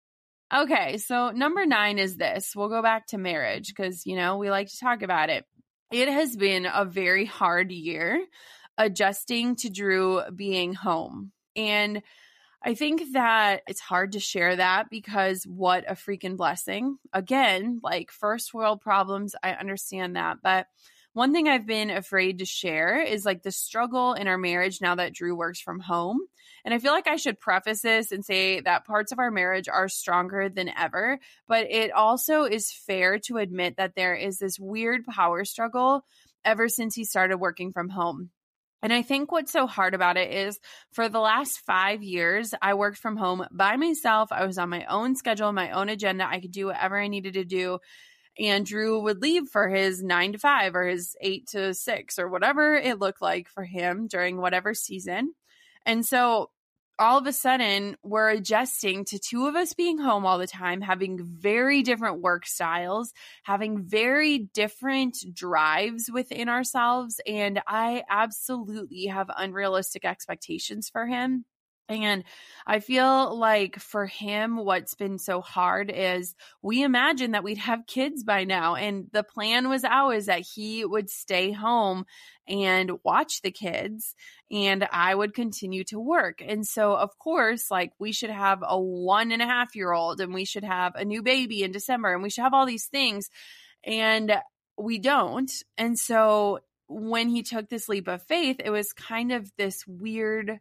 Okay, 0.53 0.97
so 0.97 1.31
number 1.31 1.65
nine 1.65 1.97
is 1.97 2.17
this. 2.17 2.53
We'll 2.55 2.67
go 2.67 2.81
back 2.81 3.07
to 3.07 3.17
marriage 3.17 3.69
because, 3.69 4.05
you 4.05 4.17
know, 4.17 4.37
we 4.37 4.49
like 4.49 4.67
to 4.67 4.79
talk 4.79 5.01
about 5.01 5.29
it. 5.29 5.45
It 5.93 6.09
has 6.09 6.35
been 6.35 6.65
a 6.65 6.83
very 6.83 7.25
hard 7.25 7.71
year 7.71 8.25
adjusting 8.77 9.55
to 9.57 9.69
Drew 9.69 10.21
being 10.35 10.73
home. 10.73 11.31
And 11.55 12.01
I 12.61 12.75
think 12.75 13.13
that 13.13 13.61
it's 13.65 13.79
hard 13.79 14.11
to 14.11 14.19
share 14.19 14.57
that 14.57 14.89
because 14.89 15.45
what 15.45 15.89
a 15.89 15.93
freaking 15.93 16.35
blessing. 16.35 16.97
Again, 17.13 17.79
like 17.81 18.11
first 18.11 18.53
world 18.53 18.81
problems, 18.81 19.35
I 19.41 19.51
understand 19.51 20.17
that. 20.17 20.37
But 20.43 20.67
one 21.13 21.31
thing 21.31 21.47
I've 21.47 21.65
been 21.65 21.89
afraid 21.89 22.39
to 22.39 22.45
share 22.45 23.01
is 23.01 23.25
like 23.25 23.41
the 23.41 23.51
struggle 23.51 24.13
in 24.13 24.27
our 24.27 24.37
marriage 24.37 24.81
now 24.81 24.95
that 24.95 25.13
Drew 25.13 25.35
works 25.35 25.61
from 25.61 25.79
home 25.79 26.19
and 26.65 26.73
I 26.73 26.79
feel 26.79 26.91
like 26.91 27.07
I 27.07 27.15
should 27.15 27.39
preface 27.39 27.81
this 27.81 28.11
and 28.11 28.23
say 28.23 28.61
that 28.61 28.85
parts 28.85 29.11
of 29.11 29.19
our 29.19 29.31
marriage 29.31 29.69
are 29.69 29.89
stronger 29.89 30.49
than 30.49 30.69
ever, 30.69 31.19
but 31.47 31.67
it 31.69 31.91
also 31.91 32.43
is 32.43 32.71
fair 32.71 33.19
to 33.19 33.37
admit 33.37 33.77
that 33.77 33.95
there 33.95 34.15
is 34.15 34.37
this 34.37 34.59
weird 34.59 35.05
power 35.05 35.45
struggle 35.45 36.05
ever 36.45 36.67
since 36.67 36.95
he 36.95 37.03
started 37.05 37.37
working 37.37 37.71
from 37.71 37.89
home. 37.89 38.29
And 38.83 38.91
I 38.91 39.03
think 39.03 39.31
what's 39.31 39.51
so 39.51 39.67
hard 39.67 39.93
about 39.93 40.17
it 40.17 40.31
is 40.31 40.59
for 40.93 41.07
the 41.07 41.19
last 41.19 41.59
five 41.65 42.01
years, 42.01 42.53
I 42.61 42.73
worked 42.73 42.97
from 42.97 43.15
home 43.15 43.45
by 43.51 43.75
myself. 43.75 44.31
I 44.31 44.45
was 44.45 44.57
on 44.57 44.69
my 44.69 44.85
own 44.85 45.15
schedule, 45.15 45.51
my 45.53 45.71
own 45.71 45.89
agenda. 45.89 46.27
I 46.27 46.39
could 46.39 46.51
do 46.51 46.67
whatever 46.67 46.99
I 46.99 47.07
needed 47.07 47.35
to 47.35 47.45
do. 47.45 47.77
And 48.39 48.65
Drew 48.65 49.01
would 49.01 49.21
leave 49.21 49.49
for 49.49 49.69
his 49.69 50.01
nine 50.01 50.31
to 50.31 50.39
five 50.39 50.73
or 50.73 50.87
his 50.87 51.15
eight 51.21 51.47
to 51.49 51.73
six 51.75 52.17
or 52.17 52.27
whatever 52.27 52.75
it 52.75 52.97
looked 52.97 53.21
like 53.21 53.49
for 53.49 53.63
him 53.63 54.07
during 54.07 54.37
whatever 54.37 54.73
season. 54.73 55.33
And 55.85 56.05
so 56.05 56.49
all 56.99 57.17
of 57.17 57.25
a 57.25 57.33
sudden, 57.33 57.95
we're 58.03 58.29
adjusting 58.29 59.05
to 59.05 59.17
two 59.17 59.47
of 59.47 59.55
us 59.55 59.73
being 59.73 59.97
home 59.97 60.25
all 60.25 60.37
the 60.37 60.45
time, 60.45 60.81
having 60.81 61.19
very 61.25 61.81
different 61.81 62.21
work 62.21 62.45
styles, 62.45 63.11
having 63.43 63.83
very 63.83 64.37
different 64.53 65.17
drives 65.33 66.11
within 66.13 66.47
ourselves. 66.47 67.19
And 67.25 67.61
I 67.67 68.03
absolutely 68.07 69.07
have 69.07 69.31
unrealistic 69.35 70.05
expectations 70.05 70.89
for 70.89 71.07
him. 71.07 71.45
And 71.91 72.23
I 72.65 72.79
feel 72.79 73.37
like 73.37 73.79
for 73.79 74.05
him, 74.05 74.57
what's 74.57 74.95
been 74.95 75.17
so 75.17 75.41
hard 75.41 75.91
is 75.93 76.35
we 76.61 76.83
imagined 76.83 77.33
that 77.33 77.43
we'd 77.43 77.57
have 77.57 77.85
kids 77.85 78.23
by 78.23 78.45
now. 78.45 78.75
And 78.75 79.07
the 79.11 79.23
plan 79.23 79.69
was 79.69 79.83
always 79.83 80.27
that 80.27 80.41
he 80.41 80.85
would 80.85 81.09
stay 81.09 81.51
home 81.51 82.05
and 82.47 82.91
watch 83.03 83.41
the 83.41 83.51
kids 83.51 84.15
and 84.49 84.87
I 84.91 85.13
would 85.13 85.33
continue 85.33 85.83
to 85.85 85.99
work. 85.99 86.41
And 86.45 86.65
so, 86.65 86.93
of 86.93 87.17
course, 87.17 87.69
like 87.69 87.93
we 87.99 88.11
should 88.11 88.29
have 88.29 88.63
a 88.65 88.79
one 88.79 89.31
and 89.31 89.41
a 89.41 89.47
half 89.47 89.75
year 89.75 89.91
old 89.91 90.19
and 90.21 90.33
we 90.33 90.45
should 90.45 90.63
have 90.63 90.95
a 90.95 91.05
new 91.05 91.21
baby 91.21 91.63
in 91.63 91.71
December 91.71 92.13
and 92.13 92.23
we 92.23 92.29
should 92.29 92.43
have 92.43 92.53
all 92.53 92.65
these 92.65 92.87
things. 92.87 93.29
And 93.83 94.33
we 94.77 94.99
don't. 94.99 95.51
And 95.77 95.97
so, 95.97 96.59
when 96.87 97.29
he 97.29 97.41
took 97.41 97.69
this 97.69 97.87
leap 97.87 98.09
of 98.09 98.21
faith, 98.23 98.57
it 98.63 98.69
was 98.69 98.91
kind 98.91 99.31
of 99.31 99.49
this 99.57 99.85
weird 99.87 100.59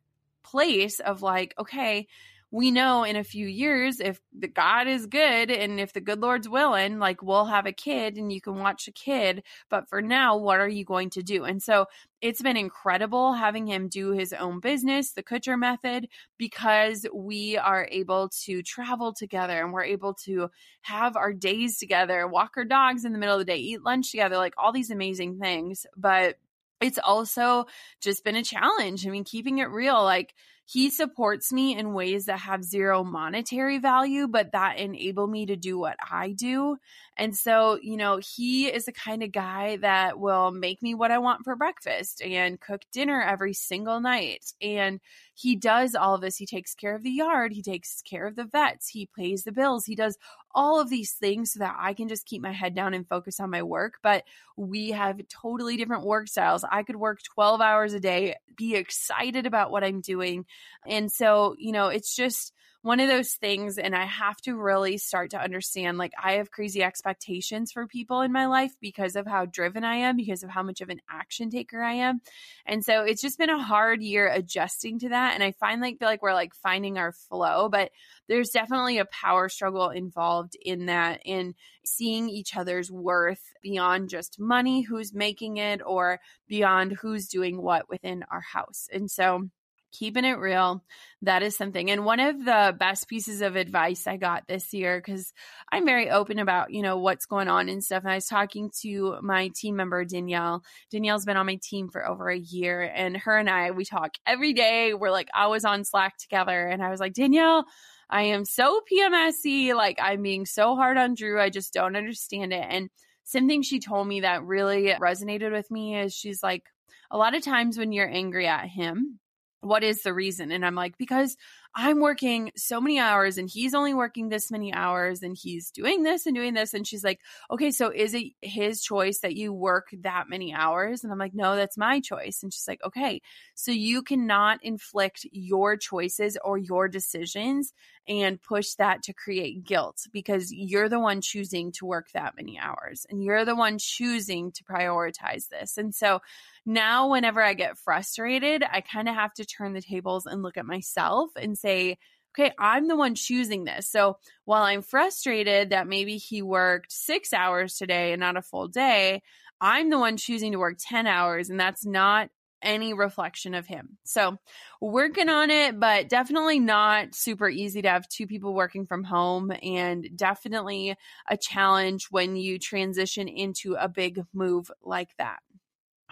place 0.50 1.00
of 1.00 1.22
like, 1.22 1.54
okay, 1.58 2.06
we 2.52 2.72
know 2.72 3.04
in 3.04 3.14
a 3.14 3.22
few 3.22 3.46
years 3.46 4.00
if 4.00 4.20
the 4.36 4.48
God 4.48 4.88
is 4.88 5.06
good 5.06 5.50
and 5.50 5.78
if 5.78 5.92
the 5.92 6.00
good 6.00 6.20
Lord's 6.20 6.48
willing, 6.48 6.98
like 6.98 7.22
we'll 7.22 7.44
have 7.44 7.66
a 7.66 7.72
kid 7.72 8.16
and 8.16 8.32
you 8.32 8.40
can 8.40 8.56
watch 8.56 8.88
a 8.88 8.92
kid. 8.92 9.44
But 9.68 9.88
for 9.88 10.02
now, 10.02 10.36
what 10.36 10.58
are 10.58 10.68
you 10.68 10.84
going 10.84 11.10
to 11.10 11.22
do? 11.22 11.44
And 11.44 11.62
so 11.62 11.86
it's 12.20 12.42
been 12.42 12.56
incredible 12.56 13.34
having 13.34 13.66
him 13.66 13.88
do 13.88 14.10
his 14.10 14.32
own 14.32 14.58
business, 14.58 15.12
the 15.12 15.22
Kutcher 15.22 15.58
method, 15.58 16.08
because 16.38 17.06
we 17.14 17.56
are 17.56 17.86
able 17.90 18.30
to 18.44 18.62
travel 18.62 19.12
together 19.12 19.62
and 19.62 19.72
we're 19.72 19.84
able 19.84 20.14
to 20.24 20.50
have 20.82 21.16
our 21.16 21.32
days 21.32 21.78
together, 21.78 22.26
walk 22.26 22.54
our 22.56 22.64
dogs 22.64 23.04
in 23.04 23.12
the 23.12 23.18
middle 23.18 23.36
of 23.38 23.46
the 23.46 23.52
day, 23.52 23.58
eat 23.58 23.84
lunch 23.84 24.10
together, 24.10 24.36
like 24.36 24.54
all 24.58 24.72
these 24.72 24.90
amazing 24.90 25.38
things. 25.38 25.86
But 25.96 26.36
it's 26.80 26.98
also 26.98 27.66
just 28.00 28.24
been 28.24 28.36
a 28.36 28.44
challenge. 28.44 29.06
I 29.06 29.10
mean, 29.10 29.24
keeping 29.24 29.58
it 29.58 29.70
real, 29.70 30.02
like 30.02 30.34
he 30.64 30.88
supports 30.88 31.52
me 31.52 31.76
in 31.76 31.94
ways 31.94 32.26
that 32.26 32.40
have 32.40 32.62
zero 32.62 33.02
monetary 33.02 33.78
value, 33.78 34.28
but 34.28 34.52
that 34.52 34.78
enable 34.78 35.26
me 35.26 35.46
to 35.46 35.56
do 35.56 35.78
what 35.78 35.96
I 36.10 36.30
do. 36.30 36.76
And 37.20 37.36
so, 37.36 37.78
you 37.82 37.98
know, 37.98 38.18
he 38.18 38.66
is 38.68 38.86
the 38.86 38.92
kind 38.92 39.22
of 39.22 39.30
guy 39.30 39.76
that 39.82 40.18
will 40.18 40.50
make 40.52 40.80
me 40.80 40.94
what 40.94 41.10
I 41.10 41.18
want 41.18 41.44
for 41.44 41.54
breakfast 41.54 42.22
and 42.22 42.58
cook 42.58 42.80
dinner 42.92 43.20
every 43.20 43.52
single 43.52 44.00
night. 44.00 44.54
And 44.62 45.00
he 45.34 45.54
does 45.54 45.94
all 45.94 46.14
of 46.14 46.22
this. 46.22 46.38
He 46.38 46.46
takes 46.46 46.74
care 46.74 46.94
of 46.94 47.02
the 47.02 47.10
yard, 47.10 47.52
he 47.52 47.60
takes 47.60 48.00
care 48.00 48.26
of 48.26 48.36
the 48.36 48.46
vets, 48.46 48.88
he 48.88 49.06
pays 49.14 49.44
the 49.44 49.52
bills, 49.52 49.84
he 49.84 49.94
does 49.94 50.16
all 50.54 50.80
of 50.80 50.88
these 50.88 51.12
things 51.12 51.52
so 51.52 51.58
that 51.58 51.76
I 51.78 51.92
can 51.92 52.08
just 52.08 52.24
keep 52.24 52.40
my 52.40 52.52
head 52.52 52.74
down 52.74 52.94
and 52.94 53.06
focus 53.06 53.38
on 53.38 53.50
my 53.50 53.64
work. 53.64 53.98
But 54.02 54.24
we 54.56 54.92
have 54.92 55.20
totally 55.28 55.76
different 55.76 56.06
work 56.06 56.26
styles. 56.26 56.64
I 56.64 56.84
could 56.84 56.96
work 56.96 57.20
12 57.34 57.60
hours 57.60 57.92
a 57.92 58.00
day, 58.00 58.36
be 58.56 58.76
excited 58.76 59.44
about 59.44 59.70
what 59.70 59.84
I'm 59.84 60.00
doing. 60.00 60.46
And 60.86 61.12
so, 61.12 61.54
you 61.58 61.72
know, 61.72 61.88
it's 61.88 62.16
just, 62.16 62.54
one 62.82 62.98
of 62.98 63.08
those 63.08 63.34
things 63.34 63.76
and 63.76 63.94
I 63.94 64.06
have 64.06 64.38
to 64.42 64.56
really 64.56 64.96
start 64.96 65.32
to 65.32 65.40
understand 65.40 65.98
like 65.98 66.12
I 66.22 66.34
have 66.34 66.50
crazy 66.50 66.82
expectations 66.82 67.72
for 67.72 67.86
people 67.86 68.22
in 68.22 68.32
my 68.32 68.46
life 68.46 68.72
because 68.80 69.16
of 69.16 69.26
how 69.26 69.44
driven 69.44 69.84
I 69.84 69.96
am, 69.96 70.16
because 70.16 70.42
of 70.42 70.48
how 70.50 70.62
much 70.62 70.80
of 70.80 70.88
an 70.88 71.00
action 71.10 71.50
taker 71.50 71.82
I 71.82 71.94
am. 71.94 72.22
And 72.64 72.82
so 72.82 73.02
it's 73.02 73.20
just 73.20 73.38
been 73.38 73.50
a 73.50 73.62
hard 73.62 74.02
year 74.02 74.28
adjusting 74.28 74.98
to 75.00 75.10
that 75.10 75.34
and 75.34 75.42
I 75.42 75.52
find 75.52 75.82
like 75.82 75.98
feel 75.98 76.08
like 76.08 76.22
we're 76.22 76.32
like 76.32 76.54
finding 76.54 76.96
our 76.96 77.12
flow, 77.12 77.68
but 77.68 77.90
there's 78.28 78.50
definitely 78.50 78.98
a 78.98 79.04
power 79.04 79.50
struggle 79.50 79.90
involved 79.90 80.56
in 80.60 80.86
that 80.86 81.20
in 81.26 81.54
seeing 81.84 82.30
each 82.30 82.56
other's 82.56 82.90
worth 82.90 83.52
beyond 83.62 84.08
just 84.08 84.40
money, 84.40 84.82
who's 84.82 85.12
making 85.12 85.58
it 85.58 85.82
or 85.84 86.18
beyond 86.48 86.92
who's 86.92 87.28
doing 87.28 87.60
what 87.60 87.90
within 87.90 88.24
our 88.30 88.40
house. 88.40 88.88
And 88.90 89.10
so 89.10 89.50
keeping 89.92 90.24
it 90.24 90.38
real 90.38 90.82
that 91.22 91.42
is 91.42 91.56
something. 91.56 91.90
And 91.90 92.04
one 92.04 92.20
of 92.20 92.44
the 92.44 92.74
best 92.78 93.08
pieces 93.08 93.42
of 93.42 93.56
advice 93.56 94.06
i 94.06 94.16
got 94.16 94.46
this 94.48 94.72
year 94.72 94.98
because 94.98 95.32
i'm 95.70 95.84
very 95.84 96.10
open 96.10 96.38
about 96.38 96.72
you 96.72 96.82
know 96.82 96.98
what's 96.98 97.26
going 97.26 97.48
on 97.48 97.68
and 97.68 97.84
stuff 97.84 98.02
and 98.02 98.12
i 98.12 98.14
was 98.14 98.26
talking 98.26 98.70
to 98.82 99.16
my 99.22 99.50
team 99.54 99.76
member 99.76 100.04
danielle. 100.04 100.62
Danielle's 100.90 101.24
been 101.24 101.36
on 101.36 101.46
my 101.46 101.58
team 101.62 101.88
for 101.88 102.06
over 102.06 102.28
a 102.28 102.38
year 102.38 102.82
and 102.82 103.16
her 103.16 103.36
and 103.36 103.50
i 103.50 103.70
we 103.70 103.84
talk 103.84 104.12
every 104.26 104.52
day. 104.52 104.94
We're 104.94 105.10
like 105.10 105.28
always 105.34 105.64
on 105.64 105.84
slack 105.84 106.16
together 106.18 106.66
and 106.66 106.82
i 106.82 106.90
was 106.90 107.00
like 107.00 107.12
danielle 107.12 107.64
i 108.08 108.22
am 108.22 108.44
so 108.44 108.80
pmsy 108.90 109.74
like 109.74 109.98
i'm 110.02 110.22
being 110.22 110.46
so 110.46 110.74
hard 110.74 110.96
on 110.96 111.14
drew 111.14 111.40
i 111.40 111.50
just 111.50 111.72
don't 111.72 111.96
understand 111.96 112.52
it. 112.52 112.64
And 112.68 112.90
something 113.24 113.62
she 113.62 113.78
told 113.78 114.08
me 114.08 114.22
that 114.22 114.44
really 114.44 114.86
resonated 115.00 115.52
with 115.52 115.70
me 115.70 115.96
is 115.96 116.12
she's 116.12 116.42
like 116.42 116.64
a 117.10 117.18
lot 117.18 117.34
of 117.34 117.42
times 117.42 117.78
when 117.78 117.92
you're 117.92 118.08
angry 118.08 118.46
at 118.46 118.66
him 118.66 119.19
what 119.60 119.84
is 119.84 120.02
the 120.02 120.14
reason? 120.14 120.52
And 120.52 120.64
I'm 120.64 120.74
like, 120.74 120.96
because 120.98 121.36
I'm 121.74 122.00
working 122.00 122.50
so 122.56 122.80
many 122.80 122.98
hours 122.98 123.38
and 123.38 123.48
he's 123.48 123.74
only 123.74 123.94
working 123.94 124.28
this 124.28 124.50
many 124.50 124.72
hours 124.72 125.22
and 125.22 125.36
he's 125.40 125.70
doing 125.70 126.02
this 126.02 126.26
and 126.26 126.34
doing 126.34 126.52
this. 126.52 126.74
And 126.74 126.86
she's 126.86 127.04
like, 127.04 127.20
okay, 127.50 127.70
so 127.70 127.90
is 127.90 128.12
it 128.12 128.32
his 128.42 128.82
choice 128.82 129.20
that 129.20 129.36
you 129.36 129.52
work 129.52 129.88
that 130.00 130.28
many 130.28 130.52
hours? 130.52 131.04
And 131.04 131.12
I'm 131.12 131.18
like, 131.18 131.34
no, 131.34 131.54
that's 131.54 131.78
my 131.78 132.00
choice. 132.00 132.42
And 132.42 132.52
she's 132.52 132.66
like, 132.66 132.80
okay, 132.84 133.22
so 133.54 133.70
you 133.70 134.02
cannot 134.02 134.64
inflict 134.64 135.26
your 135.30 135.76
choices 135.76 136.36
or 136.44 136.58
your 136.58 136.88
decisions 136.88 137.72
and 138.08 138.42
push 138.42 138.74
that 138.74 139.04
to 139.04 139.12
create 139.12 139.62
guilt 139.64 139.98
because 140.12 140.52
you're 140.52 140.88
the 140.88 140.98
one 140.98 141.20
choosing 141.20 141.70
to 141.70 141.86
work 141.86 142.08
that 142.12 142.34
many 142.36 142.58
hours 142.58 143.06
and 143.08 143.22
you're 143.22 143.44
the 143.44 143.54
one 143.54 143.78
choosing 143.78 144.50
to 144.52 144.64
prioritize 144.64 145.48
this. 145.48 145.78
And 145.78 145.94
so 145.94 146.20
now, 146.66 147.10
whenever 147.10 147.42
I 147.42 147.54
get 147.54 147.78
frustrated, 147.78 148.62
I 148.62 148.82
kind 148.82 149.08
of 149.08 149.14
have 149.14 149.32
to 149.34 149.46
turn 149.46 149.72
the 149.72 149.80
tables 149.80 150.26
and 150.26 150.42
look 150.42 150.58
at 150.58 150.66
myself 150.66 151.30
and 151.36 151.56
say, 151.60 151.98
okay, 152.38 152.52
I'm 152.58 152.88
the 152.88 152.96
one 152.96 153.14
choosing 153.14 153.64
this. 153.64 153.88
So 153.88 154.18
while 154.44 154.62
I'm 154.62 154.82
frustrated 154.82 155.70
that 155.70 155.88
maybe 155.88 156.16
he 156.16 156.42
worked 156.42 156.92
six 156.92 157.32
hours 157.32 157.76
today 157.76 158.12
and 158.12 158.20
not 158.20 158.36
a 158.36 158.42
full 158.42 158.68
day, 158.68 159.22
I'm 159.60 159.90
the 159.90 159.98
one 159.98 160.16
choosing 160.16 160.52
to 160.52 160.58
work 160.58 160.78
10 160.80 161.06
hours, 161.06 161.50
and 161.50 161.60
that's 161.60 161.84
not 161.84 162.30
any 162.62 162.92
reflection 162.92 163.54
of 163.54 163.66
him. 163.66 163.98
So, 164.04 164.38
working 164.80 165.28
on 165.28 165.50
it, 165.50 165.78
but 165.78 166.08
definitely 166.08 166.58
not 166.58 167.14
super 167.14 167.48
easy 167.48 167.82
to 167.82 167.90
have 167.90 168.08
two 168.08 168.26
people 168.26 168.54
working 168.54 168.86
from 168.86 169.04
home 169.04 169.52
and 169.62 170.08
definitely 170.16 170.96
a 171.28 171.36
challenge 171.36 172.06
when 172.10 172.36
you 172.36 172.58
transition 172.58 173.28
into 173.28 173.74
a 173.74 173.88
big 173.88 174.22
move 174.32 174.70
like 174.82 175.10
that. 175.18 175.40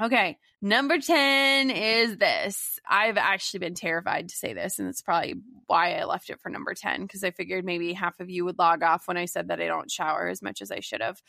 Okay, 0.01 0.38
number 0.62 0.99
10 0.99 1.70
is 1.70 2.18
this. 2.18 2.78
I've 2.88 3.16
actually 3.16 3.59
been 3.61 3.74
terrified 3.74 4.28
to 4.28 4.36
say 4.36 4.53
this, 4.53 4.78
and 4.78 4.88
it's 4.88 5.03
probably 5.03 5.34
why 5.66 5.94
I 5.94 6.05
left 6.05 6.30
it 6.30 6.40
for 6.40 6.51
number 6.51 6.72
10 6.72 7.03
because 7.03 7.24
I 7.24 7.32
figured 7.32 7.64
maybe 7.64 7.92
half 7.94 8.20
of 8.20 8.30
you 8.30 8.44
would 8.44 8.61
log 8.61 8.84
off 8.84 9.09
when 9.09 9.16
I 9.16 9.24
said 9.24 9.49
that 9.49 9.61
I 9.61 9.66
don't 9.66 9.90
shower 9.90 10.28
as 10.28 10.40
much 10.40 10.62
as 10.62 10.70
I 10.70 10.78
should 10.78 11.03
have. 11.03 11.20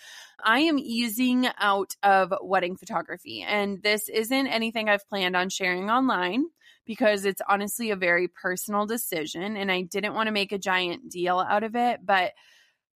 I 0.43 0.59
am 0.59 0.77
easing 0.77 1.47
out 1.57 1.95
of 2.03 2.31
wedding 2.43 2.77
photography, 2.77 3.41
and 3.41 3.81
this 3.81 4.07
isn't 4.07 4.47
anything 4.47 4.87
I've 4.87 5.09
planned 5.09 5.35
on 5.35 5.49
sharing 5.49 5.89
online 5.89 6.45
because 6.85 7.25
it's 7.25 7.41
honestly 7.49 7.89
a 7.89 7.95
very 7.95 8.27
personal 8.27 8.85
decision, 8.85 9.57
and 9.57 9.71
I 9.71 9.81
didn't 9.81 10.13
want 10.13 10.27
to 10.27 10.31
make 10.31 10.51
a 10.51 10.59
giant 10.59 11.09
deal 11.09 11.39
out 11.39 11.63
of 11.63 11.75
it, 11.75 12.01
but 12.05 12.33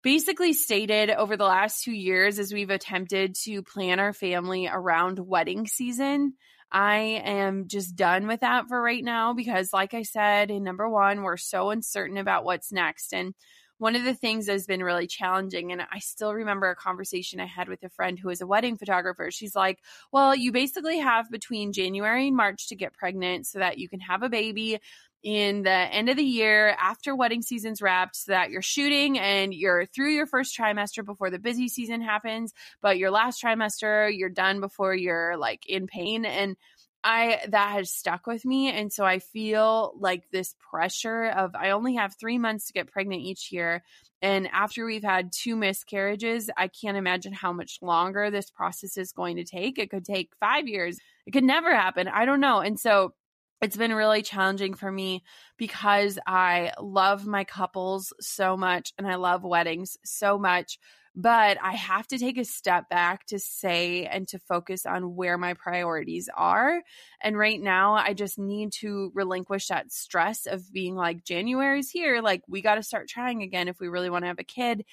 basically 0.03 0.53
stated 0.53 1.11
over 1.11 1.37
the 1.37 1.45
last 1.45 1.85
two 1.85 1.93
years 1.93 2.39
as 2.39 2.53
we've 2.53 2.71
attempted 2.71 3.35
to 3.45 3.63
plan 3.63 4.01
our 4.01 4.13
family 4.13 4.69
around 4.71 5.19
wedding 5.19 5.67
season. 5.67 6.35
I 6.71 7.21
am 7.25 7.69
just 7.69 7.97
done 7.97 8.27
with 8.27 8.41
that 8.41 8.69
for 8.69 8.81
right 8.81 9.05
now 9.05 9.35
because, 9.35 9.73
like 9.73 9.93
I 9.95 10.03
said, 10.03 10.51
in 10.51 10.65
number 10.65 10.89
one, 10.89 11.23
we're 11.23 11.37
so 11.37 11.71
uncertain 11.71 12.17
about 12.17 12.45
what's 12.45 12.73
next. 12.73 13.13
And 13.13 13.35
one 13.77 13.97
of 13.97 14.05
the 14.05 14.15
things 14.15 14.47
that 14.47 14.53
has 14.53 14.65
been 14.65 14.83
really 14.83 15.07
challenging, 15.07 15.73
and 15.73 15.83
I 15.83 15.99
still 15.99 16.33
remember 16.33 16.71
a 16.71 16.77
conversation 16.77 17.41
I 17.41 17.47
had 17.47 17.69
with 17.69 17.83
a 17.83 17.91
friend 17.91 18.19
who 18.19 18.31
is 18.31 18.41
a 18.41 18.47
wedding 18.47 18.79
photographer. 18.79 19.31
She's 19.31 19.57
like, 19.57 19.81
Well, 20.13 20.35
you 20.35 20.53
basically 20.53 20.99
have 20.99 21.31
between 21.31 21.73
January 21.73 22.29
and 22.29 22.37
March 22.37 22.69
to 22.69 22.77
get 22.77 22.95
pregnant 22.95 23.47
so 23.47 23.59
that 23.59 23.79
you 23.79 23.89
can 23.89 24.01
have 24.01 24.23
a 24.23 24.29
baby 24.29 24.79
in 25.23 25.63
the 25.63 25.71
end 25.71 26.09
of 26.09 26.17
the 26.17 26.23
year 26.23 26.77
after 26.81 27.15
wedding 27.15 27.43
season's 27.43 27.81
wrapped 27.81 28.17
so 28.17 28.33
that 28.33 28.51
you're 28.51 28.63
shooting 28.63 29.19
and 29.19 29.55
you're 29.55 29.87
through 29.87 30.13
your 30.13 30.27
first 30.27 30.57
trimester 30.59 31.05
before 31.05 31.31
the 31.31 31.39
busy 31.39 31.69
season 31.69 32.01
happens 32.01 32.53
but 32.81 32.99
your 32.99 33.11
last 33.11 33.43
trimester 33.43 34.11
you're 34.17 34.29
done 34.29 34.61
before 34.61 34.95
you're 34.95 35.37
like 35.37 35.65
in 35.67 35.87
pain. 35.87 36.25
And 36.25 36.57
I 37.05 37.41
that 37.49 37.73
has 37.73 37.91
stuck 37.91 38.27
with 38.27 38.45
me. 38.45 38.71
And 38.71 38.93
so 38.93 39.05
I 39.05 39.19
feel 39.19 39.93
like 39.99 40.31
this 40.31 40.55
pressure 40.71 41.25
of 41.25 41.55
I 41.55 41.71
only 41.71 41.97
have 41.97 42.15
3 42.19 42.39
months 42.39 42.67
to 42.67 42.73
get 42.73 42.91
pregnant 42.91 43.23
each 43.23 43.51
year. 43.51 43.83
And 44.21 44.49
after 44.53 44.85
we've 44.85 45.03
had 45.03 45.33
two 45.33 45.57
miscarriages 45.57 46.49
I 46.57 46.69
can't 46.69 46.97
imagine 46.97 47.33
how 47.33 47.53
much 47.53 47.79
longer 47.83 48.31
this 48.31 48.51
process 48.51 48.97
is 48.97 49.13
going 49.13 49.37
to 49.37 49.45
take. 49.45 49.79
It 49.79 49.91
could 49.91 50.05
take 50.05 50.31
5 50.39 50.69
years. 50.69 50.99
It 51.27 51.33
could 51.33 51.45
never 51.45 51.75
happen. 51.75 52.09
I 52.09 52.25
don't 52.25 52.41
know. 52.41 52.61
And 52.61 52.79
so 52.79 53.15
it's 53.63 53.77
been 53.77 53.95
really 53.95 54.23
challenging 54.23 54.75
for 54.75 54.91
me 54.91 55.23
because 55.57 56.19
I 56.27 56.73
love 56.81 57.27
my 57.27 57.45
couples 57.45 58.13
so 58.21 58.57
much 58.57 58.93
and 58.99 59.07
I 59.07 59.15
love 59.15 59.45
weddings 59.45 59.97
so 60.05 60.37
much. 60.37 60.79
But 61.15 61.59
I 61.63 61.73
have 61.73 62.07
to 62.09 62.19
take 62.19 62.39
a 62.39 62.45
step 62.45 62.89
back 62.89 63.27
to 63.27 63.39
say 63.39 64.07
and 64.07 64.27
to 64.29 64.39
focus 64.49 64.87
on 64.87 65.15
where 65.15 65.37
my 65.37 65.53
priorities 65.55 66.31
are. 66.35 66.83
And 67.23 67.37
right 67.37 67.61
now, 67.61 67.95
I 67.95 68.15
just 68.15 68.39
need 68.39 68.73
to 68.81 69.13
relinquish 69.15 69.69
that 69.69 69.93
stress 69.93 70.47
of 70.47 70.73
being 70.73 70.97
like, 70.97 71.23
January's 71.23 71.91
here. 71.91 72.23
Like, 72.23 72.43
we 72.49 72.63
got 72.63 72.77
to 72.77 72.83
start 72.83 73.09
trying 73.09 73.43
again 73.43 73.69
if 73.69 73.79
we 73.79 73.89
really 73.89 74.09
want 74.09 74.25
to 74.25 74.29
have 74.29 74.39
a 74.39 74.45
kid. 74.45 74.87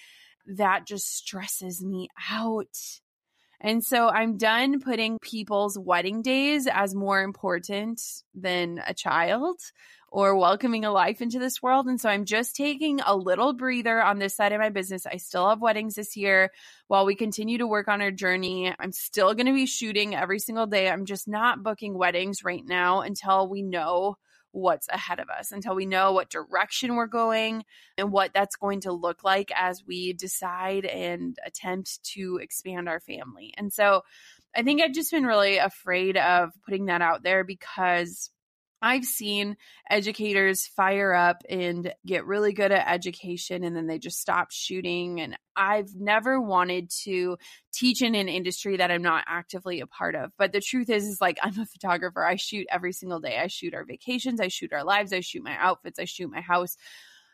That 0.57 0.85
just 0.85 1.07
stresses 1.07 1.81
me 1.81 2.09
out. 2.29 2.75
And 3.61 3.83
so 3.83 4.07
I'm 4.07 4.37
done 4.37 4.79
putting 4.79 5.19
people's 5.19 5.77
wedding 5.77 6.21
days 6.21 6.67
as 6.67 6.95
more 6.95 7.21
important 7.21 8.01
than 8.33 8.81
a 8.87 8.93
child 8.93 9.59
or 10.11 10.35
welcoming 10.35 10.85
a 10.85 10.91
life 10.91 11.21
into 11.21 11.39
this 11.39 11.61
world. 11.61 11.85
And 11.87 11.99
so 11.99 12.09
I'm 12.09 12.25
just 12.25 12.55
taking 12.55 12.99
a 13.01 13.15
little 13.15 13.53
breather 13.53 14.01
on 14.01 14.17
this 14.17 14.35
side 14.35 14.53
of 14.53 14.59
my 14.59 14.69
business. 14.69 15.05
I 15.05 15.17
still 15.17 15.49
have 15.49 15.61
weddings 15.61 15.95
this 15.95 16.15
year 16.15 16.51
while 16.87 17.05
we 17.05 17.15
continue 17.15 17.59
to 17.59 17.67
work 17.67 17.87
on 17.87 18.01
our 18.01 18.11
journey. 18.11 18.73
I'm 18.79 18.91
still 18.91 19.33
going 19.33 19.45
to 19.45 19.53
be 19.53 19.65
shooting 19.65 20.15
every 20.15 20.39
single 20.39 20.65
day. 20.65 20.89
I'm 20.89 21.05
just 21.05 21.27
not 21.27 21.61
booking 21.61 21.97
weddings 21.97 22.43
right 22.43 22.63
now 22.65 23.01
until 23.01 23.47
we 23.47 23.61
know 23.61 24.15
what's 24.51 24.87
ahead 24.89 25.19
of 25.19 25.29
us 25.29 25.51
until 25.51 25.75
we 25.75 25.85
know 25.85 26.11
what 26.11 26.29
direction 26.29 26.95
we're 26.95 27.07
going 27.07 27.63
and 27.97 28.11
what 28.11 28.31
that's 28.33 28.55
going 28.55 28.81
to 28.81 28.91
look 28.91 29.23
like 29.23 29.51
as 29.55 29.83
we 29.85 30.13
decide 30.13 30.85
and 30.85 31.37
attempt 31.45 32.03
to 32.03 32.39
expand 32.41 32.89
our 32.89 32.99
family. 32.99 33.53
And 33.57 33.71
so 33.71 34.01
I 34.55 34.63
think 34.63 34.81
I've 34.81 34.93
just 34.93 35.11
been 35.11 35.25
really 35.25 35.57
afraid 35.57 36.17
of 36.17 36.51
putting 36.65 36.85
that 36.85 37.01
out 37.01 37.23
there 37.23 37.43
because 37.43 38.31
I've 38.81 39.03
seen 39.03 39.57
educators 39.89 40.65
fire 40.67 41.13
up 41.13 41.43
and 41.49 41.93
get 42.05 42.25
really 42.25 42.53
good 42.53 42.71
at 42.71 42.87
education 42.87 43.63
and 43.63 43.75
then 43.75 43.87
they 43.87 43.99
just 43.99 44.19
stop 44.19 44.51
shooting. 44.51 45.19
And 45.19 45.37
I've 45.55 45.93
never 45.95 46.39
wanted 46.39 46.89
to 47.03 47.37
teach 47.73 48.01
in 48.01 48.15
an 48.15 48.29
industry 48.29 48.77
that 48.77 48.91
I'm 48.91 49.01
not 49.01 49.25
actively 49.27 49.81
a 49.81 49.87
part 49.87 50.15
of. 50.15 50.31
But 50.37 50.53
the 50.53 50.61
truth 50.61 50.89
is, 50.89 51.05
is 51.05 51.19
like 51.19 51.37
I'm 51.43 51.59
a 51.59 51.65
photographer. 51.73 52.23
I 52.23 52.35
shoot 52.35 52.67
every 52.71 52.93
single 52.93 53.19
day. 53.19 53.37
I 53.37 53.47
shoot 53.47 53.73
our 53.73 53.83
vacations, 53.83 54.39
I 54.39 54.47
shoot 54.47 54.71
our 54.71 54.83
lives, 54.83 55.11
I 55.11 55.19
shoot 55.19 55.43
my 55.43 55.57
outfits, 55.57 55.99
I 55.99 56.05
shoot 56.05 56.31
my 56.31 56.41
house 56.41 56.77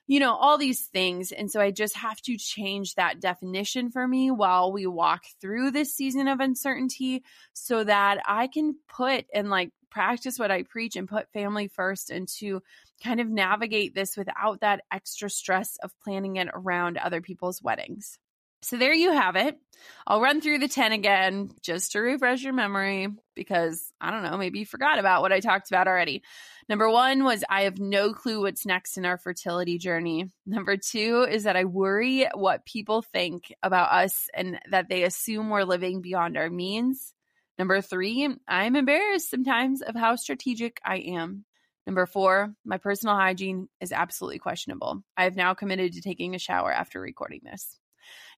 you 0.08 0.20
know, 0.20 0.36
all 0.36 0.58
these 0.58 0.82
things. 0.88 1.32
And 1.32 1.50
so 1.50 1.60
I 1.60 1.72
just 1.72 1.96
have 1.98 2.22
to 2.22 2.38
change 2.38 2.96
that 2.96 3.20
definition 3.20 3.90
for 3.92 4.08
me 4.08 4.32
while 4.32 4.72
we 4.72 4.86
walk 4.86 5.24
through 5.42 5.72
this 5.72 5.96
season 5.96 6.28
of 6.28 6.40
uncertainty 6.40 7.24
so 7.54 7.84
that 7.84 8.20
I 8.26 8.48
can 8.48 8.76
put 8.88 9.26
and 9.34 9.50
like 9.50 9.72
practice 9.90 10.38
what 10.38 10.52
I 10.52 10.64
preach 10.64 10.96
and 10.96 11.08
put 11.08 11.32
family 11.32 11.70
first 11.70 12.10
and 12.10 12.28
to 12.40 12.62
kind 13.04 13.20
of 13.20 13.30
navigate 13.30 13.96
this 13.96 14.16
without 14.18 14.62
that 14.62 14.82
extra 14.92 15.30
stress 15.30 15.78
of 15.82 15.92
planning 16.04 16.36
it 16.36 16.50
around 16.54 16.98
other 16.98 17.22
people's 17.22 17.62
weddings. 17.62 18.20
So 18.62 18.78
there 18.78 18.94
you 18.94 19.12
have 19.12 19.36
it. 19.36 19.60
I'll 20.08 20.22
run 20.22 20.42
through 20.42 20.58
the 20.58 20.68
10 20.68 20.92
again 20.92 21.52
just 21.62 21.92
to 21.92 22.00
refresh 22.00 22.42
your 22.42 22.54
memory 22.54 23.10
because 23.36 23.92
I 24.02 24.10
don't 24.10 24.24
know, 24.24 24.38
maybe 24.38 24.60
you 24.60 24.66
forgot 24.66 24.98
about 24.98 25.22
what 25.22 25.32
I 25.32 25.40
talked 25.40 25.70
about 25.70 25.88
already. 25.88 26.24
Number 26.68 26.90
one 26.90 27.24
was 27.24 27.44
I 27.48 27.64
have 27.64 27.80
no 27.80 28.14
clue 28.14 28.42
what's 28.42 28.66
next 28.66 28.98
in 28.98 29.06
our 29.06 29.18
fertility 29.18 29.78
journey. 29.78 30.32
Number 30.48 30.78
two 30.78 31.28
is 31.30 31.44
that 31.44 31.56
I 31.56 31.66
worry 31.66 32.28
what 32.34 32.66
people 32.66 33.04
think 33.04 33.54
about 33.62 33.92
us 33.92 34.30
and 34.34 34.60
that 34.72 34.90
they 34.90 35.04
assume 35.04 35.50
we're 35.50 35.64
living 35.64 36.02
beyond 36.02 36.38
our 36.38 36.50
means. 36.50 37.14
Number 37.60 37.82
three, 37.82 38.28
I'm 38.48 38.76
embarrassed 38.76 39.30
sometimes 39.30 39.82
of 39.84 39.96
how 39.96 40.16
strategic 40.16 40.82
I 40.84 40.98
am. 40.98 41.46
Number 41.86 42.08
four, 42.08 42.56
my 42.66 42.80
personal 42.80 43.16
hygiene 43.16 43.70
is 43.80 43.92
absolutely 43.92 44.40
questionable. 44.40 45.04
I 45.16 45.26
have 45.26 45.36
now 45.36 45.54
committed 45.54 45.94
to 45.94 46.02
taking 46.02 46.34
a 46.34 46.40
shower 46.40 46.72
after 46.72 47.00
recording 47.00 47.42
this. 47.44 47.78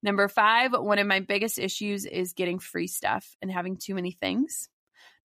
Number 0.04 0.28
five, 0.28 0.74
one 0.74 1.00
of 1.00 1.08
my 1.08 1.22
biggest 1.22 1.58
issues 1.58 2.06
is 2.06 2.34
getting 2.34 2.60
free 2.60 2.88
stuff 2.88 3.36
and 3.42 3.50
having 3.50 3.78
too 3.78 3.96
many 3.96 4.12
things. 4.12 4.68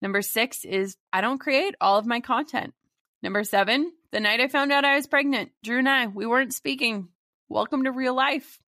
Number 0.01 0.23
six 0.23 0.65
is 0.65 0.97
I 1.13 1.21
don't 1.21 1.39
create 1.39 1.75
all 1.81 1.99
of 1.99 2.07
my 2.07 2.21
content. 2.21 2.75
Number 3.23 3.45
seven, 3.45 3.93
the 4.11 4.19
night 4.19 4.41
I 4.41 4.49
found 4.49 4.73
out 4.73 4.85
I 4.85 4.97
was 4.97 5.07
pregnant, 5.07 5.53
Drew 5.63 5.79
and 5.79 5.89
I, 5.89 6.09
we 6.09 6.27
weren't 6.27 6.53
speaking. 6.53 7.07
Welcome 7.49 7.85
to 7.85 7.93
real 7.93 8.17
life. 8.17 8.59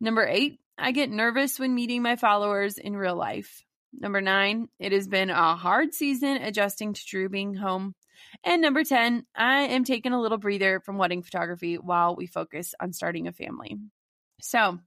Number 0.00 0.24
eight, 0.24 0.60
I 0.78 0.92
get 0.92 1.10
nervous 1.10 1.58
when 1.58 1.74
meeting 1.74 2.02
my 2.02 2.14
followers 2.14 2.78
in 2.78 2.96
real 2.96 3.16
life. 3.16 3.64
Number 3.92 4.20
nine, 4.20 4.68
it 4.78 4.92
has 4.92 5.08
been 5.08 5.30
a 5.30 5.56
hard 5.56 5.94
season 5.94 6.36
adjusting 6.36 6.92
to 6.92 7.06
Drew 7.06 7.28
being 7.28 7.54
home. 7.54 7.96
And 8.44 8.62
number 8.62 8.84
10, 8.84 9.26
I 9.34 9.62
am 9.62 9.82
taking 9.82 10.12
a 10.12 10.20
little 10.20 10.38
breather 10.38 10.78
from 10.78 10.96
wedding 10.96 11.24
photography 11.24 11.74
while 11.74 12.14
we 12.14 12.28
focus 12.28 12.76
on 12.80 12.92
starting 12.92 13.26
a 13.26 13.32
family. 13.32 13.78
So, 14.40 14.78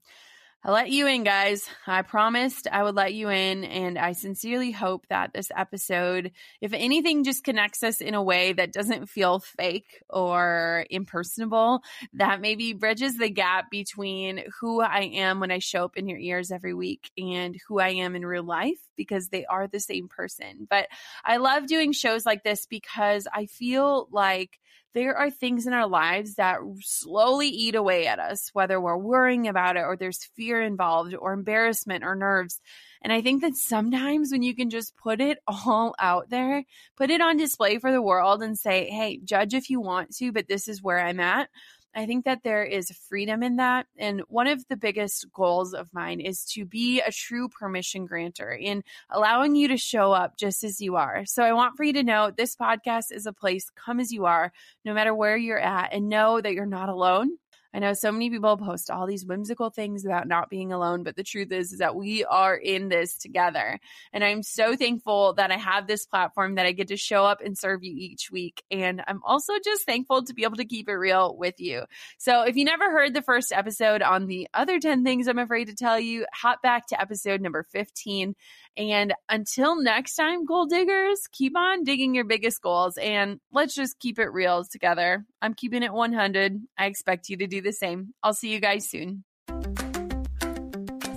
I 0.64 0.70
let 0.70 0.90
you 0.90 1.08
in, 1.08 1.24
guys. 1.24 1.68
I 1.88 2.02
promised 2.02 2.68
I 2.70 2.84
would 2.84 2.94
let 2.94 3.12
you 3.12 3.28
in, 3.28 3.64
and 3.64 3.98
I 3.98 4.12
sincerely 4.12 4.70
hope 4.70 5.04
that 5.08 5.32
this 5.34 5.50
episode, 5.56 6.30
if 6.60 6.72
anything, 6.72 7.24
just 7.24 7.42
connects 7.42 7.82
us 7.82 8.00
in 8.00 8.14
a 8.14 8.22
way 8.22 8.52
that 8.52 8.72
doesn't 8.72 9.08
feel 9.08 9.40
fake 9.40 10.04
or 10.08 10.86
impersonable, 10.88 11.82
that 12.12 12.40
maybe 12.40 12.74
bridges 12.74 13.16
the 13.18 13.28
gap 13.28 13.72
between 13.72 14.44
who 14.60 14.80
I 14.80 15.10
am 15.14 15.40
when 15.40 15.50
I 15.50 15.58
show 15.58 15.84
up 15.84 15.96
in 15.96 16.06
your 16.06 16.20
ears 16.20 16.52
every 16.52 16.74
week 16.74 17.10
and 17.18 17.56
who 17.66 17.80
I 17.80 17.88
am 17.94 18.14
in 18.14 18.24
real 18.24 18.44
life 18.44 18.78
because 18.96 19.30
they 19.30 19.44
are 19.44 19.66
the 19.66 19.80
same 19.80 20.06
person. 20.06 20.68
But 20.70 20.86
I 21.24 21.38
love 21.38 21.66
doing 21.66 21.90
shows 21.90 22.24
like 22.24 22.44
this 22.44 22.66
because 22.66 23.26
I 23.34 23.46
feel 23.46 24.06
like 24.12 24.60
there 24.94 25.16
are 25.16 25.30
things 25.30 25.66
in 25.66 25.72
our 25.72 25.86
lives 25.86 26.34
that 26.34 26.58
slowly 26.80 27.48
eat 27.48 27.74
away 27.74 28.06
at 28.06 28.18
us, 28.18 28.50
whether 28.52 28.80
we're 28.80 28.96
worrying 28.96 29.48
about 29.48 29.76
it 29.76 29.84
or 29.84 29.96
there's 29.96 30.28
fear 30.36 30.60
involved 30.60 31.14
or 31.14 31.32
embarrassment 31.32 32.04
or 32.04 32.14
nerves. 32.14 32.60
And 33.02 33.12
I 33.12 33.20
think 33.20 33.42
that 33.42 33.56
sometimes 33.56 34.30
when 34.30 34.42
you 34.42 34.54
can 34.54 34.70
just 34.70 34.96
put 34.96 35.20
it 35.20 35.38
all 35.46 35.94
out 35.98 36.30
there, 36.30 36.64
put 36.96 37.10
it 37.10 37.20
on 37.20 37.36
display 37.36 37.78
for 37.78 37.90
the 37.90 38.02
world 38.02 38.42
and 38.42 38.58
say, 38.58 38.88
hey, 38.88 39.18
judge 39.24 39.54
if 39.54 39.70
you 39.70 39.80
want 39.80 40.14
to, 40.16 40.32
but 40.32 40.48
this 40.48 40.68
is 40.68 40.82
where 40.82 41.00
I'm 41.00 41.20
at. 41.20 41.48
I 41.94 42.06
think 42.06 42.24
that 42.24 42.42
there 42.42 42.64
is 42.64 42.90
freedom 43.08 43.42
in 43.42 43.56
that. 43.56 43.86
And 43.98 44.22
one 44.28 44.46
of 44.46 44.66
the 44.68 44.76
biggest 44.76 45.30
goals 45.32 45.74
of 45.74 45.92
mine 45.92 46.20
is 46.20 46.44
to 46.52 46.64
be 46.64 47.00
a 47.00 47.12
true 47.12 47.48
permission 47.48 48.06
granter 48.06 48.50
in 48.50 48.82
allowing 49.10 49.54
you 49.54 49.68
to 49.68 49.76
show 49.76 50.12
up 50.12 50.36
just 50.38 50.64
as 50.64 50.80
you 50.80 50.96
are. 50.96 51.24
So 51.26 51.42
I 51.42 51.52
want 51.52 51.76
for 51.76 51.84
you 51.84 51.92
to 51.94 52.02
know 52.02 52.30
this 52.30 52.56
podcast 52.56 53.12
is 53.12 53.26
a 53.26 53.32
place, 53.32 53.70
come 53.74 54.00
as 54.00 54.10
you 54.10 54.24
are, 54.26 54.52
no 54.84 54.94
matter 54.94 55.14
where 55.14 55.36
you're 55.36 55.58
at, 55.58 55.92
and 55.92 56.08
know 56.08 56.40
that 56.40 56.54
you're 56.54 56.66
not 56.66 56.88
alone. 56.88 57.36
I 57.74 57.78
know 57.78 57.92
so 57.94 58.12
many 58.12 58.30
people 58.30 58.56
post 58.56 58.90
all 58.90 59.06
these 59.06 59.24
whimsical 59.24 59.70
things 59.70 60.04
about 60.04 60.28
not 60.28 60.50
being 60.50 60.72
alone, 60.72 61.02
but 61.02 61.16
the 61.16 61.22
truth 61.22 61.50
is, 61.52 61.72
is 61.72 61.78
that 61.78 61.96
we 61.96 62.24
are 62.24 62.54
in 62.54 62.88
this 62.88 63.14
together. 63.14 63.80
And 64.12 64.22
I'm 64.22 64.42
so 64.42 64.76
thankful 64.76 65.34
that 65.34 65.50
I 65.50 65.56
have 65.56 65.86
this 65.86 66.04
platform 66.04 66.56
that 66.56 66.66
I 66.66 66.72
get 66.72 66.88
to 66.88 66.96
show 66.96 67.24
up 67.24 67.40
and 67.40 67.56
serve 67.56 67.82
you 67.82 67.94
each 67.96 68.30
week. 68.30 68.62
And 68.70 69.02
I'm 69.06 69.22
also 69.24 69.54
just 69.64 69.84
thankful 69.86 70.24
to 70.24 70.34
be 70.34 70.44
able 70.44 70.56
to 70.56 70.64
keep 70.64 70.88
it 70.88 70.94
real 70.94 71.36
with 71.36 71.60
you. 71.60 71.84
So 72.18 72.42
if 72.42 72.56
you 72.56 72.64
never 72.64 72.90
heard 72.90 73.14
the 73.14 73.22
first 73.22 73.52
episode 73.52 74.02
on 74.02 74.26
the 74.26 74.48
other 74.52 74.78
10 74.78 75.04
things 75.04 75.26
I'm 75.26 75.38
afraid 75.38 75.68
to 75.68 75.74
tell 75.74 75.98
you, 75.98 76.26
hop 76.32 76.62
back 76.62 76.88
to 76.88 77.00
episode 77.00 77.40
number 77.40 77.62
15 77.62 78.34
and 78.76 79.12
until 79.28 79.80
next 79.80 80.14
time, 80.14 80.46
goal 80.46 80.66
diggers, 80.66 81.28
keep 81.30 81.56
on 81.56 81.84
digging 81.84 82.14
your 82.14 82.24
biggest 82.24 82.62
goals 82.62 82.96
and 82.96 83.38
let's 83.52 83.74
just 83.74 83.98
keep 83.98 84.18
it 84.18 84.32
real 84.32 84.64
together. 84.64 85.26
I'm 85.42 85.54
keeping 85.54 85.82
it 85.82 85.92
100. 85.92 86.60
I 86.78 86.86
expect 86.86 87.28
you 87.28 87.36
to 87.38 87.46
do 87.46 87.60
the 87.60 87.72
same. 87.72 88.14
I'll 88.22 88.32
see 88.32 88.50
you 88.50 88.60
guys 88.60 88.88
soon. 88.88 89.24